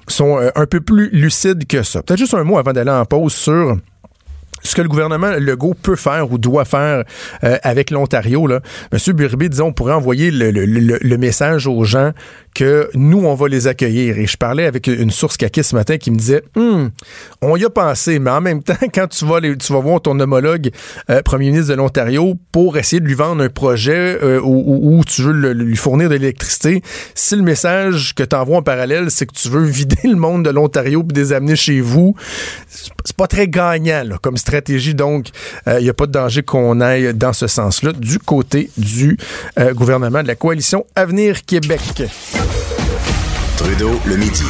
sont 0.08 0.38
euh, 0.38 0.50
un 0.56 0.66
peu 0.66 0.80
plus 0.80 1.08
lucides 1.10 1.66
que 1.66 1.82
ça. 1.82 2.02
Peut-être 2.02 2.18
juste 2.18 2.34
un 2.34 2.42
mot 2.42 2.58
avant 2.58 2.72
d'aller 2.72 2.90
en 2.90 3.04
pause 3.04 3.32
sur 3.32 3.76
ce 4.62 4.74
que 4.74 4.82
le 4.82 4.88
gouvernement 4.88 5.32
Legault 5.38 5.74
peut 5.74 5.94
faire 5.94 6.32
ou 6.32 6.38
doit 6.38 6.64
faire 6.64 7.04
avec 7.42 7.90
l'Ontario. 7.90 8.48
Monsieur 8.92 9.12
Burby, 9.12 9.50
disons, 9.50 9.66
on 9.66 9.72
pourrait 9.74 9.92
envoyer 9.92 10.30
le, 10.30 10.50
le, 10.50 11.18
message 11.18 11.66
aux 11.66 11.84
gens 11.84 12.12
que 12.54 12.88
nous, 12.94 13.24
on 13.26 13.34
va 13.34 13.48
les 13.48 13.66
accueillir. 13.66 14.18
Et 14.18 14.26
je 14.26 14.36
parlais 14.36 14.66
avec 14.66 14.86
une 14.86 15.10
source 15.10 15.36
caquée 15.36 15.62
ce 15.62 15.74
matin 15.74 15.98
qui 15.98 16.10
me 16.10 16.16
disait, 16.16 16.42
hum, 16.56 16.90
on 17.42 17.56
y 17.56 17.64
a 17.64 17.70
pensé, 17.70 18.18
mais 18.18 18.30
en 18.30 18.40
même 18.40 18.62
temps, 18.62 18.74
quand 18.94 19.08
tu 19.08 19.26
vas, 19.26 19.40
tu 19.40 19.72
vas 19.72 19.80
voir 19.80 20.00
ton 20.00 20.18
homologue 20.20 20.70
euh, 21.10 21.20
premier 21.22 21.50
ministre 21.50 21.70
de 21.70 21.74
l'Ontario 21.74 22.34
pour 22.52 22.78
essayer 22.78 23.00
de 23.00 23.06
lui 23.06 23.14
vendre 23.14 23.42
un 23.42 23.48
projet 23.48 24.18
euh, 24.22 24.40
où, 24.42 25.02
tu 25.04 25.22
veux 25.22 25.52
lui 25.52 25.76
fournir 25.76 26.08
de 26.08 26.14
l'électricité, 26.14 26.82
si 27.14 27.36
le 27.36 27.42
message 27.42 28.14
que 28.14 28.22
tu 28.22 28.36
envoies 28.36 28.58
en 28.58 28.62
parallèle, 28.62 29.10
c'est 29.10 29.26
que 29.26 29.34
tu 29.34 29.48
veux 29.48 29.64
vider 29.64 29.96
le 30.04 30.16
monde 30.16 30.44
de 30.44 30.50
l'Ontario 30.50 31.04
et 31.10 31.18
les 31.18 31.32
amener 31.32 31.56
chez 31.56 31.80
vous, 31.80 32.14
c'est 32.68 33.16
pas 33.16 33.26
très 33.26 33.48
gagnant 33.48 34.04
comme 34.22 34.36
stratégie. 34.36 34.94
Donc, 34.94 35.28
il 35.66 35.72
euh, 35.72 35.80
n'y 35.80 35.88
a 35.88 35.94
pas 35.94 36.06
de 36.06 36.12
danger 36.12 36.42
qu'on 36.42 36.80
aille 36.80 37.12
dans 37.14 37.32
ce 37.32 37.46
sens-là 37.46 37.92
du 37.92 38.18
côté 38.18 38.70
du 38.76 39.16
gouvernement 39.72 40.22
de 40.22 40.28
la 40.28 40.34
coalition 40.34 40.86
Avenir 40.94 41.44
Québec. 41.44 42.04
Trudeau 43.56 43.92
le 44.04 44.16
midi. 44.16 44.44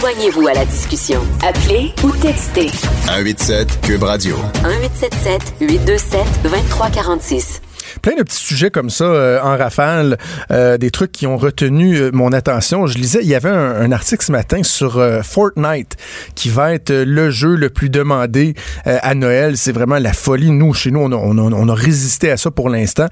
Joignez-vous 0.00 0.48
à 0.48 0.54
la 0.54 0.64
discussion. 0.64 1.20
Appelez 1.46 1.92
ou 2.02 2.10
textez. 2.10 2.68
187 3.06 3.80
Cube 3.82 4.02
Radio. 4.02 4.36
1877 4.64 5.54
827 5.60 6.42
2346 6.42 7.60
plein 8.02 8.14
de 8.14 8.22
petits 8.22 8.36
sujets 8.36 8.70
comme 8.70 8.90
ça 8.90 9.04
euh, 9.04 9.40
en 9.42 9.56
rafale, 9.56 10.18
euh, 10.50 10.78
des 10.78 10.90
trucs 10.90 11.12
qui 11.12 11.26
ont 11.26 11.36
retenu 11.36 11.96
euh, 11.96 12.10
mon 12.12 12.32
attention. 12.32 12.86
Je 12.86 12.98
lisais, 12.98 13.20
il 13.22 13.28
y 13.28 13.34
avait 13.34 13.48
un, 13.50 13.90
article 13.92 14.24
ce 14.24 14.32
matin 14.32 14.62
sur 14.62 15.02
Fortnite 15.22 15.96
qui 16.34 16.48
va 16.50 16.74
être 16.74 16.92
le 16.92 17.30
jeu 17.30 17.54
le 17.54 17.70
plus 17.70 17.88
demandé 17.88 18.54
à 18.84 19.14
Noël. 19.14 19.56
C'est 19.56 19.72
vraiment 19.72 19.98
la 19.98 20.12
folie. 20.12 20.50
Nous, 20.50 20.74
chez 20.74 20.90
nous, 20.90 21.00
on 21.00 21.12
a, 21.12 21.16
on 21.16 21.68
a 21.68 21.74
résisté 21.74 22.30
à 22.30 22.36
ça 22.36 22.50
pour 22.50 22.68
l'instant 22.68 23.06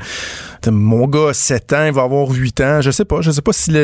mon 0.71 1.07
gars 1.07 1.29
a 1.31 1.35
7 1.35 1.73
ans, 1.73 1.85
il 1.87 1.93
va 1.93 2.03
avoir 2.03 2.29
8 2.29 2.61
ans. 2.61 2.81
Je 2.81 2.91
sais 2.91 3.05
pas. 3.05 3.21
Je 3.21 3.31
sais 3.31 3.43
pas 3.43 3.53
s'il 3.53 3.75
y 3.75 3.79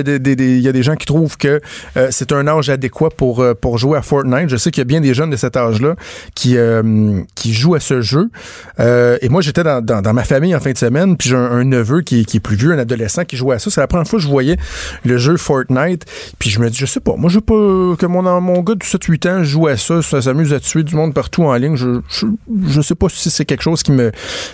a 0.69 0.73
des 0.73 0.83
gens 0.83 0.97
qui 0.97 1.07
trouvent 1.07 1.37
que 1.37 1.61
euh, 1.97 2.09
c'est 2.11 2.33
un 2.33 2.47
âge 2.47 2.71
adéquat 2.71 3.11
pour, 3.17 3.41
euh, 3.41 3.55
pour 3.55 3.79
jouer 3.79 3.99
à 3.99 4.03
Fortnite. 4.03 4.49
Je 4.49 4.57
sais 4.57 4.71
qu'il 4.71 4.81
y 4.81 4.83
a 4.83 4.85
bien 4.87 5.01
des 5.01 5.15
jeunes 5.15 5.31
de 5.31 5.37
cet 5.37 5.57
âge-là 5.57 5.97
qui, 6.35 6.57
euh, 6.57 7.21
qui 7.35 7.53
jouent 7.53 7.75
à 7.75 7.81
ce 7.81 8.01
jeu. 8.01 8.31
et 8.79 9.29
moi, 9.29 9.41
j'étais 9.41 9.63
dans, 9.63 9.85
dans, 9.85 10.13
ma 10.13 10.25
famille 10.25 10.55
en 10.55 10.61
fin 10.61 10.73
de 10.73 10.79
semaine, 10.79 11.17
puis 11.17 11.29
j'ai 11.31 11.37
un, 11.37 11.65
neveu 11.65 12.01
qui, 12.03 12.21
est 12.21 12.41
plus 12.41 12.57
vieux, 12.57 12.73
un 12.73 12.79
adolescent 12.79 13.25
qui 13.25 13.37
jouait 13.37 13.57
à 13.57 13.59
ça. 13.59 13.71
C'est 13.71 13.81
la 13.81 13.87
première 13.87 14.07
fois 14.07 14.19
que 14.19 14.25
je 14.25 14.29
voyais 14.29 14.57
le 15.05 15.19
jeu 15.19 15.37
Fortnite. 15.37 16.05
Puis 16.39 16.51
je 16.51 16.61
me 16.61 16.69
dis, 16.71 16.79
je 16.79 16.87
sais 16.87 17.01
pas, 17.01 17.17
moi, 17.17 17.31
je 17.31 17.37
veux 17.37 17.41
pas 17.41 17.97
que 17.97 18.07
mon, 18.07 18.23
mon 18.41 18.61
gars 18.61 18.75
de 18.75 18.85
7-8 18.85 19.29
ans 19.29 19.43
joue 19.45 19.67
à 19.67 19.77
ça, 19.77 20.03
ça 20.03 20.23
s'amuse 20.23 20.53
à 20.53 20.61
tuer 20.61 20.83
du 20.83 20.95
monde 20.95 21.15
partout 21.15 21.45
en 21.45 21.55
ligne. 21.55 21.77
Je, 21.77 22.01
je, 22.09 22.27
je 22.67 22.81
sais 22.81 22.95
pas 22.95 23.09
si 23.09 23.31
c'est 23.31 23.45
quelque 23.45 23.63
chose 23.63 23.83
qui 23.83 23.93
me, 23.93 24.11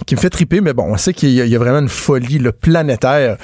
qui 0.06 0.14
me 0.14 0.20
fait 0.20 0.30
triper, 0.30 0.60
mais 0.60 0.72
bon, 0.72 0.84
on 0.84 0.96
sait 0.96 1.14
qu'il 1.14 1.30
y, 1.30 1.36
y, 1.36 1.56
a 1.56 1.58
vraiment 1.58 1.78
une 1.78 1.88
folie 1.88 2.15
le 2.18 2.52
planétaire 2.52 3.36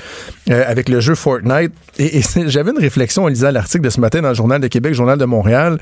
euh, 0.51 0.65
avec 0.67 0.89
le 0.89 1.01
jeu 1.01 1.15
Fortnite. 1.15 1.73
Et, 1.99 2.21
j'avais 2.47 2.71
une 2.71 2.79
réflexion 2.79 3.25
en 3.25 3.29
lisant 3.29 3.51
l'article 3.51 3.85
de 3.85 3.91
ce 3.91 4.01
matin 4.01 4.23
dans 4.23 4.31
le 4.31 4.35
Journal 4.35 4.61
de 4.61 4.69
Québec, 4.69 4.95
Journal 4.95 5.19
de 5.19 5.25
Montréal, 5.25 5.79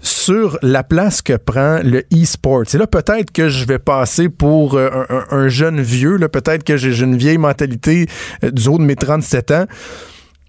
sur 0.00 0.58
la 0.62 0.82
place 0.82 1.22
que 1.22 1.36
prend 1.36 1.80
le 1.82 2.04
e-sport. 2.12 2.64
Et 2.72 2.78
là, 2.78 2.86
peut-être 2.86 3.32
que 3.32 3.48
je 3.48 3.64
vais 3.64 3.78
passer 3.78 4.28
pour 4.28 4.74
euh, 4.74 4.88
un, 5.30 5.48
jeune 5.48 5.80
vieux, 5.80 6.18
peut-être 6.28 6.64
que 6.64 6.76
j'ai 6.76 7.02
une 7.02 7.16
vieille 7.16 7.38
mentalité 7.38 8.06
euh, 8.44 8.50
du 8.50 8.68
haut 8.68 8.78
de 8.78 8.84
mes 8.84 8.96
37 8.96 9.50
ans. 9.50 9.66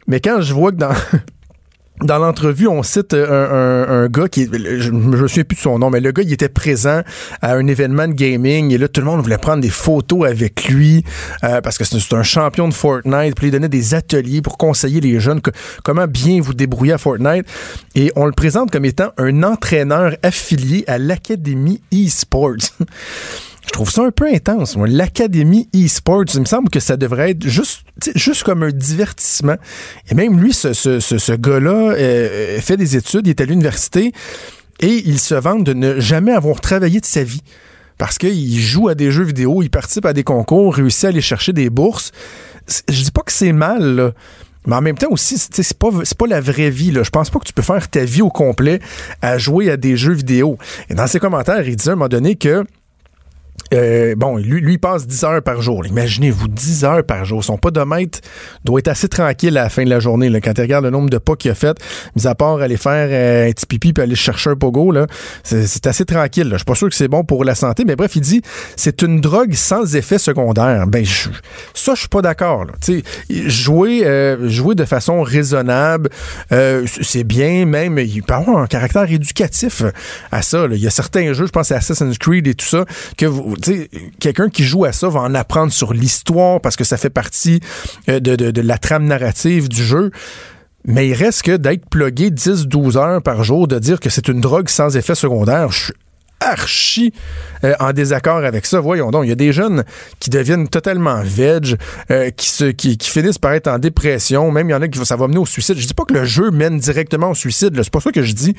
Mais 0.08 0.20
quand 0.20 0.42
je 0.42 0.54
vois 0.54 0.72
que 0.72 0.78
dans 0.78 0.94
dans 2.04 2.18
l'entrevue, 2.18 2.68
on 2.68 2.84
cite 2.84 3.14
euh, 3.14 3.88
un, 3.88 4.04
un, 4.04 4.08
gars 4.08 4.28
qui, 4.28 4.50
je, 4.52 4.80
je 4.80 4.92
me 4.92 5.28
souviens 5.28 5.44
plus 5.44 5.56
de 5.56 5.62
son 5.62 5.80
nom, 5.80 5.90
mais 5.90 6.00
le 6.00 6.12
gars, 6.12 6.24
il 6.24 6.34
était 6.34 6.50
présent 6.50 7.02
à 7.42 7.54
un 7.54 7.68
événement 7.68 8.08
de 8.08 8.14
gaming 8.14 8.72
et 8.72 8.78
là, 8.78 8.88
tout 8.88 9.02
le 9.02 9.08
monde 9.08 9.22
voulait 9.22 9.38
prendre 9.38 9.62
des 9.62 9.70
photos 9.70 10.28
avec 10.28 10.68
lui 10.68 11.04
euh, 11.44 11.62
parce 11.62 11.78
que 11.78 11.84
c'est 11.84 12.14
un 12.14 12.24
champion 12.24 12.68
de 12.68 12.74
Fortnite. 12.74 13.36
Puis 13.36 13.48
il 13.48 13.52
donnait 13.52 13.70
des 13.70 13.94
ateliers 13.94 14.42
pour 14.42 14.58
conseiller 14.58 15.02
les 15.02 15.20
jeunes 15.20 15.42
comment 15.84 16.08
bien 16.08 16.42
vous 16.42 16.54
débrouiller 16.54 16.94
à 16.94 16.98
Fortnite. 16.98 17.46
Et 17.96 18.12
on 18.16 18.26
le 18.26 18.32
présente 18.32 18.72
comme 18.72 18.86
étant 18.86 19.12
un 19.18 19.44
entraîneur 19.44 20.16
affilié 20.24 20.84
à 20.88 20.98
l'Académie 20.98 21.82
eSports. 21.92 22.72
Je 23.66 23.72
trouve 23.72 23.90
ça 23.90 24.04
un 24.04 24.12
peu 24.12 24.28
intense. 24.28 24.76
L'Académie 24.76 25.70
e-sports, 25.76 26.26
il 26.34 26.42
me 26.42 26.46
semble 26.46 26.70
que 26.70 26.80
ça 26.80 26.98
devrait 26.98 27.32
être 27.32 27.48
juste, 27.48 27.84
juste 28.16 28.44
comme 28.44 28.64
un 28.64 28.72
divertissement. 28.72 29.56
Et 30.10 30.16
même 30.16 30.40
lui, 30.40 30.52
ce, 30.52 30.74
ce, 30.74 31.00
ce, 31.00 31.32
gars-là 31.34 31.94
euh, 31.94 32.60
fait 32.60 32.78
des 32.78 32.98
études, 32.98 33.28
il 33.28 33.30
est 33.30 33.42
à 33.42 33.46
l'université 33.46 34.14
et 34.80 35.04
il 35.06 35.20
se 35.20 35.36
vante 35.36 35.64
de 35.64 35.74
ne 35.74 36.00
jamais 36.00 36.32
avoir 36.32 36.60
travaillé 36.60 37.00
de 37.00 37.06
sa 37.06 37.24
vie. 37.24 37.44
Parce 37.98 38.18
qu'il 38.18 38.60
joue 38.60 38.88
à 38.88 38.96
des 38.96 39.12
jeux 39.12 39.24
vidéo, 39.24 39.62
il 39.62 39.70
participe 39.70 40.08
à 40.08 40.14
des 40.14 40.24
concours, 40.24 40.76
réussit 40.76 41.06
à 41.06 41.08
aller 41.10 41.22
chercher 41.22 41.54
des 41.54 41.70
bourses. 41.70 42.12
Je 42.90 43.04
dis 43.04 43.12
pas 43.12 43.22
que 43.22 43.32
c'est 43.32 43.54
mal, 43.54 44.14
Mais 44.66 44.76
en 44.76 44.82
même 44.82 44.98
temps 44.98 45.12
aussi, 45.12 45.38
c'est 45.38 45.78
pas, 45.78 45.90
pas 46.18 46.28
la 46.28 46.42
vraie 46.42 46.72
vie. 46.72 46.92
Là. 46.92 47.04
Je 47.04 47.12
pense 47.12 47.30
pas 47.30 47.38
que 47.38 47.46
tu 47.46 47.54
peux 47.54 47.62
faire 47.62 47.88
ta 47.90 48.04
vie 48.04 48.24
au 48.24 48.30
complet 48.30 48.80
à 49.22 49.38
jouer 49.38 49.70
à 49.70 49.78
des 49.78 49.98
jeux 49.98 50.14
vidéo. 50.14 50.58
Et 50.90 50.96
dans 50.96 51.06
ses 51.06 51.20
commentaires, 51.20 51.68
il 51.68 51.76
disait 51.76 51.92
à 51.92 51.94
un 51.94 51.96
moment 51.96 52.10
donné 52.10 52.36
que 52.36 52.66
euh, 53.74 54.16
bon, 54.16 54.38
lui, 54.38 54.62
lui 54.62 54.78
passe 54.78 55.08
10 55.08 55.24
heures 55.24 55.42
par 55.42 55.62
jour. 55.62 55.86
Imaginez-vous, 55.86 56.48
10 56.48 56.84
heures 56.84 57.04
par 57.04 57.26
jour. 57.26 57.44
Son 57.44 57.58
podomètre 57.58 58.20
doit 58.66 58.80
être 58.80 58.90
assez 58.90 59.08
tranquille 59.08 59.58
à 59.58 59.64
la 59.64 59.70
fin 59.70 59.84
de 59.84 59.90
la 59.90 60.00
journée. 60.00 60.30
Là, 60.30 60.42
quand 60.42 60.54
tu 60.54 60.62
regardes 60.62 60.86
le 60.86 60.92
nombre 60.92 61.10
de 61.10 61.18
pas 61.18 61.36
qu'il 61.36 61.52
a 61.52 61.56
fait, 61.56 61.78
mis 62.16 62.28
à 62.28 62.36
part 62.36 62.62
aller 62.62 62.78
faire 62.78 63.08
euh, 63.10 63.50
un 63.50 63.52
petit 63.52 63.66
pipi 63.66 63.94
puis 63.94 64.04
aller 64.04 64.16
chercher 64.16 64.50
un 64.50 64.56
pogo, 64.56 64.92
là, 64.92 65.08
c'est, 65.44 65.88
assez 65.88 66.06
tranquille. 66.06 66.44
Là. 66.44 66.54
Je 66.54 66.58
suis 66.58 66.66
pas 66.66 66.76
sûr 66.76 66.90
que 66.90 66.96
c'est 66.96 67.08
bon 67.08 67.24
pour 67.24 67.44
la 67.44 67.56
santé, 67.56 67.86
mais 67.86 67.96
bref, 67.96 68.16
il 68.16 68.22
dit 68.22 68.42
c'est 68.76 69.02
une 69.02 69.22
drogue 69.22 69.54
sans 69.54 69.96
effet 69.96 70.18
secondaire. 70.18 70.86
Ben, 70.88 71.06
je, 71.06 71.30
ça, 71.74 71.96
je 71.96 72.02
suis 72.02 72.10
pas 72.10 72.22
d'accord. 72.22 72.66
jouer, 73.30 74.06
euh, 74.06 74.50
jouer 74.50 74.76
de 74.76 74.86
façon 74.86 75.22
raisonnable, 75.22 76.10
c'est 76.50 77.24
bien, 77.24 77.66
même, 77.66 77.98
il 77.98 78.24
peut 78.24 78.34
avoir 78.34 78.58
un 78.58 78.68
caractère 78.68 79.10
éducatif 79.10 79.84
à 80.32 80.42
ça. 80.42 80.66
Il 80.72 80.78
y 80.78 80.88
a 80.88 80.92
certains 80.92 81.34
jeux, 81.34 81.46
je 81.46 81.52
pense 81.52 81.72
à 81.72 81.78
Assassin's 81.78 82.18
Creed 82.18 82.48
et 82.48 82.54
tout 82.54 82.66
ça, 82.66 82.86
que 83.18 83.26
vous, 83.26 83.56
quelqu'un 84.20 84.50
qui 84.50 84.64
joue 84.64 84.86
à 84.86 84.92
ça 84.92 85.10
va 85.10 85.22
en 85.22 85.36
apprendre 85.36 85.72
sur 85.72 85.94
l'histoire 85.94 86.62
parce 86.62 86.76
que 86.76 86.84
ça 86.84 86.98
fait 86.98 87.10
partie 87.10 87.60
euh, 88.10 88.20
de, 88.20 88.62
la 88.62 88.78
trame 88.78 89.06
narrative 89.06 89.70
du 89.70 89.84
jeu. 89.84 90.12
Mais 90.86 91.08
il 91.08 91.14
reste 91.14 91.44
que 91.44 91.58
d'être 91.58 91.88
plugué 91.90 92.32
10-12 92.32 92.98
heures 92.98 93.22
par 93.22 93.44
jour, 93.44 93.68
de 93.68 93.78
dire 93.78 94.00
que 94.00 94.10
c'est 94.10 94.28
une 94.28 94.42
drogue 94.42 94.68
sans 94.68 94.98
effet 94.98 95.14
secondaire, 95.14 95.72
je 95.72 95.84
suis 95.86 95.94
archi 96.40 97.14
euh, 97.64 97.74
en 97.80 97.94
désaccord 97.94 98.44
avec 98.44 98.66
ça. 98.66 98.80
Voyons 98.80 99.12
donc, 99.12 99.26
il 99.26 99.30
y 99.30 99.32
a 99.32 99.36
des 99.36 99.54
jeunes 99.54 99.84
qui 100.20 100.30
deviennent 100.30 100.68
totalement 100.68 101.22
veg, 101.24 101.78
euh, 102.10 102.32
qui, 102.32 102.50
se, 102.50 102.66
qui, 102.66 102.98
finissent 103.00 103.38
par 103.38 103.54
être 103.54 103.68
en 103.68 103.80
dépression. 103.80 104.52
Même 104.52 104.70
il 104.70 104.72
y 104.72 104.76
en 104.76 104.82
a 104.82 104.88
qui 104.88 105.04
ça 105.06 105.16
va 105.16 105.28
mener 105.28 105.40
au 105.40 105.46
suicide. 105.46 105.78
Je 105.78 105.88
dis 105.88 105.94
pas 105.94 106.06
que 106.06 106.14
le 106.14 106.26
jeu 106.26 106.52
mène 106.52 106.80
directement 106.80 107.30
au 107.30 107.36
suicide. 107.36 107.74
C'est 107.76 107.92
pas 107.92 108.02
ça 108.02 108.12
que 108.12 108.24
je 108.24 108.34
dis. 108.34 108.56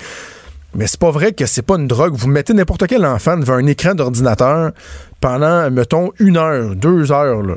Mais 0.75 0.87
c'est 0.87 1.01
pas 1.01 1.11
vrai 1.11 1.33
que 1.33 1.47
c'est 1.47 1.63
pas 1.63 1.77
une 1.77 1.87
drogue. 1.87 2.15
Vous 2.15 2.29
mettez 2.29 2.55
n'importe 2.55 2.87
quel 2.87 3.05
enfant 3.05 3.37
devant 3.37 3.55
un 3.55 3.67
écran 3.67 3.95
d'ordinateur 3.95 4.73
pendant, 5.21 5.71
mettons, 5.71 6.11
une 6.19 6.37
heure, 6.37 6.75
deux 6.75 7.13
heures. 7.13 7.43
Là 7.43 7.57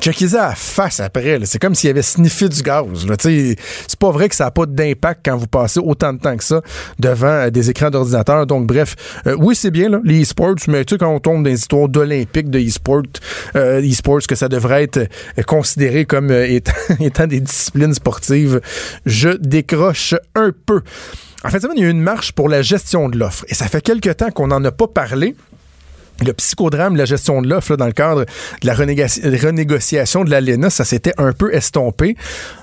checkez 0.00 0.34
à 0.34 0.48
la 0.48 0.54
face 0.54 1.00
après. 1.00 1.38
C'est 1.44 1.58
comme 1.58 1.74
s'il 1.74 1.90
avait 1.90 2.02
sniffé 2.02 2.48
du 2.48 2.62
gaz. 2.62 3.06
C'est 3.20 3.98
pas 3.98 4.10
vrai 4.10 4.28
que 4.28 4.34
ça 4.34 4.44
n'a 4.44 4.50
pas 4.50 4.66
d'impact 4.66 5.20
quand 5.24 5.36
vous 5.36 5.46
passez 5.46 5.80
autant 5.80 6.12
de 6.12 6.18
temps 6.18 6.36
que 6.36 6.44
ça 6.44 6.62
devant 6.98 7.26
euh, 7.26 7.50
des 7.50 7.70
écrans 7.70 7.90
d'ordinateur. 7.90 8.46
Donc, 8.46 8.66
bref, 8.66 8.96
euh, 9.26 9.36
oui, 9.38 9.54
c'est 9.54 9.70
bien, 9.70 9.88
là, 9.88 10.00
les 10.04 10.22
e-sports, 10.22 10.56
mais 10.68 10.84
tu 10.84 10.94
sais, 10.94 10.98
quand 10.98 11.12
on 11.14 11.20
tombe 11.20 11.44
dans 11.44 11.50
les 11.50 11.58
histoires 11.58 11.88
d'Olympique, 11.88 12.50
de 12.50 12.58
euh, 12.58 13.82
e-sports, 13.82 14.26
que 14.26 14.34
ça 14.34 14.48
devrait 14.48 14.84
être 14.84 15.08
considéré 15.46 16.04
comme 16.04 16.30
étant, 17.00 17.26
des 17.26 17.40
disciplines 17.40 17.94
sportives, 17.94 18.60
je 19.06 19.30
décroche 19.30 20.14
un 20.34 20.50
peu. 20.66 20.82
En 21.44 21.48
fait, 21.48 21.64
il 21.74 21.80
y 21.80 21.84
a 21.84 21.86
eu 21.86 21.90
une 21.90 22.00
marche 22.00 22.32
pour 22.32 22.48
la 22.48 22.62
gestion 22.62 23.08
de 23.08 23.18
l'offre. 23.18 23.44
Et 23.48 23.54
ça 23.54 23.66
fait 23.66 23.80
quelque 23.80 24.10
temps 24.10 24.30
qu'on 24.30 24.48
n'en 24.48 24.62
a 24.64 24.72
pas 24.72 24.88
parlé 24.88 25.34
le 26.24 26.32
psychodrame, 26.32 26.96
la 26.96 27.04
gestion 27.04 27.42
de 27.42 27.48
l'offre 27.48 27.76
dans 27.76 27.86
le 27.86 27.92
cadre 27.92 28.24
de 28.62 28.66
la 28.66 28.74
renégociation 28.74 30.24
de 30.24 30.30
l'ALENA, 30.30 30.70
ça 30.70 30.84
s'était 30.84 31.14
un 31.18 31.32
peu 31.32 31.54
estompé. 31.54 32.16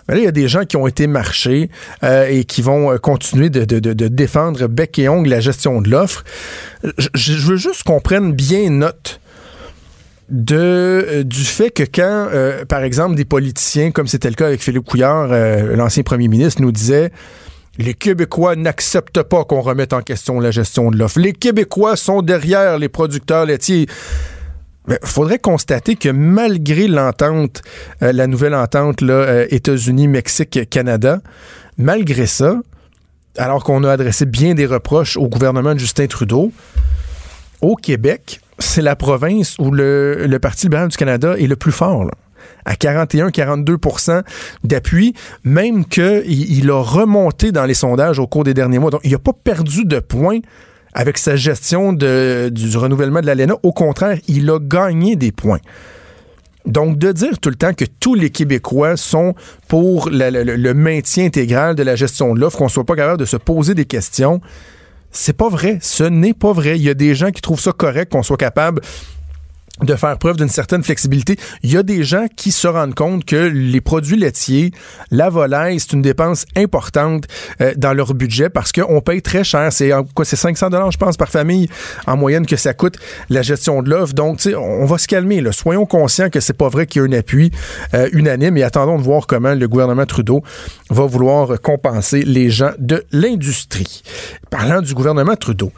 Mais 0.07 0.15
là, 0.15 0.21
il 0.21 0.23
y 0.25 0.27
a 0.27 0.31
des 0.31 0.47
gens 0.47 0.65
qui 0.65 0.77
ont 0.77 0.87
été 0.87 1.07
marchés 1.07 1.69
euh, 2.03 2.27
et 2.29 2.43
qui 2.43 2.61
vont 2.61 2.91
euh, 2.91 2.97
continuer 2.97 3.49
de, 3.49 4.07
défendre 4.07 4.67
bec 4.67 4.99
et 4.99 5.09
ongle 5.09 5.29
la 5.29 5.39
gestion 5.39 5.81
de 5.81 5.89
l'offre. 5.89 6.23
Je, 7.13 7.33
veux 7.33 7.57
juste 7.57 7.83
qu'on 7.83 7.99
prenne 7.99 8.33
bien 8.33 8.69
note 8.69 9.19
de 10.29 10.55
euh, 10.55 11.23
du 11.23 11.43
fait 11.43 11.71
que 11.71 11.83
quand, 11.83 12.29
par 12.67 12.83
exemple, 12.83 13.15
des 13.15 13.25
politiciens, 13.25 13.91
comme 13.91 14.07
c'était 14.07 14.29
le 14.29 14.35
cas 14.35 14.47
avec 14.47 14.61
Philippe 14.61 14.85
Couillard, 14.85 15.27
l'ancien 15.75 16.03
premier 16.03 16.27
ministre, 16.27 16.61
nous 16.61 16.71
disaient 16.71 17.11
les 17.77 17.93
Québécois 17.93 18.55
n'acceptent 18.55 19.23
pas 19.23 19.43
qu'on 19.45 19.61
remette 19.61 19.93
en 19.93 20.01
question 20.01 20.39
la 20.39 20.51
gestion 20.51 20.91
de 20.91 20.97
l'offre. 20.97 21.19
Les 21.19 21.33
Québécois 21.33 21.95
sont 21.95 22.21
derrière 22.21 22.77
les 22.77 22.89
producteurs 22.89 23.45
laitiers. 23.45 23.87
Il 24.89 24.97
faudrait 25.03 25.39
constater 25.39 25.95
que 25.95 26.09
malgré 26.09 26.87
l'entente, 26.87 27.61
euh, 28.01 28.13
la 28.13 28.25
nouvelle 28.27 28.55
entente 28.55 29.01
euh, 29.03 29.45
États-Unis, 29.49 30.07
Mexique, 30.07 30.69
Canada, 30.69 31.19
malgré 31.77 32.25
ça, 32.25 32.55
alors 33.37 33.63
qu'on 33.63 33.83
a 33.83 33.91
adressé 33.91 34.25
bien 34.25 34.53
des 34.53 34.65
reproches 34.65 35.17
au 35.17 35.27
gouvernement 35.27 35.73
de 35.73 35.79
Justin 35.79 36.07
Trudeau, 36.07 36.51
au 37.61 37.75
Québec, 37.75 38.39
c'est 38.59 38.81
la 38.81 38.95
province 38.95 39.55
où 39.59 39.71
le, 39.71 40.37
Parti 40.41 40.65
libéral 40.65 40.87
du 40.87 40.97
Canada 40.97 41.35
est 41.37 41.47
le 41.47 41.55
plus 41.55 41.71
fort. 41.71 42.09
À 42.65 42.73
41-42% 42.73 44.23
d'appui, 44.63 45.13
même 45.43 45.85
qu'il 45.85 46.23
il 46.27 46.69
a 46.69 46.81
remonté 46.81 47.51
dans 47.51 47.65
les 47.65 47.73
sondages 47.73 48.19
au 48.19 48.27
cours 48.27 48.43
des 48.43 48.53
derniers 48.53 48.79
mois. 48.79 48.91
Donc, 48.91 49.01
il 49.03 49.11
n'a 49.11 49.19
pas 49.19 49.33
perdu 49.33 49.85
de 49.85 49.99
points 49.99 50.39
avec 50.93 51.17
sa 51.17 51.35
gestion 51.35 51.93
du 51.93 52.77
renouvellement 52.77 53.21
de 53.21 53.27
l'ALENA. 53.27 53.55
Au 53.63 53.71
contraire, 53.71 54.17
il 54.27 54.49
a 54.49 54.59
gagné 54.59 55.15
des 55.15 55.31
points. 55.31 55.59
Donc, 56.65 56.97
de 56.97 57.13
dire 57.13 57.39
tout 57.39 57.49
le 57.49 57.55
temps 57.55 57.73
que 57.73 57.85
tous 57.85 58.13
les 58.13 58.29
Québécois 58.29 58.97
sont 58.97 59.33
pour 59.69 60.09
le, 60.11 60.73
maintien 60.73 61.25
intégral 61.25 61.75
de 61.75 61.83
la 61.83 61.95
gestion 61.95 62.33
de 62.33 62.41
l'offre, 62.41 62.57
qu'on 62.57 62.67
soit 62.67 62.83
pas 62.83 62.95
capable 62.95 63.19
de 63.19 63.25
se 63.25 63.37
poser 63.37 63.73
des 63.73 63.85
questions, 63.85 64.41
c'est 65.11 65.37
pas 65.37 65.47
vrai. 65.47 65.77
Ce 65.81 66.03
n'est 66.03 66.33
pas 66.33 66.51
vrai. 66.51 66.77
Il 66.77 66.83
y 66.83 66.89
a 66.89 66.93
des 66.93 67.15
gens 67.15 67.31
qui 67.31 67.41
trouvent 67.41 67.61
ça 67.61 67.71
correct 67.71 68.11
qu'on 68.11 68.23
soit 68.23 68.37
capable 68.37 68.81
de 69.81 69.95
faire 69.95 70.17
preuve 70.17 70.37
d'une 70.37 70.49
certaine 70.49 70.83
flexibilité. 70.83 71.37
Il 71.63 71.71
y 71.71 71.77
a 71.77 71.83
des 71.83 72.03
gens 72.03 72.27
qui 72.35 72.51
se 72.51 72.67
rendent 72.67 72.95
compte 72.95 73.25
que 73.25 73.35
les 73.35 73.81
produits 73.81 74.17
laitiers, 74.17 74.71
la 75.11 75.29
volaille, 75.29 75.79
c'est 75.79 75.93
une 75.93 76.01
dépense 76.01 76.45
importante 76.55 77.25
euh, 77.61 77.73
dans 77.77 77.93
leur 77.93 78.13
budget 78.13 78.49
parce 78.49 78.71
qu'on 78.71 79.01
paye 79.01 79.21
très 79.21 79.43
cher. 79.43 79.71
C'est 79.71 79.91
quoi, 80.15 80.25
c'est 80.25 80.35
500 80.35 80.69
dollars, 80.69 80.91
je 80.91 80.97
pense, 80.97 81.17
par 81.17 81.29
famille 81.29 81.69
en 82.05 82.17
moyenne 82.17 82.45
que 82.45 82.55
ça 82.55 82.73
coûte 82.73 82.97
la 83.29 83.41
gestion 83.41 83.81
de 83.83 83.89
l'offre. 83.89 84.13
Donc, 84.13 84.39
on 84.57 84.85
va 84.85 84.97
se 84.97 85.07
calmer. 85.07 85.41
Là. 85.41 85.51
Soyons 85.51 85.85
conscients 85.85 86.29
que 86.29 86.39
c'est 86.39 86.53
pas 86.57 86.69
vrai 86.69 86.87
qu'il 86.87 87.01
y 87.01 87.05
a 87.05 87.07
un 87.07 87.11
appui 87.13 87.51
euh, 87.93 88.09
unanime 88.13 88.57
et 88.57 88.63
attendons 88.63 88.97
de 88.97 89.03
voir 89.03 89.27
comment 89.27 89.53
le 89.53 89.67
gouvernement 89.67 90.05
Trudeau 90.05 90.43
va 90.89 91.05
vouloir 91.05 91.59
compenser 91.61 92.23
les 92.23 92.49
gens 92.49 92.71
de 92.79 93.05
l'industrie. 93.11 94.03
Parlant 94.49 94.81
du 94.81 94.93
gouvernement 94.93 95.35
Trudeau. 95.35 95.71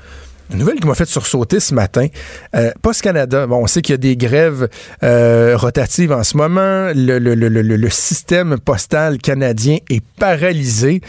Une 0.51 0.57
nouvelle 0.57 0.79
qui 0.79 0.88
m'a 0.88 0.95
fait 0.95 1.05
sursauter 1.05 1.59
ce 1.59 1.75
matin. 1.75 2.07
Euh, 2.55 2.71
Post 2.81 3.03
Canada, 3.03 3.45
bon, 3.45 3.57
on 3.57 3.67
sait 3.67 3.83
qu'il 3.83 3.93
y 3.93 3.95
a 3.95 3.97
des 3.97 4.17
grèves 4.17 4.67
euh, 5.03 5.55
rotatives 5.55 6.12
en 6.12 6.23
ce 6.23 6.35
moment. 6.38 6.91
Le, 6.95 7.19
le, 7.19 7.35
le, 7.35 7.49
le, 7.49 7.89
système 7.89 8.57
postal 8.57 9.19
canadien 9.19 9.77
est 9.91 10.03
paralysé. 10.17 11.01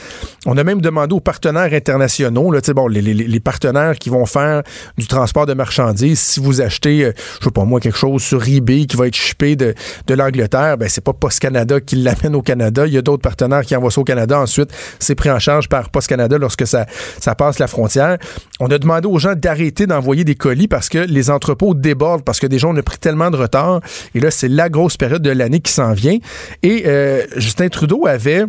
On 0.45 0.59
a 0.59 0.65
même 0.65 0.83
demandé 0.83 1.15
aux 1.15 1.21
partenaires 1.21 1.73
internationaux, 1.73 2.53
là, 2.53 2.61
bon, 2.75 2.87
les, 2.87 3.01
les, 3.01 3.15
les, 3.15 3.41
partenaires 3.41 3.99
qui 3.99 4.11
vont 4.11 4.27
faire 4.27 4.63
du 4.99 5.07
transport 5.07 5.47
de 5.47 5.55
marchandises, 5.55 6.21
si 6.21 6.41
vous 6.41 6.61
achetez, 6.61 7.07
euh, 7.07 7.13
je 7.39 7.45
sais 7.45 7.51
pas 7.51 7.65
moi, 7.65 7.81
quelque 7.81 7.97
chose 7.97 8.23
sur 8.23 8.47
eBay 8.47 8.85
qui 8.85 8.99
va 8.99 9.07
être 9.07 9.17
shippé 9.17 9.57
de, 9.57 9.75
de 10.07 10.15
l'Angleterre, 10.15 10.77
ben 10.77 10.89
c'est 10.89 11.03
pas 11.03 11.15
Post 11.15 11.39
Canada 11.39 11.81
qui 11.81 11.97
l'amène 11.97 12.35
au 12.35 12.43
Canada. 12.43 12.87
Il 12.87 12.93
y 12.93 12.99
a 12.99 13.03
d'autres 13.03 13.23
partenaires 13.23 13.63
qui 13.63 13.75
envoient 13.75 13.91
ça 13.91 14.03
au 14.03 14.05
Canada. 14.05 14.39
Ensuite, 14.39 14.71
c'est 14.99 15.15
pris 15.15 15.31
en 15.31 15.39
charge 15.39 15.69
par 15.71 15.89
Post 15.89 16.09
Canada 16.09 16.37
lorsque 16.37 16.67
ça, 16.67 16.85
ça 17.19 17.35
passe 17.35 17.59
la 17.59 17.67
frontière. 17.67 18.19
On 18.61 18.71
a 18.71 18.79
demandé 18.79 19.09
aux 19.09 19.19
gens 19.19 19.30
d'arrêter 19.35 19.87
d'envoyer 19.87 20.25
des 20.25 20.35
colis 20.35 20.69
parce 20.69 20.89
que 20.89 20.99
les 20.99 21.31
entrepôts 21.31 21.75
débordent, 21.75 22.25
parce 22.25 22.41
que 22.41 22.47
des 22.47 22.59
gens 22.59 22.77
ont 22.77 22.83
pris 22.83 22.99
tellement 22.99 23.31
de 23.31 23.37
retard. 23.37 23.81
Et 24.15 24.21
là, 24.21 24.31
c'est 24.31 24.49
la 24.49 24.69
grosse 24.69 24.97
période 24.97 25.23
de 25.23 25.31
l'année 25.31 25.61
qui 25.61 25.73
s'en 25.73 25.93
vient. 25.93 26.19
Et 26.63 26.85
euh, 26.87 27.25
Justin 27.37 27.69
Trudeau 27.69 28.07
avait 28.07 28.45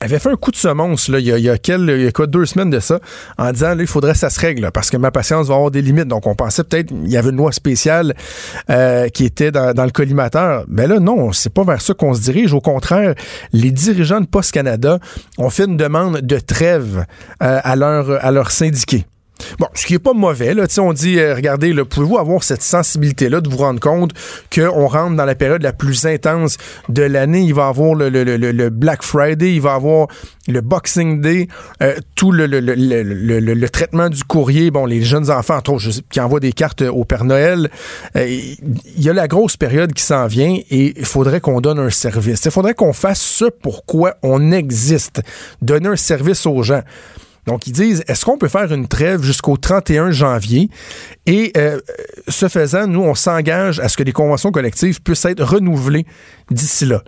avait 0.00 0.18
fait 0.18 0.30
un 0.30 0.36
coup 0.36 0.50
de 0.50 0.56
semonce 0.56 1.08
là, 1.08 1.18
il, 1.18 1.26
y 1.26 1.32
a, 1.32 1.38
il, 1.38 1.44
y 1.44 1.50
a 1.50 1.56
il 1.66 2.06
a 2.06 2.12
quoi, 2.12 2.26
deux 2.26 2.46
semaines 2.46 2.70
de 2.70 2.80
ça, 2.80 3.00
en 3.38 3.52
disant 3.52 3.74
là, 3.74 3.76
il 3.82 3.86
faudrait 3.86 4.12
que 4.12 4.18
ça 4.18 4.30
se 4.30 4.40
règle, 4.40 4.70
parce 4.72 4.90
que 4.90 4.96
ma 4.96 5.10
patience 5.10 5.48
va 5.48 5.54
avoir 5.54 5.70
des 5.70 5.82
limites. 5.82 6.08
Donc, 6.08 6.26
on 6.26 6.34
pensait 6.34 6.64
peut-être 6.64 6.88
qu'il 6.88 7.08
y 7.08 7.16
avait 7.16 7.30
une 7.30 7.36
loi 7.36 7.52
spéciale 7.52 8.14
euh, 8.70 9.08
qui 9.08 9.26
était 9.26 9.52
dans, 9.52 9.74
dans, 9.74 9.84
le 9.84 9.90
collimateur. 9.90 10.64
Mais 10.68 10.86
là, 10.86 10.98
non, 10.98 11.32
c'est 11.32 11.52
pas 11.52 11.64
vers 11.64 11.82
ça 11.82 11.92
qu'on 11.92 12.14
se 12.14 12.22
dirige. 12.22 12.54
Au 12.54 12.60
contraire, 12.60 13.14
les 13.52 13.70
dirigeants 13.70 14.20
de 14.20 14.26
Post 14.26 14.52
Canada 14.52 14.98
ont 15.36 15.50
fait 15.50 15.64
une 15.64 15.76
demande 15.76 16.20
de 16.22 16.38
trêve 16.38 17.04
euh, 17.42 17.60
à 17.62 17.76
leur 17.76 18.24
à 18.24 18.30
leurs 18.30 18.50
syndiqués. 18.50 19.04
Bon, 19.58 19.66
ce 19.74 19.86
qui 19.86 19.94
est 19.94 19.98
pas 19.98 20.12
mauvais, 20.12 20.54
là, 20.54 20.64
on 20.78 20.92
dit, 20.92 21.18
euh, 21.18 21.34
regardez, 21.34 21.74
pouvez-vous 21.84 22.18
avoir 22.18 22.42
cette 22.42 22.62
sensibilité-là 22.62 23.40
de 23.40 23.48
vous 23.48 23.58
rendre 23.58 23.80
compte 23.80 24.12
qu'on 24.54 24.86
rentre 24.86 25.16
dans 25.16 25.24
la 25.24 25.34
période 25.34 25.62
la 25.62 25.72
plus 25.72 26.06
intense 26.06 26.56
de 26.88 27.02
l'année, 27.02 27.42
il 27.42 27.54
va 27.54 27.68
avoir 27.68 27.94
le, 27.94 28.68
Black 28.70 29.02
Friday, 29.02 29.54
il 29.54 29.60
va 29.60 29.74
avoir 29.74 30.08
le 30.48 30.60
Boxing 30.60 31.20
Day, 31.20 31.48
euh, 31.82 31.94
tout 32.14 32.32
le, 32.32 33.66
traitement 33.68 34.08
du 34.08 34.24
courrier, 34.24 34.70
bon, 34.70 34.86
les 34.86 35.02
jeunes 35.02 35.30
enfants, 35.30 35.56
entre 35.56 35.72
autres, 35.74 36.00
qui 36.10 36.20
envoient 36.20 36.40
des 36.40 36.52
cartes 36.52 36.82
au 36.82 37.04
Père 37.04 37.24
Noël, 37.24 37.70
euh, 38.16 38.26
il 38.26 39.02
y 39.02 39.08
a 39.08 39.12
la 39.12 39.28
grosse 39.28 39.56
période 39.56 39.92
qui 39.92 40.02
s'en 40.02 40.26
vient 40.26 40.58
et 40.70 40.98
il 40.98 41.04
faudrait 41.04 41.40
qu'on 41.40 41.60
donne 41.60 41.78
un 41.78 41.90
service. 41.90 42.44
Il 42.44 42.50
faudrait 42.50 42.74
qu'on 42.74 42.92
fasse 42.92 43.20
ce 43.20 43.44
pourquoi 43.44 44.16
on 44.22 44.52
existe, 44.52 45.22
donner 45.62 45.88
un 45.88 45.96
service 45.96 46.46
aux 46.46 46.62
gens. 46.62 46.82
Donc, 47.46 47.66
ils 47.66 47.72
disent, 47.72 48.04
est-ce 48.06 48.24
qu'on 48.24 48.38
peut 48.38 48.48
faire 48.48 48.72
une 48.72 48.86
trêve 48.86 49.22
jusqu'au 49.22 49.56
31 49.56 50.10
janvier? 50.10 50.70
Et 51.26 51.52
euh, 51.56 51.80
ce 52.28 52.48
faisant, 52.48 52.86
nous, 52.86 53.02
on 53.02 53.14
s'engage 53.14 53.80
à 53.80 53.88
ce 53.88 53.96
que 53.96 54.02
les 54.02 54.12
conventions 54.12 54.52
collectives 54.52 55.00
puissent 55.02 55.24
être 55.24 55.42
renouvelées 55.42 56.06
d'ici 56.50 56.86
là. 56.86 57.02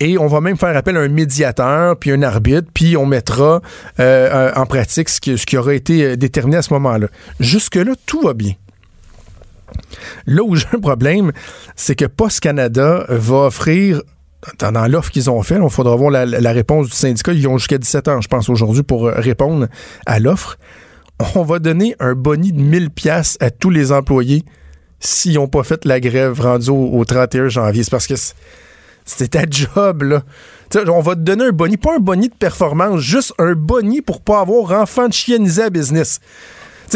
Et 0.00 0.18
on 0.18 0.26
va 0.26 0.40
même 0.40 0.56
faire 0.56 0.76
appel 0.76 0.96
à 0.96 1.00
un 1.00 1.08
médiateur, 1.08 1.96
puis 1.96 2.10
un 2.10 2.22
arbitre, 2.22 2.68
puis 2.74 2.96
on 2.96 3.06
mettra 3.06 3.60
euh, 4.00 4.52
en 4.54 4.66
pratique 4.66 5.08
ce 5.08 5.20
qui, 5.20 5.38
ce 5.38 5.46
qui 5.46 5.56
aura 5.56 5.74
été 5.74 6.04
euh, 6.04 6.16
déterminé 6.16 6.56
à 6.58 6.62
ce 6.62 6.72
moment-là. 6.74 7.06
Jusque-là, 7.38 7.92
tout 8.04 8.20
va 8.22 8.34
bien. 8.34 8.52
Là 10.26 10.42
où 10.42 10.54
j'ai 10.56 10.66
un 10.72 10.80
problème, 10.80 11.32
c'est 11.76 11.94
que 11.94 12.04
Post 12.04 12.40
Canada 12.40 13.06
va 13.08 13.46
offrir 13.46 14.02
dans 14.58 14.86
l'offre 14.90 15.10
qu'ils 15.10 15.30
ont 15.30 15.42
fait, 15.42 15.58
il 15.62 15.70
faudra 15.70 15.96
voir 15.96 16.10
la, 16.10 16.52
réponse 16.52 16.88
du 16.88 16.92
syndicat. 16.92 17.32
Ils 17.32 17.48
ont 17.48 17.58
jusqu'à 17.58 17.78
17 17.78 18.08
ans, 18.08 18.20
je 18.20 18.28
pense, 18.28 18.48
aujourd'hui 18.48 18.82
pour 18.82 19.06
euh, 19.06 19.14
répondre 19.16 19.68
à 20.06 20.18
l'offre. 20.18 20.58
On 21.34 21.42
va 21.42 21.58
donner 21.58 21.94
un 22.00 22.14
boni 22.14 22.52
de 22.52 22.60
1000 22.60 22.90
pièces 22.90 23.36
à 23.40 23.50
tous 23.50 23.70
les 23.70 23.92
employés 23.92 24.44
s'ils 25.00 25.34
n'ont 25.34 25.48
pas 25.48 25.62
fait 25.62 25.84
la 25.84 26.00
grève 26.00 26.40
rendue 26.40 26.70
au, 26.70 27.04
31 27.04 27.48
janvier. 27.48 27.84
C'est 27.84 27.90
parce 27.90 28.06
que 28.06 28.14
c'était 29.04 29.38
ta 29.38 29.44
job, 29.48 30.02
là. 30.02 30.22
on 30.88 31.00
va 31.00 31.14
te 31.14 31.20
donner 31.20 31.44
un 31.46 31.52
boni, 31.52 31.76
pas 31.76 31.96
un 31.96 32.00
boni 32.00 32.28
de 32.28 32.34
performance, 32.34 33.00
juste 33.00 33.34
un 33.38 33.54
boni 33.54 34.00
pour 34.00 34.20
pas 34.22 34.40
avoir 34.40 34.80
enfant 34.80 35.08
de 35.08 35.12
chiennisé 35.12 35.62
à 35.62 35.70
business 35.70 36.20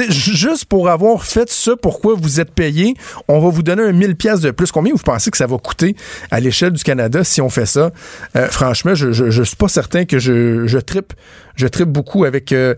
juste 0.09 0.65
pour 0.67 0.89
avoir 0.89 1.25
fait 1.25 1.51
ça, 1.51 1.73
pourquoi 1.81 2.15
vous 2.15 2.41
êtes 2.41 2.53
payé, 2.53 2.95
on 3.29 3.41
va 3.41 3.49
vous 3.51 3.63
donner 3.63 3.83
un 3.83 3.93
1000 3.93 4.17
pièces 4.17 4.41
de 4.41 4.51
plus. 4.51 4.71
Combien 4.73 4.93
vous 4.93 4.99
pensez 4.99 5.31
que 5.31 5.37
ça 5.37 5.47
va 5.47 5.59
coûter 5.59 5.97
à 6.31 6.41
l'échelle 6.41 6.73
du 6.73 6.83
Canada 6.83 7.25
si 7.25 7.41
on 7.41 7.49
fait 7.49 7.67
ça? 7.67 7.91
Euh, 8.37 8.49
franchement, 8.49 8.95
je, 8.95 9.13
je, 9.13 9.31
je 9.31 9.43
suis 9.43 9.57
pas 9.57 9.69
certain 9.69 10.05
que 10.05 10.19
je, 10.19 10.67
je 10.67 10.79
trippe. 10.79 11.13
Je 11.57 11.67
trippe 11.67 11.89
beaucoup 11.89 12.25
avec, 12.25 12.53
euh, 12.53 12.75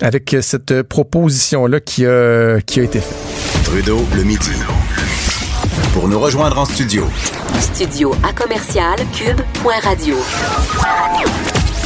avec 0.00 0.36
cette 0.40 0.82
proposition-là 0.82 1.80
qui 1.80 2.06
a, 2.06 2.60
qui 2.62 2.80
a 2.80 2.82
été 2.84 3.00
faite. 3.00 3.64
Trudeau 3.64 4.06
le 4.16 4.22
midi. 4.22 4.50
Pour 5.92 6.08
nous 6.08 6.18
rejoindre 6.18 6.58
en 6.58 6.64
studio, 6.64 7.06
Studio 7.60 8.14
à 8.24 8.32
commercial 8.32 8.96
cube.radio. 9.12 10.16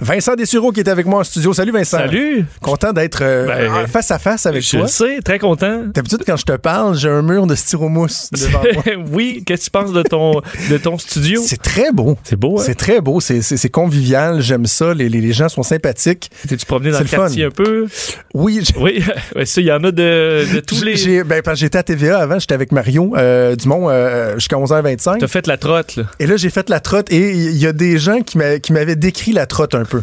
Vincent 0.00 0.34
Dessureau 0.34 0.72
qui 0.72 0.80
est 0.80 0.88
avec 0.88 1.06
moi 1.06 1.20
en 1.20 1.24
studio. 1.24 1.52
Salut 1.52 1.72
Vincent. 1.72 1.98
Salut! 1.98 2.44
Content 2.62 2.92
d'être 2.92 3.20
euh, 3.22 3.46
Ben, 3.46 3.70
en 3.84 3.86
face 3.86 4.10
à 4.10 4.18
face 4.18 4.46
avec 4.46 4.62
Je 4.62 4.70
toi. 4.70 4.80
le 4.82 4.86
sais, 4.88 5.18
très 5.24 5.38
content. 5.38 5.82
D'habitude, 5.86 6.22
quand 6.26 6.36
je 6.36 6.44
te 6.44 6.56
parle, 6.56 6.96
j'ai 6.96 7.08
un 7.08 7.22
mur 7.22 7.46
de 7.46 7.54
styromousse 7.54 8.30
devant 8.32 8.62
moi. 8.74 8.82
oui, 9.12 9.42
qu'est-ce 9.46 9.60
que 9.60 9.64
tu 9.64 9.70
penses 9.70 9.92
de 9.92 10.02
ton, 10.02 10.40
de 10.70 10.76
ton 10.78 10.98
studio? 10.98 11.40
C'est 11.44 11.60
très 11.62 11.92
beau. 11.92 12.16
C'est 12.24 12.36
beau, 12.36 12.58
hein? 12.58 12.62
C'est 12.64 12.74
très 12.74 13.00
beau. 13.00 13.20
C'est- 13.20 13.40
convivial. 13.70 14.40
J'aime 14.40 14.66
ça. 14.66 14.94
Les, 14.94 15.08
les, 15.08 15.20
les 15.20 15.32
gens 15.32 15.48
sont 15.48 15.62
sympathiques. 15.62 16.30
T'es-tu 16.48 16.66
promené 16.66 16.90
dans 16.90 16.98
le 16.98 17.04
le 17.04 17.10
quartier 17.10 17.44
un 17.44 17.50
peu? 17.50 17.86
Oui, 18.34 18.62
Oui, 18.78 19.04
il 19.56 19.62
y 19.64 19.72
en 19.72 19.82
a 19.84 19.90
de, 19.90 20.44
de 20.54 20.60
tous 20.66 20.82
les... 20.84 21.22
ben, 21.24 21.42
j'étais 21.54 21.78
à 21.78 21.82
TVA 21.82 22.18
avant. 22.18 22.38
J'étais 22.38 22.54
avec 22.54 22.72
Mario 22.72 23.12
euh, 23.16 23.56
Dumont 23.56 23.88
euh, 23.90 24.34
jusqu'à 24.34 24.56
11h25. 24.56 25.18
T'as 25.18 25.26
fait 25.28 25.46
la 25.46 25.56
trotte, 25.56 25.96
là. 25.96 26.04
Et 26.18 26.26
là, 26.26 26.36
j'ai 26.36 26.50
fait 26.50 26.68
la 26.68 26.80
trotte 26.80 27.12
et 27.12 27.30
il 27.32 27.56
y 27.56 27.66
a 27.66 27.72
des 27.72 27.98
gens 27.98 28.20
qui 28.22 28.38
m'avaient 28.38 28.96
décrit 28.96 29.32
la 29.32 29.46
trotte 29.46 29.69
un 29.74 29.84
peu. 29.84 30.02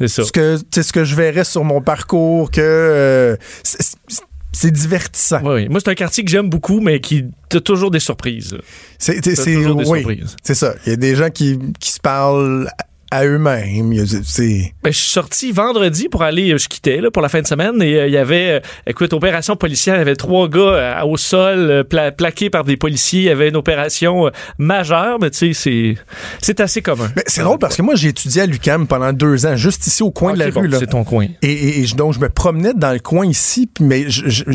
C'est 0.00 0.08
ça. 0.08 0.24
Ce 0.24 0.32
que, 0.32 0.58
ce 0.74 0.92
que 0.92 1.04
je 1.04 1.14
verrais 1.14 1.44
sur 1.44 1.64
mon 1.64 1.80
parcours, 1.80 2.50
que 2.50 2.60
euh, 2.60 3.36
c'est- 3.62 4.70
divertissant. 4.70 5.40
Oui, 5.44 5.54
oui. 5.54 5.68
Moi, 5.68 5.80
c'est 5.80 5.90
un 5.90 5.94
quartier 5.94 6.24
que 6.24 6.30
j'aime 6.30 6.48
beaucoup, 6.48 6.80
mais 6.80 7.00
qui 7.00 7.26
a 7.52 7.60
toujours 7.60 7.90
des 7.90 8.00
surprises. 8.00 8.56
C'est 8.98 9.20
toujours 9.20 9.74
des 9.76 9.86
oui, 9.88 9.98
surprises. 10.00 10.36
c'est 10.42 10.54
ça. 10.54 10.74
Il 10.86 10.90
y 10.90 10.92
a 10.92 10.96
des 10.96 11.14
gens 11.16 11.30
qui, 11.30 11.58
qui 11.78 11.92
se 11.92 12.00
parlent 12.00 12.68
à 13.10 13.24
eux-mêmes. 13.24 13.90
Ben, 13.90 14.92
je 14.92 14.98
suis 14.98 15.10
sorti 15.10 15.52
vendredi 15.52 16.08
pour 16.08 16.22
aller, 16.22 16.52
euh, 16.52 16.58
je 16.58 16.68
quittais 16.68 17.00
là, 17.00 17.10
pour 17.10 17.22
la 17.22 17.28
fin 17.28 17.40
de 17.40 17.46
semaine 17.46 17.80
et 17.82 17.96
euh, 18.00 18.06
il 18.06 18.12
y 18.12 18.16
avait, 18.16 18.50
euh, 18.50 18.60
écoute, 18.86 19.12
opération 19.12 19.56
policière, 19.56 19.94
il 19.96 19.98
y 19.98 20.02
avait 20.02 20.16
trois 20.16 20.48
gars 20.48 20.60
euh, 20.60 21.02
au 21.04 21.16
sol 21.16 21.84
pla- 21.88 22.12
plaqués 22.12 22.50
par 22.50 22.64
des 22.64 22.76
policiers. 22.76 23.20
Il 23.20 23.26
y 23.26 23.30
avait 23.30 23.48
une 23.48 23.56
opération 23.56 24.30
majeure, 24.58 25.18
mais 25.20 25.30
tu 25.30 25.54
sais, 25.54 25.96
c'est, 26.40 26.60
assez 26.60 26.82
commun. 26.82 27.10
Mais 27.16 27.22
c'est 27.26 27.42
drôle 27.42 27.58
parce 27.58 27.76
que 27.76 27.82
moi, 27.82 27.94
j'ai 27.94 28.08
étudié 28.08 28.42
à 28.42 28.46
l'UCAM 28.46 28.86
pendant 28.86 29.12
deux 29.12 29.46
ans, 29.46 29.56
juste 29.56 29.86
ici 29.86 30.02
au 30.02 30.10
coin 30.10 30.32
de 30.34 30.38
la 30.38 30.50
bon, 30.50 30.60
rue. 30.60 30.70
C'est 30.78 30.86
ton 30.86 31.04
coin. 31.04 31.26
Et, 31.42 31.50
et- 31.52 31.80
et 31.80 31.86
je- 31.86 31.94
donc, 31.96 32.14
je 32.14 32.18
me 32.20 32.28
promenais 32.28 32.72
dans 32.74 32.92
le 32.92 32.98
coin 33.00 33.26
ici, 33.26 33.68
mais 33.80 34.06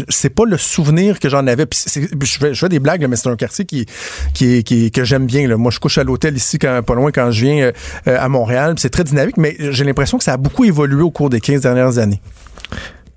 c'est 0.09 0.29
pas 0.33 0.45
le 0.45 0.57
souvenir 0.57 1.19
que 1.19 1.29
j'en 1.29 1.45
avais. 1.47 1.65
Je, 1.71 2.37
fais, 2.39 2.53
je 2.53 2.59
fais 2.59 2.69
des 2.69 2.79
blagues, 2.79 3.05
mais 3.09 3.15
c'est 3.15 3.29
un 3.29 3.35
quartier 3.35 3.65
qui, 3.65 3.85
que 4.33 5.03
j'aime 5.03 5.25
bien. 5.25 5.47
Là. 5.47 5.57
Moi, 5.57 5.71
je 5.71 5.79
couche 5.79 5.97
à 5.97 6.03
l'hôtel 6.03 6.35
ici, 6.35 6.57
quand, 6.59 6.81
pas 6.85 6.95
loin, 6.95 7.11
quand 7.11 7.31
je 7.31 7.45
viens 7.45 7.71
à 8.05 8.29
C'est 8.77 8.89
très 8.89 9.03
dynamique, 9.03 9.37
mais 9.37 9.55
j'ai 9.59 9.83
l'impression 9.83 10.17
que 10.17 10.23
ça 10.23 10.33
a 10.33 10.37
beaucoup 10.37 10.65
évolué 10.65 11.01
au 11.01 11.11
cours 11.11 11.29
des 11.29 11.39
15 11.39 11.61
dernières 11.61 11.97
années. 11.97 12.21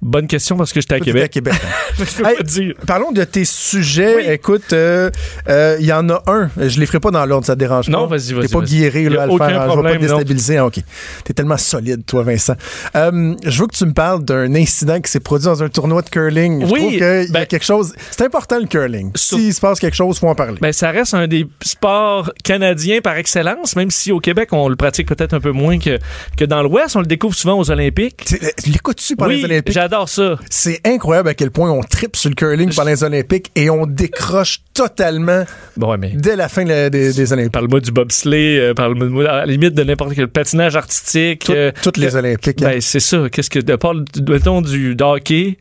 Bonne 0.03 0.27
question 0.27 0.57
parce 0.57 0.73
que 0.73 0.81
j'étais 0.81 0.95
à 0.97 0.99
t'étais 0.99 1.13
Québec. 1.13 1.25
à 1.25 1.29
Québec. 1.29 1.55
je 1.99 2.05
peux 2.23 2.27
Hey, 2.29 2.43
dire. 2.43 2.75
Parlons 2.89 3.13
de 3.13 3.23
tes 3.23 3.45
sujets. 3.45 4.17
Oui. 4.17 4.23
Écoute, 4.27 4.73
euh, 4.73 5.11
euh, 5.49 5.77
il 5.79 5.87
y 5.87 5.93
en 5.93 6.09
a 6.11 6.21
un. 6.27 6.51
Je 6.57 6.81
les 6.81 6.87
ferai 6.87 6.99
pas 6.99 7.13
dans 7.13 7.25
l'ordre, 7.25 7.47
ça 7.47 7.55
te 7.55 7.61
dérange 7.61 7.89
Non, 7.89 8.09
pas? 8.09 8.17
vas-y, 8.17 8.33
vas-y, 8.33 8.47
T'es 8.49 8.53
pas 8.53 8.59
vas-y. 8.59 8.69
guéri 8.81 9.09
là, 9.09 9.23
à 9.23 9.27
le 9.27 9.33
faire. 9.37 9.43
hein, 9.43 9.49
je 9.49 9.53
vais 9.55 9.59
pas 9.61 9.67
problème, 9.69 9.99
te 9.99 10.07
non. 10.07 10.17
déstabiliser. 10.17 10.57
Ah, 10.59 10.67
OK. 10.67 10.81
T'es 11.25 11.33
tellement 11.35 11.57
solide, 11.57 12.05
toi, 12.05 12.25
Vincent. 12.25 12.55
Euh, 12.97 13.35
je 13.45 13.61
veux 13.61 13.69
que 13.69 13.77
tu 13.77 13.87
me 13.87 13.93
parles 13.93 14.25
d'un 14.25 14.53
incident 14.57 15.01
qui 15.01 15.09
s'est 15.11 15.21
produit 15.21 15.47
dans 15.47 15.63
un 15.63 15.69
tournoi 15.69 16.03
de 16.03 16.09
curling. 16.09 16.67
Je 16.67 16.73
Oui, 16.73 16.81
trouve 16.81 16.91
qu'il 16.91 16.99
y 17.01 17.05
a 17.05 17.25
ben- 17.31 17.47
quelque 17.47 17.65
chose... 17.65 17.93
C'est 18.11 18.23
important, 18.25 18.59
le 18.59 18.67
curling. 18.67 19.13
S'il 19.15 19.55
se 19.55 19.61
passe 19.61 19.79
quelque 19.79 19.95
chose, 19.97 20.19
faut 20.19 20.29
en 20.29 20.35
parler. 20.35 20.59
Ben, 20.61 20.73
ça 20.73 20.91
reste 20.91 21.15
un 21.15 21.29
des 21.29 21.47
sports 21.65 22.33
canadiens 22.43 23.01
par 23.03 23.17
excellence, 23.19 23.77
même 23.77 23.93
si 23.93 24.11
au 24.11 24.19
Québec, 24.19 24.49
on 24.53 24.69
le 24.69 24.75
pratique 24.77 25.07
peut-être 25.07 25.35
un 25.35 25.41
peu 25.41 25.53
moins 25.53 25.79
que, 25.79 25.99
que 26.37 26.45
dans 26.45 26.63
l'Ouest. 26.63 26.97
On 26.97 27.01
le 27.01 27.07
découvre 27.07 27.37
souvent 27.37 27.57
aux 27.57 27.71
Olympiques. 27.71 28.35
L'écoutes-tu 28.67 29.15
pendant 29.15 29.31
oui, 29.31 29.39
les 29.39 29.45
Olympiques? 29.45 29.75
J'adore 29.93 30.09
ça. 30.09 30.39
C'est 30.49 30.81
incroyable 30.87 31.29
à 31.29 31.35
quel 31.35 31.51
point 31.51 31.71
on 31.71 31.83
tripe 31.83 32.17
sur 32.17 32.31
le 32.31 32.35
curling 32.35 32.73
pendant 32.75 32.91
les 32.91 33.05
Olympiques 33.05 33.51
et 33.55 33.69
on 33.69 33.85
décroche 33.87 34.61
totalement 34.73 35.45
Bon, 35.77 35.97
mais 35.99 36.13
dès 36.15 36.35
la 36.37 36.49
fin 36.49 36.65
de- 36.65 36.89
des, 36.89 37.13
des 37.13 37.33
Olympiques. 37.33 37.53
parle-moi 37.53 37.81
du 37.81 37.93
bobsleigh, 37.93 38.59
euh, 38.59 38.75
parle-moi 38.75 39.29
à 39.29 39.37
la 39.41 39.47
limite 39.47 39.75
de 39.75 39.85
n'importe 39.85 40.15
quel 40.15 40.29
patinage 40.29 40.77
artistique. 40.77 41.45
Tout- 41.45 41.53
euh, 41.53 41.73
toutes 41.83 41.99
les 41.99 42.17
Olympiques. 42.17 42.63
hein. 42.63 42.71
Ben, 42.71 42.81
c'est 42.81 43.01
ça. 43.01 43.29
Qu'est-ce 43.31 43.51
que, 43.51 43.59
de 43.59 43.77
part, 43.77 43.95
mettons, 44.29 44.63
du 44.63 44.97
hockey, 44.99 45.59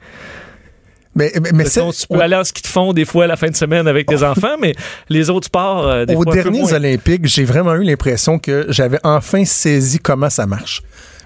mais 1.13 1.31
mais, 1.41 1.49
mais 1.53 1.65
c'est- 1.65 1.81
mettons, 1.81 1.91
tu 1.91 2.07
peux 2.07 2.21
aller 2.21 2.35
en 2.37 2.43
ski 2.45 2.61
de 2.61 2.67
fond 2.67 2.93
des 2.93 3.03
fois 3.03 3.25
à 3.25 3.27
la 3.27 3.35
fin 3.35 3.49
de 3.49 3.55
semaine 3.55 3.85
avec 3.87 4.07
tes 4.07 4.23
enfants, 4.23 4.55
mais 4.61 4.73
les 5.09 5.29
autres 5.29 5.47
sports, 5.47 5.85
euh, 5.87 6.05
des 6.05 6.15
Aux 6.15 6.23
fois, 6.23 6.33
derniers. 6.35 6.73
Olympiques, 6.73 7.25
j'ai 7.25 7.43
vraiment 7.43 7.73
eu 7.75 7.83
l'impression 7.83 8.39
que 8.39 8.65
j'avais 8.69 8.99
enfin 9.03 9.43
saisi 9.43 9.99
comment 9.99 10.29
ça 10.29 10.45
marche. 10.45 10.81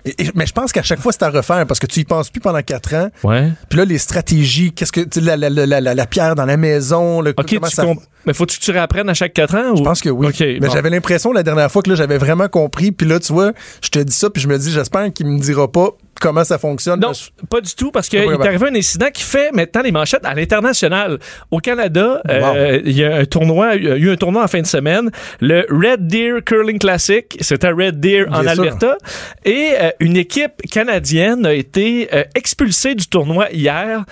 Et- 0.06 0.24
et- 0.26 0.32
mais 0.36 0.46
je 0.46 0.54
pense 0.54 0.72
qu'à 0.72 0.84
chaque 0.84 1.00
fois, 1.00 1.12
c'est 1.12 1.24
à 1.24 1.30
refaire 1.30 1.66
parce 1.66 1.80
que 1.80 1.88
tu 1.88 2.00
y 2.02 2.04
penses 2.06 2.30
plus 2.30 2.40
pendant 2.42 2.62
quatre 2.62 2.94
ans. 2.94 3.10
Ouais. 3.24 3.52
Puis 3.70 3.80
là, 3.80 3.86
les 3.86 3.98
stratégies, 3.98 4.72
qu'est-ce 4.72 4.92
que 4.92 5.02
la, 5.20 5.36
la, 5.36 5.50
la, 5.50 5.82
la, 5.82 5.94
la 5.96 6.06
pierre 6.06 6.36
dans 6.36 6.46
la 6.46 6.58
maison, 6.58 7.22
le, 7.22 7.34
comment 7.34 7.68
ça. 7.68 7.84
comp- 7.84 8.02
mais 8.26 8.34
faut-tu 8.34 8.60
que 8.60 8.64
tu 8.64 8.72
réapprennes 8.72 9.10
à 9.10 9.14
chaque 9.14 9.34
quatre 9.34 9.56
ans? 9.56 9.76
Je 9.76 9.84
pense 9.84 10.02
que 10.02 10.10
oui. 10.10 10.28
Mais 10.40 10.60
bon. 10.60 10.72
j'avais 10.72 10.90
l'impression 10.90 11.32
la 11.32 11.44
dernière 11.44 11.72
fois 11.72 11.82
que 11.82 11.90
là, 11.90 11.96
j'avais 11.96 12.18
vraiment 12.18 12.48
compris. 12.48 12.92
Puis 12.92 13.08
là, 13.08 13.20
tu 13.20 13.34
vois, 13.34 13.52
je 13.84 13.90
te 13.90 14.00
dis 14.00 14.14
ça, 14.16 14.30
puis 14.30 14.42
je 14.42 14.48
me 14.48 14.58
dis, 14.58 14.72
j'espère 14.72 15.12
qu'il 15.14 15.28
me 15.28 15.40
dira 15.40 15.72
pas 15.72 15.90
comment 16.20 16.44
ça 16.44 16.58
fonctionne? 16.58 17.00
Non, 17.00 17.12
pas 17.50 17.62
du 17.62 17.74
tout, 17.76 17.92
parce 17.92 18.10
qu'il 18.10 18.20
est 18.20 18.46
arrivé 18.46 18.68
un 18.68 18.76
incident 18.76 19.08
qui 19.14 19.24
fait 19.24 19.52
maintenant 19.52 19.82
les 19.82 19.92
manchettes 19.92 20.26
à 20.26 20.34
l'international. 20.34 21.20
Au 21.52 21.60
Canada, 21.60 22.22
Wow. 22.28 22.32
euh, 22.56 22.82
il 22.86 22.98
y 22.98 23.04
a 23.04 23.16
un 23.18 23.26
tournoi, 23.26 23.76
il 23.76 23.84
y 23.84 23.92
a 23.92 23.96
eu 23.98 24.10
un 24.12 24.16
tournoi 24.16 24.44
en 24.44 24.48
fin 24.48 24.62
de 24.62 24.68
semaine, 24.68 25.10
le 25.40 25.66
Red 25.70 26.08
Deer 26.08 26.44
Curling 26.46 26.80
Classic. 26.80 27.38
C'était 27.42 27.68
à 27.68 27.72
Red 27.72 28.00
Deer 28.00 28.26
en 28.32 28.42
sûr. 28.42 28.50
Alberta. 28.50 28.98
Et 29.46 29.72
euh, 29.80 29.92
une 30.00 30.18
équipe 30.18 30.62
canadienne 30.72 31.46
a 31.46 31.54
été 31.54 32.10
euh, 32.14 32.24
expulsée 32.36 32.96
du 32.96 33.08
tournoi 33.08 33.50
hier 33.52 34.04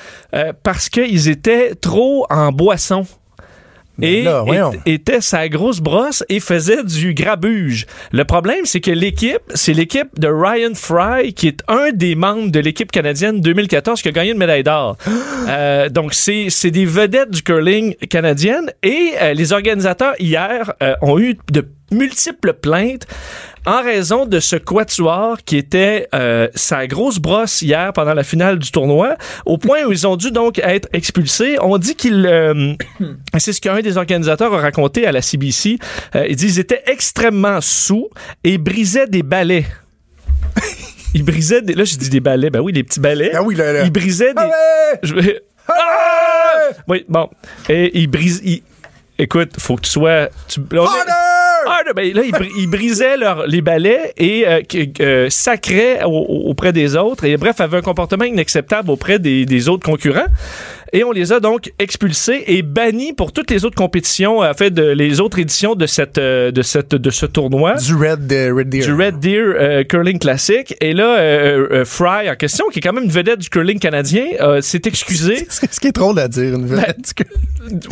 parce 0.63 0.89
qu'ils 0.89 1.29
étaient 1.29 1.75
trop 1.75 2.25
en 2.29 2.51
boisson. 2.51 3.05
Et 4.01 4.23
là, 4.23 4.43
était 4.85 5.21
sa 5.21 5.47
grosse 5.49 5.79
brosse 5.79 6.23
et 6.29 6.39
faisait 6.39 6.83
du 6.83 7.13
grabuge. 7.13 7.85
Le 8.11 8.25
problème, 8.25 8.65
c'est 8.65 8.81
que 8.81 8.91
l'équipe, 8.91 9.41
c'est 9.53 9.73
l'équipe 9.73 10.19
de 10.19 10.27
Ryan 10.27 10.73
Fry, 10.73 11.33
qui 11.33 11.47
est 11.47 11.61
un 11.67 11.91
des 11.91 12.15
membres 12.15 12.49
de 12.49 12.59
l'équipe 12.59 12.91
canadienne 12.91 13.41
2014 13.41 14.01
qui 14.01 14.07
a 14.07 14.11
gagné 14.11 14.31
une 14.31 14.37
médaille 14.37 14.63
d'or. 14.63 14.97
Euh, 15.45 15.89
donc, 15.89 16.13
c'est 16.13 16.47
c'est 16.49 16.71
des 16.71 16.85
vedettes 16.85 17.29
du 17.29 17.43
curling 17.43 17.95
canadienne. 18.09 18.71
Et 18.81 19.11
euh, 19.21 19.33
les 19.33 19.51
organisateurs, 19.51 20.13
hier, 20.17 20.73
euh, 20.81 20.95
ont 21.01 21.19
eu 21.19 21.37
de 21.51 21.67
multiples 21.93 22.53
plaintes 22.53 23.05
en 23.65 23.81
raison 23.81 24.25
de 24.25 24.39
ce 24.41 24.57
quatuor 24.57 25.37
qui 25.45 25.55
était 25.57 26.07
euh, 26.13 26.49
sa 26.53 26.85
grosse 26.85 27.19
brosse 27.19 27.61
hier 27.61 27.93
pendant 27.93 28.13
la 28.13 28.23
finale 28.23 28.59
du 28.59 28.71
tournoi, 28.71 29.15
au 29.45 29.57
point 29.57 29.83
où 29.85 29.91
ils 29.93 30.05
ont 30.05 30.17
dû 30.17 30.31
donc 30.31 30.59
être 30.59 30.89
expulsés. 30.91 31.55
On 31.61 31.77
dit 31.77 31.95
qu'ils... 31.95 32.25
euh, 32.25 32.73
c'est 33.37 33.53
ce 33.53 33.61
qu'un 33.61 33.79
des 33.81 33.95
organisateurs 33.97 34.53
a 34.53 34.57
raconté 34.59 35.07
à 35.07 35.11
la 35.13 35.21
CBC. 35.21 35.77
Euh, 36.15 36.25
il 36.29 36.35
dit 36.35 36.47
qu'ils 36.47 36.59
étaient 36.59 36.83
extrêmement 36.87 37.61
sous 37.61 38.09
et 38.43 38.57
brisaient 38.57 39.07
des 39.07 39.23
balais. 39.23 39.65
Ils 41.15 41.23
brisaient 41.23 41.61
des... 41.61 41.75
Là, 41.75 41.83
je 41.83 41.95
dis 41.95 42.09
des 42.09 42.19
balais. 42.19 42.49
Ben 42.49 42.59
oui, 42.59 42.73
des 42.73 42.83
petits 42.83 42.99
balais. 42.99 43.31
Ah 43.35 43.43
oui, 43.43 43.53
là, 43.53 43.71
là. 43.71 43.83
Ils 43.83 43.91
brisaient 43.91 44.33
des... 44.33 44.41
Je 45.03 45.13
Ah! 45.67 46.69
Oui, 46.87 47.05
bon. 47.07 47.29
Et 47.69 47.99
ils 47.99 48.07
brisent... 48.07 48.41
ils- 48.43 48.63
Écoute, 49.19 49.51
faut 49.59 49.75
que 49.75 49.81
tu 49.81 49.91
sois... 49.91 50.29
Tu... 50.47 50.59
on 50.59 50.85
est- 50.85 50.87
Order! 51.65 51.89
ah, 51.89 51.93
ben, 51.95 52.13
là, 52.13 52.21
ils, 52.23 52.31
bri- 52.31 52.51
ils 52.57 52.67
brisaient 52.67 53.17
leur- 53.17 53.47
les 53.47 53.61
balais 53.61 54.13
et 54.17 54.45
euh, 54.47 54.61
euh, 55.01 55.29
sacraient 55.29 56.03
au- 56.03 56.09
au- 56.09 56.49
auprès 56.49 56.71
des 56.73 56.95
autres. 56.95 57.23
Et 57.25 57.37
bref, 57.37 57.59
avaient 57.61 57.77
un 57.77 57.81
comportement 57.81 58.25
inacceptable 58.25 58.91
auprès 58.91 59.19
des, 59.19 59.45
des 59.45 59.69
autres 59.69 59.85
concurrents. 59.85 60.27
Et 60.95 61.03
on 61.03 61.11
les 61.11 61.33
a 61.33 61.39
donc 61.39 61.73
expulsés 61.79 62.43
et 62.45 62.61
bannis 62.61 63.13
pour 63.13 63.31
toutes 63.31 63.49
les 63.49 63.65
autres 63.65 63.75
compétitions, 63.75 64.41
en 64.41 64.53
fait, 64.53 64.69
de, 64.69 64.83
les 64.83 65.19
autres 65.19 65.39
éditions 65.39 65.73
de, 65.73 65.87
cette, 65.87 66.19
euh, 66.19 66.51
de, 66.51 66.61
cette, 66.61 66.93
de 66.93 67.09
ce 67.09 67.25
tournoi. 67.25 67.73
Du 67.77 67.95
Red, 67.95 68.27
de 68.27 68.51
Red 68.51 68.69
Deer. 68.69 68.85
Du 68.85 68.93
Red 68.93 69.19
Deer 69.19 69.55
euh, 69.55 69.83
Curling 69.83 70.19
Classic. 70.19 70.75
Et 70.81 70.93
là, 70.93 71.17
euh, 71.17 71.83
Fry, 71.83 72.29
en 72.29 72.35
question, 72.35 72.65
qui 72.71 72.77
est 72.77 72.81
quand 72.83 72.93
même 72.93 73.05
une 73.05 73.09
vedette 73.09 73.39
du 73.39 73.49
curling 73.49 73.79
canadien, 73.79 74.23
s'est 74.61 74.83
excusé. 74.85 75.47
C'est 75.49 75.73
ce 75.73 75.79
qui 75.79 75.87
est 75.87 75.95
drôle 75.95 76.19
à 76.19 76.27
dire, 76.27 76.53
une 76.53 76.67
vedette. 76.67 77.15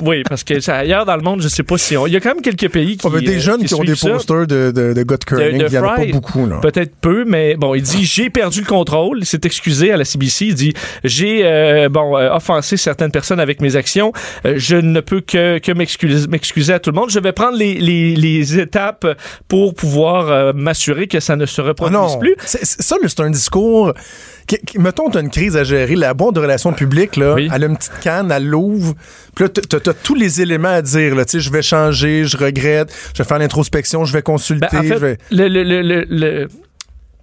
oui, 0.04 0.22
parce 0.30 0.44
que 0.44 0.70
ailleurs 0.70 1.06
dans 1.06 1.16
le 1.16 1.24
monde, 1.24 1.42
je 1.42 1.48
sais 1.48 1.64
pas 1.64 1.80
si 1.80 1.98
on... 1.98 2.06
Il 2.06 2.14
y 2.14 2.18
a 2.18 2.20
quand 2.20 2.36
même 2.36 2.44
quelques 2.44 2.70
pays 2.70 2.98
qui... 2.98 3.08
On 3.08 3.10
veut 3.10 3.22
des 3.22 3.40
jeunes 3.40 3.64
qui, 3.64 3.74
ont 3.74 3.84
des 3.84 3.96
posters 3.96 4.46
de, 4.46 4.70
de, 4.70 4.94
de 4.94 5.04
gars 5.04 5.18
de 5.18 5.26
curling. 5.26 5.64
Il 5.68 5.74
y 5.74 5.78
en 5.80 5.84
a 5.86 5.96
pas 5.96 6.06
beaucoup, 6.06 6.46
là. 6.46 6.60
Peut-être 6.62 6.96
peu, 7.02 7.26
mais 7.26 7.56
bon, 7.56 7.74
il 7.74 7.82
dit 7.82 8.06
j'ai 8.06 8.30
perdu 8.30 8.60
le 8.60 8.68
contrôle. 8.68 9.20
Il 9.22 9.26
s'est 9.26 9.42
excusé 9.44 9.92
à 9.92 9.98
la 9.98 10.06
CBC. 10.06 10.46
Il 10.46 10.54
dit 10.54 10.74
j'ai 11.04 11.88
bon 11.90 12.16
offensé 12.16 12.78
certaines 12.92 13.12
personnes 13.12 13.40
avec 13.40 13.62
mes 13.62 13.76
actions. 13.76 14.12
Euh, 14.46 14.54
je 14.58 14.76
ne 14.76 15.00
peux 15.00 15.22
que, 15.22 15.58
que 15.60 15.72
m'excuser, 15.72 16.74
à 16.74 16.80
tout 16.80 16.92
le 16.92 16.96
monde. 16.96 17.10
Je 17.10 17.20
vais 17.20 17.32
prendre 17.32 17.58
les, 17.58 17.76
les, 17.76 18.16
les 18.16 18.60
étapes 18.60 19.08
pour 19.48 19.74
pouvoir 19.74 20.30
euh, 20.30 20.54
m'assurer 20.54 21.08
que 21.08 21.20
ça 21.20 21.36
ne 21.36 21.46
se 21.46 21.62
Ah 21.62 21.66
reproduise 21.66 21.98
non, 22.00 22.20
plus. 22.20 22.36
Ça, 22.46 22.60
c'est 23.08 23.20
un 23.20 23.30
discours. 23.30 23.94
qui- 24.48 24.58
qui- 24.66 24.80
mettons, 24.80 25.10
t'as 25.10 25.22
une 25.22 25.30
crise 25.30 25.56
à 25.56 25.64
gérer. 25.64 25.96
La 25.96 26.14
boîte 26.14 26.36
de 26.36 26.40
relations 26.42 26.74
publiques, 26.74 27.16
là, 27.16 27.36
Oui. 27.36 27.50
elle 27.54 27.64
a 27.64 27.68
une 27.68 27.78
petite 27.78 28.00
canne, 28.02 28.32
elle 28.32 28.46
l'ouvre. 28.48 28.94
Puis 29.36 29.46
là, 29.46 29.50
t'as- 29.50 29.94
tous 29.94 30.16
les 30.16 30.42
éléments 30.42 30.68
à 30.74 30.82
dire. 30.82 31.16
Là, 31.16 31.24
Tu 31.26 31.32
sais, 31.32 31.40
je 31.40 31.52
vais 31.52 31.62
changer, 31.62 32.26
je 32.26 32.36
regrette, 32.38 32.94
je 33.16 33.24
vais 33.24 33.28
faire 33.28 33.40
l'introspection, 33.40 34.04
je 34.06 34.12
vais 34.14 34.22
consulter. 34.22 34.68
Ben, 34.72 34.80
en 34.80 34.84
fait, 34.84 34.88
je 34.90 34.94
vais- 34.96 35.18
le, 35.32 35.48
le, 35.48 35.64
le, 35.64 35.82
le- 35.82 36.06
le- 36.10 36.48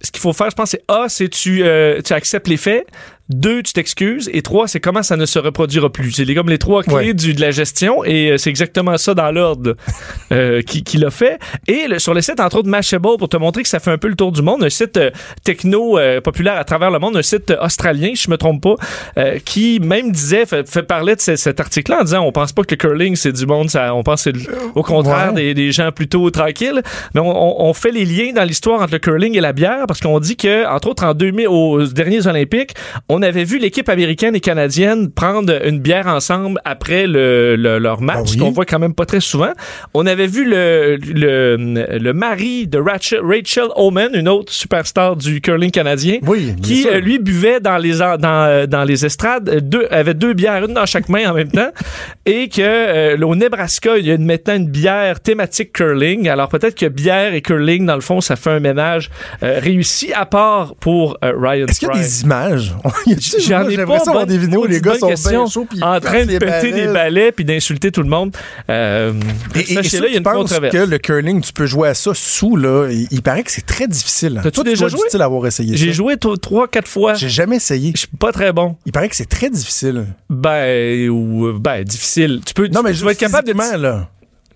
ce 0.01 0.11
qu'il 0.11 0.21
faut 0.21 0.31
faire, 0.33 0.49
je 0.49 0.55
pense, 0.55 0.69
c'est 0.71 0.81
A, 0.87 1.05
c'est 1.09 1.27
tu, 1.27 1.61
euh, 1.63 1.99
tu 2.03 2.13
acceptes 2.13 2.47
les 2.47 2.55
faits. 2.57 2.85
Deux, 3.29 3.61
tu 3.63 3.73
t'excuses. 3.73 4.29
Et 4.33 4.41
trois, 4.41 4.67
c'est 4.67 4.79
comment 4.79 5.03
ça 5.03 5.15
ne 5.15 5.25
se 5.25 5.37
reproduira 5.39 5.91
plus. 5.91 6.11
C'est 6.11 6.25
les- 6.25 6.33
comme 6.35 6.49
les 6.49 6.57
trois 6.57 6.81
clés 6.83 6.93
Ouais. 6.93 7.13
du, 7.13 7.33
de 7.33 7.41
la 7.41 7.51
gestion. 7.51 8.03
Et 8.03 8.31
euh, 8.31 8.37
c'est 8.37 8.49
exactement 8.49 8.97
ça 8.97 9.13
dans 9.13 9.31
l'ordre 9.31 9.75
euh, 10.31 10.61
qui, 10.61 10.83
qui 10.83 10.97
l'a 10.97 11.11
fait. 11.11 11.37
Et 11.67 11.87
le- 11.87 11.99
sur 11.99 12.13
le 12.13 12.21
site, 12.21 12.39
entre 12.39 12.57
autres, 12.57 12.67
Mashable, 12.69 13.17
pour 13.17 13.29
te 13.29 13.37
montrer 13.37 13.63
que 13.63 13.69
ça 13.69 13.79
fait 13.79 13.91
un 13.91 13.97
peu 13.97 14.07
le 14.07 14.15
tour 14.15 14.31
du 14.31 14.41
monde, 14.41 14.63
un 14.63 14.69
site 14.69 14.97
euh, 14.97 15.11
techno 15.43 15.97
euh, 15.99 16.21
populaire 16.21 16.57
à 16.57 16.63
travers 16.63 16.89
le 16.91 16.99
monde, 16.99 17.17
un 17.17 17.21
site 17.21 17.51
euh, 17.51 17.63
australien, 17.63 18.11
si 18.15 18.23
je 18.23 18.31
me 18.31 18.37
trompe 18.37 18.63
pas, 18.63 18.75
euh, 19.17 19.37
qui 19.45 19.79
même 19.79 20.11
disait, 20.11 20.45
fait, 20.45 20.67
fait 20.69 20.83
parler 20.83 21.15
de 21.15 21.21
ce- 21.21 21.35
cet 21.35 21.59
article-là 21.59 21.99
en 22.01 22.03
disant, 22.03 22.23
on 22.25 22.31
pense 22.31 22.51
pas 22.51 22.63
que 22.63 22.71
le 22.73 22.77
curling, 22.77 23.15
c'est 23.15 23.31
du 23.31 23.45
monde, 23.45 23.69
ça, 23.69 23.93
on 23.93 24.03
pense 24.03 24.23
c'est 24.23 24.33
au 24.75 24.83
contraire 24.83 25.29
Ouais. 25.33 25.35
des, 25.35 25.53
des 25.53 25.71
gens 25.71 25.91
plutôt 25.91 26.29
tranquilles. 26.31 26.81
Mais 27.13 27.21
on, 27.21 27.29
on- 27.29 27.69
on 27.69 27.73
fait 27.73 27.91
les 27.91 28.05
liens 28.05 28.33
dans 28.33 28.43
l'histoire 28.43 28.81
entre 28.81 28.93
le 28.93 28.99
curling 28.99 29.37
et 29.37 29.41
la 29.41 29.53
bière 29.53 29.85
parce 29.87 29.99
qu'on 29.99 30.19
dit 30.19 30.35
que, 30.35 30.67
entre 30.67 30.89
autres, 30.89 31.03
en 31.05 31.13
2000, 31.13 31.47
aux 31.47 31.83
derniers 31.85 32.25
Olympiques, 32.27 32.73
on 33.07 33.18
avait 33.21 33.43
vu 33.43 33.57
l'équipe 33.59 33.87
américaine 33.89 34.35
et 34.35 34.39
canadienne 34.39 35.09
prendre 35.11 35.53
une 35.65 35.79
bière 35.79 36.07
ensemble 36.07 36.59
après 36.65 37.07
le, 37.07 37.55
le- 37.55 37.79
leur 37.79 38.01
match, 38.01 38.17
Ah 38.19 38.29
oui? 38.31 38.37
qu'on 38.37 38.51
voit 38.51 38.65
quand 38.65 38.79
même 38.79 38.93
pas 38.93 39.05
très 39.05 39.19
souvent. 39.21 39.51
On 39.93 40.05
avait 40.05 40.27
vu 40.27 40.45
le, 40.49 40.97
le, 41.01 42.13
mari 42.13 42.67
de 42.67 42.77
Rachel, 42.79 43.21
Rachel 43.23 43.67
Oman, 43.75 44.11
une 44.13 44.27
autre 44.27 44.51
superstar 44.51 45.15
du 45.15 45.41
curling 45.41 45.71
canadien, 45.71 46.17
Oui, 46.23 46.53
qui 46.61 46.77
sûr. 46.83 46.91
euh, 46.93 46.99
lui 46.99 47.19
buvait 47.19 47.59
dans 47.59 47.77
les 47.77 47.97
dans, 47.99 48.17
euh, 48.23 48.65
dans 48.65 48.83
les 48.83 49.05
estrades 49.05 49.49
euh, 49.49 49.59
deux 49.61 49.87
avait 49.91 50.13
deux 50.13 50.33
bières 50.33 50.63
une 50.65 50.73
dans 50.73 50.85
chaque 50.85 51.09
main 51.09 51.29
en 51.29 51.33
même 51.33 51.51
temps 51.51 51.69
et 52.25 52.47
que 52.49 52.61
euh, 52.61 53.17
au 53.25 53.35
Nebraska 53.35 53.97
il 53.97 54.05
y 54.07 54.11
a 54.11 54.15
une, 54.15 54.25
maintenant 54.25 54.55
une 54.55 54.67
bière 54.69 55.19
thématique 55.19 55.73
curling 55.73 56.29
alors 56.29 56.47
peut-être 56.49 56.75
que 56.75 56.85
bière 56.85 57.33
et 57.33 57.41
curling 57.41 57.85
dans 57.85 57.95
le 57.95 58.01
fond 58.01 58.21
ça 58.21 58.35
fait 58.35 58.51
un 58.51 58.59
ménage 58.59 59.09
euh, 59.43 59.59
réussi 59.61 60.13
à 60.13 60.25
part 60.25 60.75
pour 60.75 61.17
euh, 61.23 61.33
Ryan 61.35 61.65
Est-ce 61.67 61.79
qu'il 61.79 61.89
y 61.89 61.91
a 61.91 61.95
des 61.95 62.21
images? 62.23 62.73
J'en 63.39 63.67
ai 63.67 63.71
j'aimerais 63.71 63.97
pas 63.97 64.09
avoir 64.09 64.25
des 64.25 64.37
vidéos 64.37 64.63
où 64.63 64.67
les 64.67 64.81
gars 64.81 64.95
sont 64.95 65.13
bien 65.29 65.45
chauds 65.47 65.65
puis 65.65 65.79
ils 65.79 65.83
en 65.83 65.99
train 65.99 66.25
de 66.25 66.37
péter 66.37 66.71
des 66.71 66.87
balais. 66.87 67.31
puis 67.31 67.45
d'insulter 67.45 67.91
tout 67.91 68.03
le 68.03 68.09
monde 68.09 68.35
euh, 68.69 69.13
Et, 69.55 69.73
et, 69.73 69.83
ceux 69.83 70.07
il 70.07 70.13
y 70.13 70.15
a 70.15 70.17
une 70.17 70.23
controverse 70.23 70.73
que 70.73 70.89
le 70.89 70.97
curling, 70.97 71.41
tu 71.41 71.53
peux 71.53 71.65
jouer 71.65 71.89
à 71.89 71.93
ça 71.93 72.11
sous, 72.13 72.55
là, 72.55 72.89
il, 72.89 73.07
il 73.11 73.21
paraît 73.21 73.43
que 73.43 73.51
c'est 73.51 73.65
très 73.65 73.87
difficile. 73.87 74.39
T'as-tu 74.43 74.63
déjà 74.63 74.87
joué? 74.87 74.99
avoir 75.19 75.45
essayé 75.47 75.75
j'ai 75.75 75.91
joué 75.91 76.15
trois 76.17 76.67
quatre 76.67 76.87
fois 76.87 77.13
J'ai 77.13 77.29
jamais 77.29 77.57
essayé. 77.57 77.91
je 77.93 77.99
suis 77.99 78.07
pas 78.07 78.31
très 78.31 78.53
bon 78.53 78.77
Il 78.85 78.91
paraît 78.91 79.09
que 79.09 79.15
c'est 79.15 79.29
très 79.29 79.49
difficile. 79.49 80.05
ben 80.29 81.09
ou 81.09 81.53
ben 81.53 81.83
difficile 81.83 82.41
tu 82.45 82.53
peux 82.53 82.67
Non, 82.67 82.81
mais 82.83 82.91
tu 82.91 82.97
je 82.97 83.05
vas 83.05 83.11
être 83.11 83.19
capable 83.19 83.47
de 83.47 83.77
là. 83.77 84.09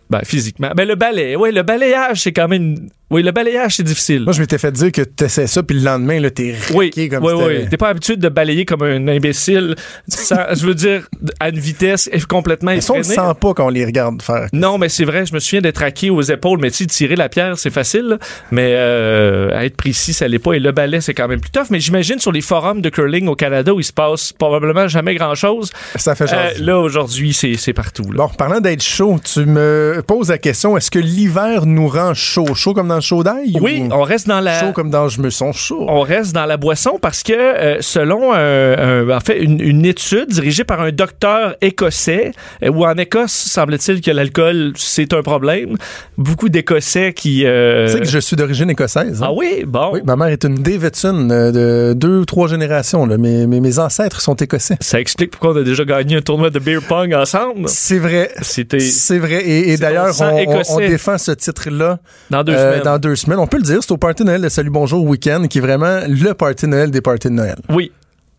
Ben, 0.09 0.21
physiquement. 0.23 0.71
Ben, 0.75 0.87
le 0.87 0.95
balai. 0.95 1.35
Oui, 1.35 1.51
le 1.51 1.63
balayage, 1.63 2.21
c'est 2.21 2.33
quand 2.33 2.47
même. 2.47 2.89
Oui, 3.13 3.23
le 3.23 3.31
balayage, 3.31 3.75
c'est 3.77 3.83
difficile. 3.83 4.23
Moi, 4.23 4.33
je 4.33 4.41
m'étais 4.41 4.57
fait 4.57 4.71
dire 4.71 4.91
que 4.91 5.01
tu 5.01 5.23
essaies 5.23 5.47
ça, 5.47 5.61
puis 5.63 5.77
le 5.77 5.83
lendemain, 5.85 6.19
là, 6.19 6.29
t'es 6.31 6.55
Oui, 6.73 6.85
raqué 6.87 7.09
comme 7.09 7.23
oui, 7.23 7.31
si 7.37 7.43
oui. 7.63 7.69
T'es 7.69 7.77
pas 7.77 7.89
habitué 7.89 8.15
de 8.17 8.27
balayer 8.27 8.65
comme 8.65 8.81
un 8.83 9.07
imbécile. 9.07 9.75
sans- 10.07 10.35
je 10.55 10.65
veux 10.65 10.73
dire, 10.75 11.07
à 11.39 11.49
une 11.49 11.59
vitesse 11.59 12.09
complètement 12.27 12.71
Mais 12.71 12.81
ça, 12.81 12.93
on 12.93 12.95
le 12.97 13.01
effrénée. 13.01 13.15
sent 13.29 13.33
pas 13.39 13.53
quand 13.53 13.67
on 13.67 13.69
les 13.69 13.85
regarde 13.85 14.21
faire. 14.21 14.47
Non, 14.51 14.77
mais 14.77 14.89
c'est 14.89 15.05
vrai, 15.05 15.25
je 15.25 15.33
me 15.33 15.39
souviens 15.39 15.61
d'être 15.61 15.77
raqué 15.77 16.09
aux 16.09 16.21
épaules, 16.21 16.59
mais 16.59 16.71
tu 16.71 16.77
sais, 16.77 16.85
tirer 16.87 17.15
la 17.15 17.29
pierre, 17.29 17.57
c'est 17.57 17.69
facile, 17.69 18.03
là. 18.05 18.17
mais 18.51 18.73
euh, 18.75 19.49
à 19.55 19.65
être 19.65 19.77
précis, 19.77 20.13
ça 20.13 20.27
l'est 20.27 20.39
pas. 20.39 20.53
Et 20.53 20.59
le 20.59 20.71
balai, 20.71 20.99
c'est 21.01 21.13
quand 21.13 21.27
même 21.27 21.39
plus 21.39 21.51
tough. 21.51 21.67
Mais 21.69 21.79
j'imagine 21.79 22.19
sur 22.19 22.31
les 22.31 22.41
forums 22.41 22.81
de 22.81 22.89
curling 22.89 23.27
au 23.27 23.35
Canada 23.35 23.73
où 23.73 23.79
il 23.79 23.83
se 23.83 23.93
passe 23.93 24.33
probablement 24.33 24.87
jamais 24.87 25.13
grand-chose. 25.15 25.71
Ça 25.95 26.15
fait 26.15 26.31
euh, 26.33 26.49
là, 26.59 26.79
aujourd'hui, 26.79 27.33
c'est 27.33 27.73
partout. 27.73 28.11
Là. 28.11 28.25
Bon, 28.25 28.29
parlant 28.29 28.59
d'être 28.59 28.81
chaud, 28.83 29.19
tu 29.23 29.45
me 29.45 30.01
poses 30.07 30.29
la 30.29 30.37
question, 30.39 30.75
est-ce 30.77 30.89
que 30.89 30.99
l'hiver 30.99 31.65
nous 31.65 31.87
rend 31.87 32.13
chaud? 32.13 32.55
Chaud 32.55 32.73
comme 32.73 32.87
dans 32.87 32.95
le 32.95 33.01
chaud 33.03 33.23
d'ail? 33.23 33.57
Oui, 33.61 33.83
ou 33.89 33.93
on 33.93 34.01
reste 34.03 34.27
dans 34.27 34.39
la... 34.39 34.59
Chaud 34.59 34.71
comme 34.73 34.89
dans 34.89 35.07
je 35.09 35.21
me 35.21 35.29
sens 35.29 35.57
chaud? 35.57 35.85
on 35.87 36.01
reste 36.01 36.33
dans 36.33 36.45
la 36.45 36.57
boisson 36.57 36.97
parce 37.01 37.21
que 37.23 37.33
euh, 37.33 37.77
selon 37.81 38.33
un- 38.33 39.09
en 39.09 39.19
fait 39.19 39.39
une, 39.39 39.59
une 39.59 39.85
étude 39.85 40.29
dirigée 40.29 40.63
par 40.63 40.81
un 40.81 40.91
docteur 40.91 41.55
écossais 41.61 42.31
euh, 42.63 42.69
où 42.69 42.85
en 42.85 42.95
Écosse 42.95 43.31
semble-t-il 43.33 44.01
que 44.01 44.11
l'alcool 44.11 44.73
c'est 44.75 45.13
un 45.13 45.21
problème 45.21 45.75
beaucoup 46.17 46.49
d'Écossais 46.49 47.13
qui 47.13 47.45
euh, 47.45 47.87
Tu 47.87 47.93
sais 47.93 47.99
que 47.99 48.05
je 48.07 48.19
suis 48.19 48.35
d'origine 48.35 48.69
écossaise. 48.69 49.21
hein? 49.21 49.27
ah 49.29 49.33
oui 49.33 49.63
bon 49.67 49.91
Oui, 49.93 50.01
ma 50.05 50.15
mère 50.15 50.27
est 50.27 50.43
une 50.45 50.55
Davidson 50.55 51.27
euh, 51.31 51.51
de 51.51 51.93
deux 51.93 52.19
ou 52.19 52.25
trois 52.25 52.47
générations. 52.47 53.05
Là. 53.05 53.17
Mes, 53.17 53.45
mes, 53.47 53.59
mes 53.59 53.79
ancêtres 53.79 54.21
sont 54.21 54.35
écossais. 54.35 54.77
ça 54.79 54.99
explique 54.99 55.31
pourquoi 55.31 55.51
on 55.53 55.57
a 55.57 55.63
déjà 55.63 55.83
gagné 55.85 56.15
un 56.17 56.21
tournoi 56.21 56.49
de 56.49 56.59
beer 56.59 56.79
pong 56.87 57.13
ensemble 57.13 57.67
C'est 57.67 57.99
vrai. 57.99 58.31
c'était 58.41 58.79
C'est 58.79 59.19
vrai. 59.19 59.43
Et, 59.47 59.77
d'ailleurs, 59.77 60.13
on, 60.21 60.23
on- 60.25 60.37
écossais. 60.37 60.73
on 60.73 60.77
défend 60.79 61.17
ce 61.17 61.31
titre-là 61.31 61.99
dans 62.29 62.43
deux 62.43 62.55
semaines 62.55 62.81
dans 62.83 62.92
deux 62.99 63.15
semaines. 63.15 63.39
On 63.39 63.47
peut 63.47 63.57
le 63.57 63.63
dire, 63.63 63.79
c'est 63.81 63.91
au 63.91 63.97
Party 63.97 64.23
Noël 64.23 64.41
de 64.41 64.49
Salut 64.49 64.69
Bonjour 64.69 65.03
Week-end 65.05 65.45
qui 65.49 65.57
est 65.59 65.61
vraiment 65.61 65.99
le 66.07 66.33
Party 66.33 66.67
Noël 66.67 66.91
des 66.91 67.01
parties 67.01 67.27
de 67.29 67.33
Noël. 67.33 67.55
oui 67.69 67.91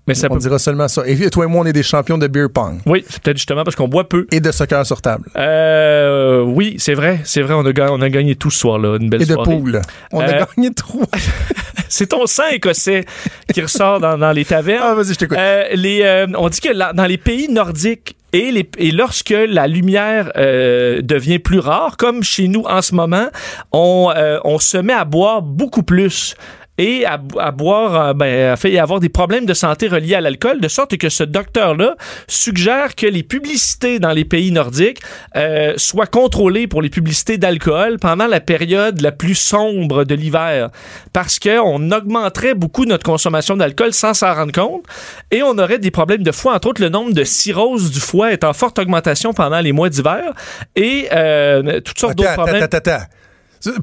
mais 0.07 0.13
ça 0.13 0.27
On 0.31 0.35
peut 0.35 0.41
dira 0.41 0.59
seulement 0.59 0.87
ça. 0.87 1.03
Et 1.07 1.31
toi 1.31 1.47
et 1.47 1.49
moi, 1.49 1.63
on 1.63 1.65
est 1.65 1.73
des 1.73 1.83
champions 1.83 2.19
de 2.19 2.27
beer 2.27 2.49
pong 2.53 2.79
oui 2.85 3.03
c'est 3.09 3.23
peut-être 3.23 3.39
justement 3.39 3.65
parce 3.65 3.75
qu'on 3.75 3.89
boit 3.89 4.07
peu 4.07 4.27
et 4.33 4.39
de 4.41 4.51
soccer 4.53 4.85
sur 4.85 5.01
table 5.01 5.31
euh, 5.37 6.43
oui 6.43 6.77
c'est 6.79 6.93
vrai 6.93 7.21
c'est 7.25 7.41
vrai 7.41 7.55
on 7.55 7.65
a, 7.65 7.73
ga- 7.73 7.89
on 7.91 8.03
a 8.03 8.11
gagné 8.11 8.35
tout 8.35 8.51
ce 8.51 8.59
soir 8.59 8.79
là 8.79 8.99
une 9.01 9.09
belle 9.09 9.23
et 9.23 9.27
de 9.27 9.33
soirée 9.33 9.57
poule. 9.57 9.81
On 10.13 10.21
Euh, 10.21 10.25
a 10.27 10.47
gagné 10.57 10.75
trois. 10.75 11.07
c'est 11.89 12.09
ton 12.09 12.27
sang 12.27 12.43
écossais 12.53 13.07
qui 13.53 13.63
ressort 13.63 13.99
dans, 13.99 14.19
dans 14.19 14.33
les 14.33 14.45
tavernes 14.45 14.85
Ah, 14.85 14.95
vas-y, 14.95 15.15
je 15.15 15.19
t'écoute. 15.19 15.39
Euh, 15.41 15.65
les, 15.75 16.03
euh, 16.03 16.27
on 16.37 16.51
dit 16.51 16.61
que 16.61 16.69
la- 16.73 16.93
dans 16.93 17.07
les 17.07 17.17
pays 17.19 17.49
nordiques 17.51 18.17
et, 18.35 18.91
lorsque 18.91 19.31
la 19.31 19.67
lumière 19.67 20.33
euh, 20.37 21.03
devient 21.03 21.39
plus 21.39 21.61
rare, 21.61 21.97
comme 21.97 22.23
chez 22.23 22.49
nous 22.49 22.65
en 22.65 22.83
ce 22.83 22.95
moment, 22.95 23.29
on, 23.73 24.11
euh, 24.15 24.39
on 24.45 24.59
se 24.59 24.77
met 24.77 24.93
à 24.93 25.05
boire 25.05 25.43
beaucoup 25.43 25.83
plus 25.83 26.35
et 26.79 27.05
à, 27.05 27.21
à 27.39 27.51
boire, 27.53 28.09
euh, 28.09 28.15
ben, 28.15 28.53
à 28.53 28.57
fait 28.57 28.77
avoir 28.79 29.01
des 29.01 29.09
problèmes 29.09 29.47
de 29.47 29.55
santé 29.55 29.89
reliés 29.89 30.15
à 30.15 30.21
l'alcool, 30.21 30.61
de 30.61 30.69
sorte 30.69 30.97
que 30.97 31.09
ce 31.09 31.23
docteur-là 31.23 31.97
suggère 32.27 32.95
que 32.95 33.07
les 33.07 33.23
publicités 33.23 33.99
dans 33.99 34.13
les 34.13 34.25
pays 34.25 34.51
nordiques 34.51 35.01
euh, 35.37 35.75
soient 35.77 36.07
contrôlées 36.07 36.67
pour 36.67 36.83
les 36.83 36.91
publicités 36.91 37.39
d'alcool 37.39 37.99
pendant 37.99 38.27
la 38.27 38.41
période 38.41 39.01
la 39.01 39.13
plus 39.13 39.35
sombre 39.35 40.05
de 40.05 40.15
l'hiver, 40.15 40.71
parce 41.13 41.39
qu'on 41.39 41.91
augmenterait 41.93 42.55
beaucoup 42.55 42.85
notre 42.85 43.05
consommation 43.05 43.57
d'alcool 43.57 43.93
sans 43.93 44.15
s'en 44.15 44.35
rendre 44.35 44.53
compte, 44.53 44.85
et 45.31 45.43
on 45.43 45.57
aurait 45.59 45.79
des 45.79 45.91
problèmes 45.91 46.23
de 46.23 46.33
foie, 46.33 46.55
entre 46.55 46.69
autres 46.69 46.83
le 46.83 46.89
nombre 46.89 47.13
de 47.13 47.25
cirrhoses 47.25 47.91
du 47.91 48.01
foie 48.01 48.33
est 48.33 48.45
en 48.45 48.53
forte 48.53 48.79
augmentation 48.79 49.33
pendant 49.33 49.61
les 49.61 49.73
mois 49.73 49.89
d'hiver, 49.89 50.33
et 50.75 51.09
euh, 51.13 51.81
toutes 51.81 51.99
sortes 51.99 52.17
d'autres 52.17 52.35
problèmes. 52.35 52.63
attends, 52.63 52.79
attends. 52.79 53.05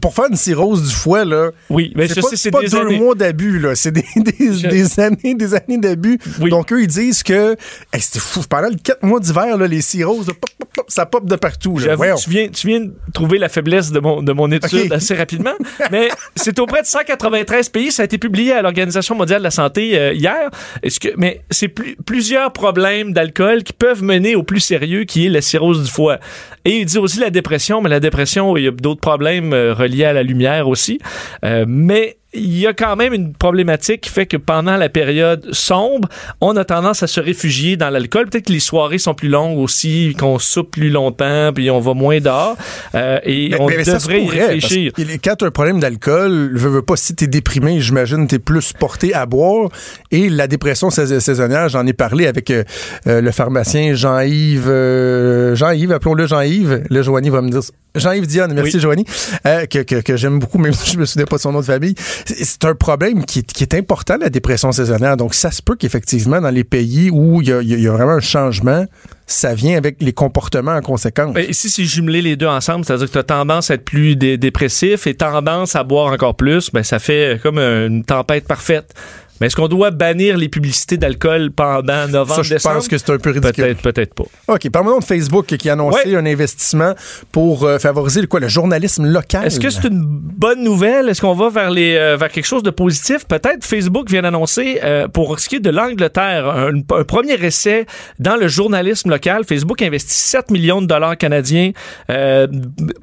Pour 0.01 0.13
faire 0.13 0.25
une 0.29 0.36
cirrhose 0.36 0.88
du 0.88 0.93
foie, 0.93 1.25
là, 1.25 1.51
Oui, 1.69 1.91
mais 1.95 2.07
c'est 2.07 2.15
pas, 2.15 2.21
sais, 2.21 2.27
c'est 2.32 2.36
c'est 2.38 2.51
pas 2.51 2.61
des 2.61 2.67
deux 2.69 2.77
années. 2.77 2.99
mois 2.99 3.15
d'abus, 3.15 3.59
là. 3.59 3.75
C'est 3.75 3.91
des, 3.91 4.03
des, 4.15 4.53
Je- 4.53 4.67
des 4.67 4.99
années, 4.99 5.34
des 5.36 5.53
années 5.53 5.77
d'abus. 5.77 6.19
Oui. 6.39 6.49
Donc, 6.49 6.71
eux, 6.71 6.82
ils 6.82 6.88
disent 6.88 7.23
que 7.23 7.55
hey, 7.93 8.01
c'était 8.01 8.19
fou. 8.19 8.41
Pendant 8.49 8.69
les 8.69 8.75
quatre 8.77 9.03
mois 9.03 9.19
d'hiver, 9.19 9.57
là, 9.57 9.67
les 9.67 9.82
cirrhoses, 9.82 10.27
là, 10.27 10.34
pop, 10.39 10.49
pop, 10.57 10.69
pop, 10.73 10.86
ça 10.89 11.05
pop 11.05 11.25
de 11.25 11.36
partout. 11.36 11.77
Là. 11.77 11.95
Tu 12.15 12.29
viens, 12.29 12.47
tu 12.49 12.67
viens 12.67 12.79
de 12.82 12.91
trouver 13.13 13.38
la 13.38 13.49
faiblesse 13.49 13.91
de 13.91 13.99
mon, 13.99 14.21
de 14.21 14.32
mon 14.34 14.51
étude 14.51 14.91
assez 14.93 15.15
rapidement. 15.15 15.53
Mais 15.91 16.09
c'est 16.36 16.59
auprès 16.59 16.82
de 16.82 16.88
193 16.88 17.69
pays. 17.69 17.91
Ça 17.91 18.03
a 18.03 18.05
été 18.05 18.17
publié 18.17 18.53
à 18.53 18.61
l'Organisation 18.61 19.15
mondiale 19.15 19.39
de 19.39 19.43
la 19.45 19.51
santé 19.51 19.97
euh, 19.97 20.13
hier. 20.13 20.49
Est-ce 20.84 20.99
que, 20.99 21.09
mais 21.17 21.41
c'est 21.49 21.67
plus, 21.67 21.95
plusieurs 22.05 22.51
problèmes 22.53 23.13
d'alcool 23.13 23.63
qui 23.63 23.73
peuvent 23.73 24.03
mener 24.03 24.36
au 24.36 24.43
plus 24.43 24.59
sérieux, 24.59 25.03
qui 25.03 25.25
est 25.25 25.29
la 25.29 25.41
cirrhose 25.41 25.84
du 25.84 25.89
foie. 25.91 26.19
Et 26.65 26.77
il 26.79 26.86
dit 26.86 26.97
aussi 26.97 27.19
la 27.19 27.29
dépression, 27.32 27.82
mais 27.82 27.89
la 27.89 27.99
dépression, 27.99 28.55
il 28.57 28.63
y 28.63 28.67
a 28.67 28.71
d'autres 28.71 29.01
problèmes 29.01 29.53
euh, 29.53 29.70
reliés 29.74 30.05
à 30.05 30.13
la 30.13 30.24
lumière 30.24 30.67
aussi. 30.67 30.99
Euh, 31.43 31.65
mais 31.67 32.17
il 32.34 32.57
y 32.57 32.65
a 32.65 32.73
quand 32.73 32.95
même 32.95 33.13
une 33.13 33.34
problématique 33.34 34.01
qui 34.01 34.09
fait 34.09 34.25
que 34.25 34.38
pendant 34.38 34.77
la 34.77 34.88
période 34.88 35.47
sombre, 35.53 36.07
on 36.39 36.55
a 36.55 36.63
tendance 36.63 37.03
à 37.03 37.07
se 37.07 37.19
réfugier 37.19 37.75
dans 37.75 37.89
l'alcool. 37.89 38.29
Peut-être 38.29 38.45
que 38.47 38.53
les 38.53 38.59
soirées 38.61 38.99
sont 38.99 39.13
plus 39.13 39.27
longues 39.27 39.57
aussi, 39.59 40.15
qu'on 40.17 40.39
soupe 40.39 40.71
plus 40.71 40.89
longtemps, 40.89 41.51
puis 41.53 41.69
on 41.69 41.79
va 41.82 41.93
moins 41.93 42.19
dehors. 42.21 42.55
Euh, 42.95 43.19
et 43.25 43.49
Mais- 43.49 43.57
on 43.59 43.67
mais- 43.67 43.77
mais 43.77 43.84
y 43.84 44.23
pourrait, 44.25 44.45
réfléchir. 44.45 44.93
que 44.93 45.01
Quand 45.23 45.36
tu 45.36 45.43
as 45.43 45.47
un 45.47 45.51
problème 45.51 45.79
d'alcool, 45.82 46.51
veux, 46.53 46.69
veux 46.69 46.82
pas, 46.82 46.95
si 46.95 47.13
tu 47.15 47.25
es 47.25 47.27
déprimé, 47.27 47.82
j'imagine 47.82 48.25
tu 48.27 48.36
es 48.36 48.39
plus 48.39 48.71
porté 48.73 49.13
à 49.13 49.25
boire. 49.25 49.69
Et 50.11 50.29
la 50.29 50.47
dépression 50.47 50.89
sais- 50.89 51.19
saisonnière, 51.19 51.67
j'en 51.69 51.86
ai 51.86 51.93
parlé 51.93 52.27
avec 52.27 52.49
euh, 52.51 52.63
euh, 53.07 53.19
le 53.21 53.32
pharmacien 53.32 53.93
Jean-Yves. 53.93 54.69
euh, 54.69 55.55
Jean-Yves, 55.55 55.91
appelons-le 55.91 56.27
Jean-Yves. 56.27 56.84
Là, 56.89 57.01
Joanie 57.01 57.29
va 57.29 57.41
me 57.41 57.49
dire 57.49 57.61
Jean-Yves 57.93 58.25
Dionne, 58.27 58.53
merci 58.53 58.79
Joanie, 58.79 59.05
euh, 59.45 59.65
que, 59.65 59.79
que, 59.79 59.95
que 60.01 60.15
j'aime 60.15 60.39
beaucoup, 60.39 60.57
même 60.59 60.71
si 60.71 60.93
je 60.93 60.97
me 60.97 61.05
souviens 61.05 61.25
pas 61.25 61.36
de 61.36 61.41
son 61.41 61.51
nom 61.51 61.59
de 61.59 61.65
famille. 61.65 61.93
C'est 62.26 62.65
un 62.65 62.76
problème 62.76 63.26
qui, 63.26 63.39
est 63.39 63.74
important, 63.74 64.17
la 64.19 64.30
dépression 64.30 64.72
saisonnière. 64.72 65.17
Donc, 65.17 65.34
ça 65.34 65.51
se 65.51 65.61
peut 65.61 65.76
qu'effectivement, 65.76 66.41
dans 66.41 66.49
les 66.49 66.63
pays 66.63 67.09
où 67.09 67.41
il 67.41 67.49
y 67.49 67.88
a, 67.88 67.91
vraiment 67.91 68.13
un 68.13 68.19
changement, 68.19 68.86
ça 69.28 69.53
vient 69.53 69.78
avec 69.78 69.97
les 70.01 70.13
comportements 70.13 70.76
en 70.76 70.82
conséquence. 70.82 71.34
Ben, 71.34 71.49
ici, 71.49 71.69
c'est 71.69 71.86
jumeler 71.86 72.22
les 72.22 72.36
deux 72.36 72.47
ensemble, 72.47 72.86
c'est-à-dire 72.86 73.07
que 73.07 73.13
tu 73.13 73.19
as 73.19 73.24
tendance 73.24 73.72
à 73.72 73.76
être 73.76 73.86
plus 73.86 74.15
dépressif 74.15 75.07
et 75.07 75.13
tendance 75.13 75.76
à 75.76 75.84
boire 75.84 76.11
encore 76.11 76.36
plus, 76.36 76.72
ben, 76.72 76.84
ça 76.84 76.99
fait 76.99 77.39
comme 77.41 77.57
une 77.59 78.03
tempête 78.03 78.45
parfaite. 78.47 78.93
Mais 79.41 79.47
est-ce 79.47 79.55
qu'on 79.55 79.67
doit 79.67 79.89
bannir 79.89 80.37
les 80.37 80.49
publicités 80.49 80.97
d'alcool 80.97 81.49
pendant 81.49 82.07
novembre, 82.07 82.43
Ça, 82.45 82.57
je 82.57 82.61
pense 82.61 82.87
que 82.87 82.99
c'est 82.99 83.09
un 83.09 83.17
peu 83.17 83.31
ridicule. 83.31 83.75
Peut-être, 83.75 83.81
peut-être 83.81 84.13
pas. 84.13 84.53
OK. 84.53 84.69
Parlons 84.69 84.99
de 84.99 85.03
Facebook 85.03 85.47
qui 85.47 85.67
a 85.67 85.73
annoncé 85.73 86.15
un 86.15 86.27
investissement 86.27 86.93
pour 87.31 87.63
euh, 87.63 87.79
favoriser 87.79 88.27
quoi, 88.27 88.39
le 88.39 88.47
journalisme 88.47 89.07
local. 89.07 89.47
Est-ce 89.47 89.59
que 89.59 89.71
c'est 89.71 89.87
une 89.87 90.03
bonne 90.05 90.63
nouvelle? 90.63 91.09
Est-ce 91.09 91.21
qu'on 91.21 91.33
va 91.33 91.49
vers, 91.49 91.71
les, 91.71 91.95
euh, 91.95 92.17
vers 92.17 92.29
quelque 92.29 92.45
chose 92.45 92.61
de 92.61 92.69
positif? 92.69 93.25
Peut-être 93.25 93.65
Facebook 93.65 94.11
vient 94.11 94.21
d'annoncer, 94.21 94.79
euh, 94.83 95.07
pour 95.07 95.39
ce 95.39 95.49
qui 95.49 95.55
est 95.55 95.59
de 95.59 95.71
l'Angleterre, 95.71 96.47
un, 96.47 96.75
un, 96.75 97.03
premier 97.03 97.43
essai 97.43 97.87
dans 98.19 98.35
le 98.35 98.47
journalisme 98.47 99.09
local. 99.09 99.43
Facebook 99.43 99.81
investit 99.81 100.13
7 100.13 100.51
millions 100.51 100.83
de 100.83 100.87
dollars 100.87 101.17
canadiens 101.17 101.71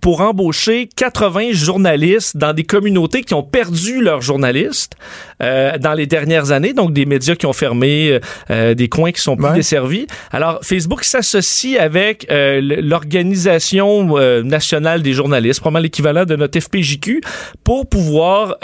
pour 0.01 0.20
embaucher 0.20 0.89
80 0.95 1.49
journalistes 1.51 2.36
dans 2.36 2.53
des 2.53 2.62
communautés 2.62 3.22
qui 3.22 3.34
ont 3.34 3.43
perdu 3.43 4.01
leurs 4.01 4.20
journalistes 4.20 4.95
dans 5.41 5.95
les 5.95 6.07
derniers 6.07 6.53
années, 6.53 6.72
donc 6.72 6.93
des 6.93 7.07
médias 7.07 7.34
qui 7.34 7.47
ont 7.47 7.53
fermé, 7.53 8.11
euh, 8.11 8.20
euh, 8.51 8.74
des 8.74 8.89
coins 8.89 9.12
qui 9.12 9.20
sont 9.20 9.36
plus 9.36 9.53
desservis. 9.53 10.07
Alors, 10.32 10.61
Facebook 10.62 11.05
s'associe 11.05 11.78
avec 11.78 12.26
euh, 12.30 12.61
l'Organisation 12.82 14.16
nationale 14.43 15.03
des 15.03 15.12
journalistes, 15.12 15.61
probablement 15.61 15.82
l'équivalent 15.82 16.24
de 16.24 16.36
notre 16.36 16.59
FPJQ, 16.59 17.20
pour 17.64 17.89
pouvoir 17.89 18.57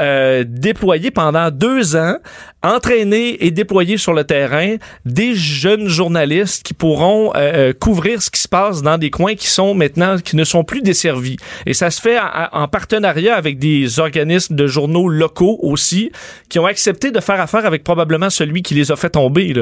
déployer 0.47 1.11
pendant 1.11 1.51
deux 1.51 1.97
ans, 1.97 2.17
entraîner 2.65 3.45
et 3.45 3.51
déployer 3.51 3.97
sur 3.97 4.13
le 4.13 4.25
terrain 4.25 4.77
des 5.05 5.35
jeunes 5.35 5.89
journalistes 5.89 6.65
qui 6.65 6.75
pourront 6.75 7.33
couvrir 7.81 8.23
ce 8.23 8.31
qui 8.31 8.41
se 8.41 8.49
passe 8.49 8.83
dans 8.83 8.99
des 8.99 9.11
coins 9.11 9.35
qui 9.35 9.47
sont 9.47 9.75
maintenant, 9.75 10.19
qui 10.19 10.37
ne 10.37 10.45
sont 10.45 10.65
plus 10.65 10.83
desservis. 10.83 11.37
Et 11.67 11.75
ça 11.75 11.91
se 11.91 12.01
fait 12.01 12.19
en, 12.19 12.49
en 12.53 12.69
partenariat 12.69 13.37
avec 13.37 13.59
des 13.59 14.01
organismes 14.01 14.55
de 14.55 14.67
journaux 14.67 15.09
locaux 15.09 15.59
aussi, 15.63 16.11
qui 16.49 16.59
ont 16.59 16.67
accepté 16.67 17.11
de 17.11 17.21
faire 17.21 17.41
affaire 17.41 17.67
avec 17.67 17.85
probablement 17.85 18.31
celui 18.31 18.63
qui 18.63 18.75
les 18.75 18.91
a 18.91 18.97
fait 18.97 19.11
tomber. 19.11 19.53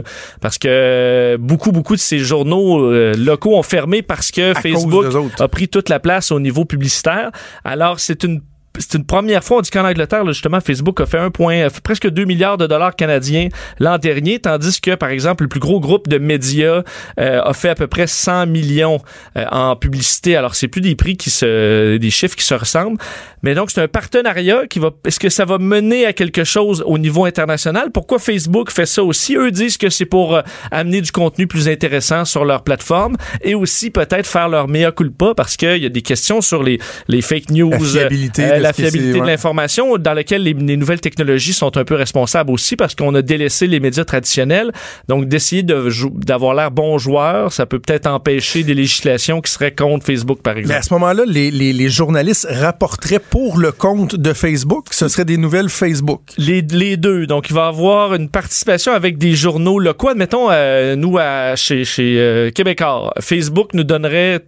parce 0.41 0.59
que 0.59 1.37
beaucoup, 1.39 1.73
beaucoup 1.73 1.95
de 1.95 2.01
ces 2.01 2.19
journaux 2.19 2.85
euh, 2.85 3.15
locaux 3.17 3.57
ont 3.57 3.63
fermé 3.63 4.03
parce 4.03 4.31
que 4.31 4.55
Facebook 4.55 5.07
a 5.39 5.49
pris 5.49 5.69
toute 5.69 5.89
la 5.89 6.01
place 6.01 6.31
au 6.31 6.41
niveau 6.41 6.65
publicitaire. 6.65 7.31
Alors, 7.65 8.01
c'est 8.01 8.25
une 8.25 8.41
c'est 8.79 8.95
une 8.95 9.05
première 9.05 9.45
fois, 9.45 9.59
on 9.59 9.61
dit 9.61 9.71
qu'en 9.71 9.85
Angleterre, 9.85 10.25
justement, 10.27 10.61
Facebook 10.61 11.01
a 11.01 11.07
fait 11.07 11.19
un 11.19 11.31
point, 11.31 11.69
presque 11.83 12.09
2 12.09 12.25
milliards 12.25 12.57
de 12.57 12.67
dollars 12.67 12.97
canadiens 12.97 13.49
l'an 13.79 13.99
dernier, 13.99 14.39
tandis 14.39 14.81
que, 14.81 14.95
par 14.95 15.11
exemple, 15.11 15.45
le 15.45 15.49
plus 15.49 15.61
gros 15.61 15.79
groupe 15.79 16.09
de 16.09 16.19
médias 16.19 16.83
euh, 17.21 17.43
a 17.43 17.53
fait 17.53 17.69
à 17.69 17.75
peu 17.75 17.87
près 17.87 18.07
100 18.07 18.47
millions 18.47 19.01
euh, 19.37 19.45
en 19.51 19.77
publicité. 19.77 20.37
Alors, 20.37 20.55
c'est 20.55 20.69
plus 20.69 20.81
des 20.81 20.95
prix 20.95 21.17
qui 21.17 21.29
se, 21.31 21.97
des 21.99 22.11
chiffres 22.11 22.37
qui 22.37 22.45
se 22.45 22.55
ressemblent. 22.55 22.99
Mais 23.43 23.55
donc, 23.55 23.71
c'est 23.71 23.83
un 23.83 23.89
partenariat 23.89 24.67
qui 24.67 24.79
va, 24.79 24.91
est-ce 25.07 25.21
que 25.21 25.29
ça 25.29 25.45
va 25.45 25.59
mener 25.59 26.07
à 26.07 26.13
quelque 26.13 26.45
chose 26.45 26.83
au 26.87 26.97
niveau 26.97 27.25
international? 27.25 27.91
Pourquoi 27.93 28.19
Facebook 28.19 28.71
fait 28.71 28.87
ça 28.87 29.03
aussi? 29.03 29.37
Eux 29.37 29.51
disent 29.51 29.77
que 29.77 29.91
c'est 29.91 30.07
pour 30.07 30.37
euh, 30.37 30.43
amener 30.71 31.03
du 31.03 31.13
contenu 31.13 31.47
plus 31.47 31.69
intéressant 31.69 32.25
sur 32.25 32.45
leur 32.45 32.63
plateforme 32.63 33.17
et 33.43 33.55
aussi 33.55 33.91
peut-être 33.91 34.27
faire 34.27 34.49
leur 34.49 34.69
meilleur 34.69 34.95
culpa 34.95 35.35
parce 35.37 35.57
qu'il 35.57 35.83
y 35.83 35.87
a 35.87 35.91
des 35.91 36.03
questions 36.03 36.41
sur 36.41 36.63
les, 36.63 36.79
les 37.09 37.21
fake 37.21 37.51
news. 37.51 37.71
La 37.71 37.79
fiabilité 37.79 38.62
la 38.63 38.73
fiabilité 38.73 39.21
de 39.21 39.27
l'information, 39.27 39.97
dans 39.99 40.15
laquelle 40.15 40.43
les, 40.43 40.55
nouvelles 40.55 41.01
technologies 41.01 41.53
sont 41.53 41.77
un 41.77 41.85
peu 41.85 41.95
responsables 41.95 42.51
aussi 42.51 42.77
parce 42.77 42.95
qu'on 42.95 43.15
a 43.15 43.23
délaissé 43.23 43.67
les 43.67 43.81
médias 43.81 44.05
traditionnels. 44.05 44.73
Donc, 45.09 45.27
d'essayer 45.27 45.63
d'avoir 45.63 46.55
l'air 46.55 46.71
bon 46.71 46.99
joueur, 46.99 47.53
ça 47.53 47.67
peut 47.67 47.79
peut-être 47.79 48.07
empêcher 48.07 48.63
des 48.63 48.75
législations 48.75 49.41
qui 49.41 49.51
seraient 49.51 49.75
contre 49.75 50.07
Facebook, 50.07 50.43
par 50.43 50.57
exemple. 50.57 50.75
Mais 50.75 50.79
à 50.79 50.83
ce 50.83 50.93
moment-là, 50.95 51.25
les, 51.27 51.51
les, 51.51 51.73
les, 51.73 51.89
journalistes 51.89 52.47
rapporteraient 52.51 53.19
pour 53.19 53.59
le 53.59 53.73
compte 53.73 54.17
de 54.17 54.33
Facebook. 54.33 54.87
Ce 54.91 55.09
serait 55.09 55.25
des 55.25 55.37
nouvelles 55.37 55.69
Facebook. 55.69 56.23
Les, 56.39 56.63
les 56.63 56.97
deux. 56.97 57.27
Donc, 57.27 57.51
il 57.51 57.55
va 57.55 57.67
y 57.67 57.69
avoir 57.69 58.15
une 58.15 58.29
participation 58.29 58.93
avec 58.93 59.19
des 59.19 59.35
journaux 59.35 59.79
locaux. 59.79 60.09
Admettons, 60.09 60.49
euh, 60.51 60.97
nous, 60.97 61.19
à, 61.19 61.57
chez, 61.57 61.85
chez 61.85 62.17
euh, 62.19 62.51
Québécois, 62.51 63.13
Facebook 63.21 63.75
nous 63.75 63.85
donnerait 63.85 64.41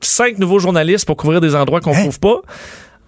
cinq 0.00 0.38
nouveaux 0.38 0.58
journalistes 0.58 1.06
pour 1.06 1.16
couvrir 1.16 1.40
des 1.40 1.54
endroits 1.54 1.80
qu'on 1.80 1.92
ne 1.92 1.96
hein? 1.96 2.02
trouve 2.02 2.20
pas. 2.20 2.40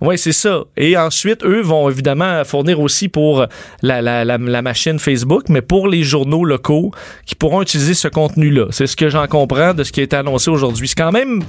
Oui, 0.03 0.19
c'est 0.19 0.33
ça. 0.33 0.65
Et 0.77 0.97
ensuite, 0.97 1.45
eux 1.45 1.61
vont 1.61 1.89
évidemment 1.89 2.43
fournir 2.45 2.81
aussi 2.81 3.09
pour 3.09 3.47
la, 3.83 4.03
la, 4.03 4.25
la, 4.25 4.63
machine 4.63 4.99
Facebook, 4.99 5.45
mais 5.49 5.63
pour 5.63 5.87
les 5.87 6.03
journaux 6.03 6.45
locaux 6.45 6.91
qui 7.25 7.37
pourront 7.37 7.63
utiliser 7.63 7.95
ce 7.95 8.09
contenu-là. 8.09 8.67
C'est 8.71 8.89
ce 8.89 8.97
que 8.97 9.09
j'en 9.09 9.29
comprends 9.29 9.75
de 9.75 9.85
ce 9.85 9.93
qui 9.93 10.01
a 10.01 10.03
été 10.03 10.17
annoncé 10.17 10.51
aujourd'hui. 10.51 10.89
C'est 10.89 10.97
quand 10.99 11.13
même 11.13 11.45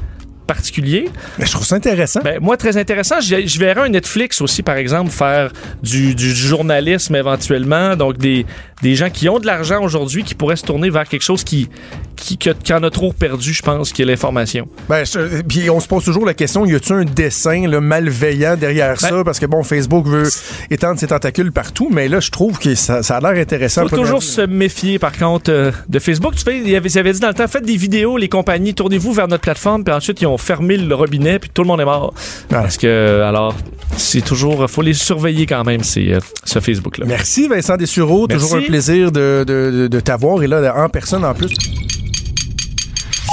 particulier. 0.46 1.10
Mais 1.38 1.46
je 1.46 1.52
trouve 1.52 1.66
ça 1.66 1.76
intéressant. 1.76 2.22
Ben, 2.24 2.39
moi, 2.41 2.58
très 2.58 2.78
intéressant. 2.78 3.20
Je, 3.20 3.60
verrais 3.60 3.82
un 3.82 3.89
Netflix 3.89 4.41
aussi, 4.41 4.64
par 4.64 4.76
exemple, 4.76 5.12
faire 5.12 5.52
du, 5.82 6.16
du 6.16 6.34
journalisme 6.34 7.16
éventuellement. 7.16 7.96
Donc, 7.96 8.18
des, 8.18 8.46
des 8.84 8.96
gens 8.96 9.10
qui 9.10 9.30
ont 9.30 9.39
de 9.39 9.46
l'argent 9.46 9.82
aujourd'hui 9.82 10.24
qui 10.24 10.36
pourraient 10.36 10.58
se 10.58 10.66
tourner 10.66 10.89
vers 10.89 11.08
quelque 11.08 11.24
chose 11.24 11.44
qui, 11.44 11.70
qui, 12.16 12.38
qui 12.38 12.74
en 12.74 12.84
a 12.84 12.89
trop 12.89 13.14
perdu, 13.14 13.54
je 13.54 13.62
pense, 13.62 13.94
qui 13.94 14.02
est 14.02 14.06
l'information. 14.06 14.68
Ben, 14.89 15.04
puis 15.48 15.70
on 15.70 15.80
se 15.80 15.88
pose 15.88 16.04
toujours 16.04 16.26
la 16.26 16.34
question, 16.34 16.66
y 16.66 16.76
a-t-il 16.76 16.94
un 16.94 17.06
dessin 17.06 17.68
malveillant 17.80 18.58
derrière 18.58 18.96
ben 19.02 19.10
ça? 19.10 19.24
Parce 19.24 19.39
que, 19.39 19.46
bon, 19.46 19.64
Facebook 19.64 20.06
veut 20.06 20.30
étendre 20.70 21.00
ses 21.00 21.08
tentacules 21.08 21.52
partout, 21.52 21.89
mais 21.91 22.08
là, 22.08 22.20
je 22.20 22.30
trouve 22.30 22.60
que 22.60 22.76
ça, 22.76 23.02
ça 23.04 23.18
a 23.18 23.20
l'air 23.22 23.41
intéressant. 23.41 23.84
Il 23.84 23.89
faut 23.89 23.96
toujours 23.96 24.22
se 24.22 24.41
méfier, 24.41 25.00
par 25.00 25.18
contre, 25.18 25.50
euh, 25.50 25.72
de 25.88 26.00
Facebook. 26.00 26.36
Tu 26.36 26.44
fais, 26.44 26.60
il 26.60 26.76
avait, 26.76 26.98
avait 26.98 27.14
dit 27.14 27.20
dans 27.20 27.30
le 27.30 27.34
temps, 27.34 27.48
faites 27.48 27.66
des 27.66 27.78
vidéos, 27.78 28.18
les 28.18 28.30
compagnies, 28.30 28.74
tournez-vous 28.74 29.14
vers 29.14 29.30
notre 29.30 29.44
plateforme, 29.44 29.84
puis 29.84 29.94
ensuite, 29.94 30.22
ils 30.22 30.28
ont 30.28 30.33
fermé 30.38 30.78
le 30.78 30.96
robinet, 30.96 31.40
puis 31.40 31.50
tout 31.54 31.62
le 31.62 31.68
monde 31.68 31.82
est 31.82 31.86
mort. 31.86 32.14
Parce 32.50 32.78
que, 32.78 33.22
alors, 33.22 33.56
c'est 33.98 34.22
toujours, 34.24 34.70
faut 34.70 34.82
les 34.82 34.94
surveiller 34.94 35.46
quand 35.46 35.64
même, 35.64 35.84
c'est, 35.84 36.14
euh, 36.14 36.20
ce 36.46 36.60
Facebook-là. 36.60 37.06
Merci, 37.08 37.48
Vincent 37.48 37.78
Dessureau. 37.78 38.28
Toujours 38.28 38.56
un 38.56 38.62
plaisir 38.62 39.12
de, 39.12 39.44
de, 39.48 39.72
de, 39.72 39.88
de 39.88 40.00
t'avoir 40.00 40.44
et 40.44 40.48
là, 40.48 40.74
en 40.78 40.90
personne 40.90 41.26
en 41.26 41.34
plus. 41.34 41.54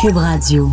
Cube 0.00 0.16
Radio. 0.16 0.70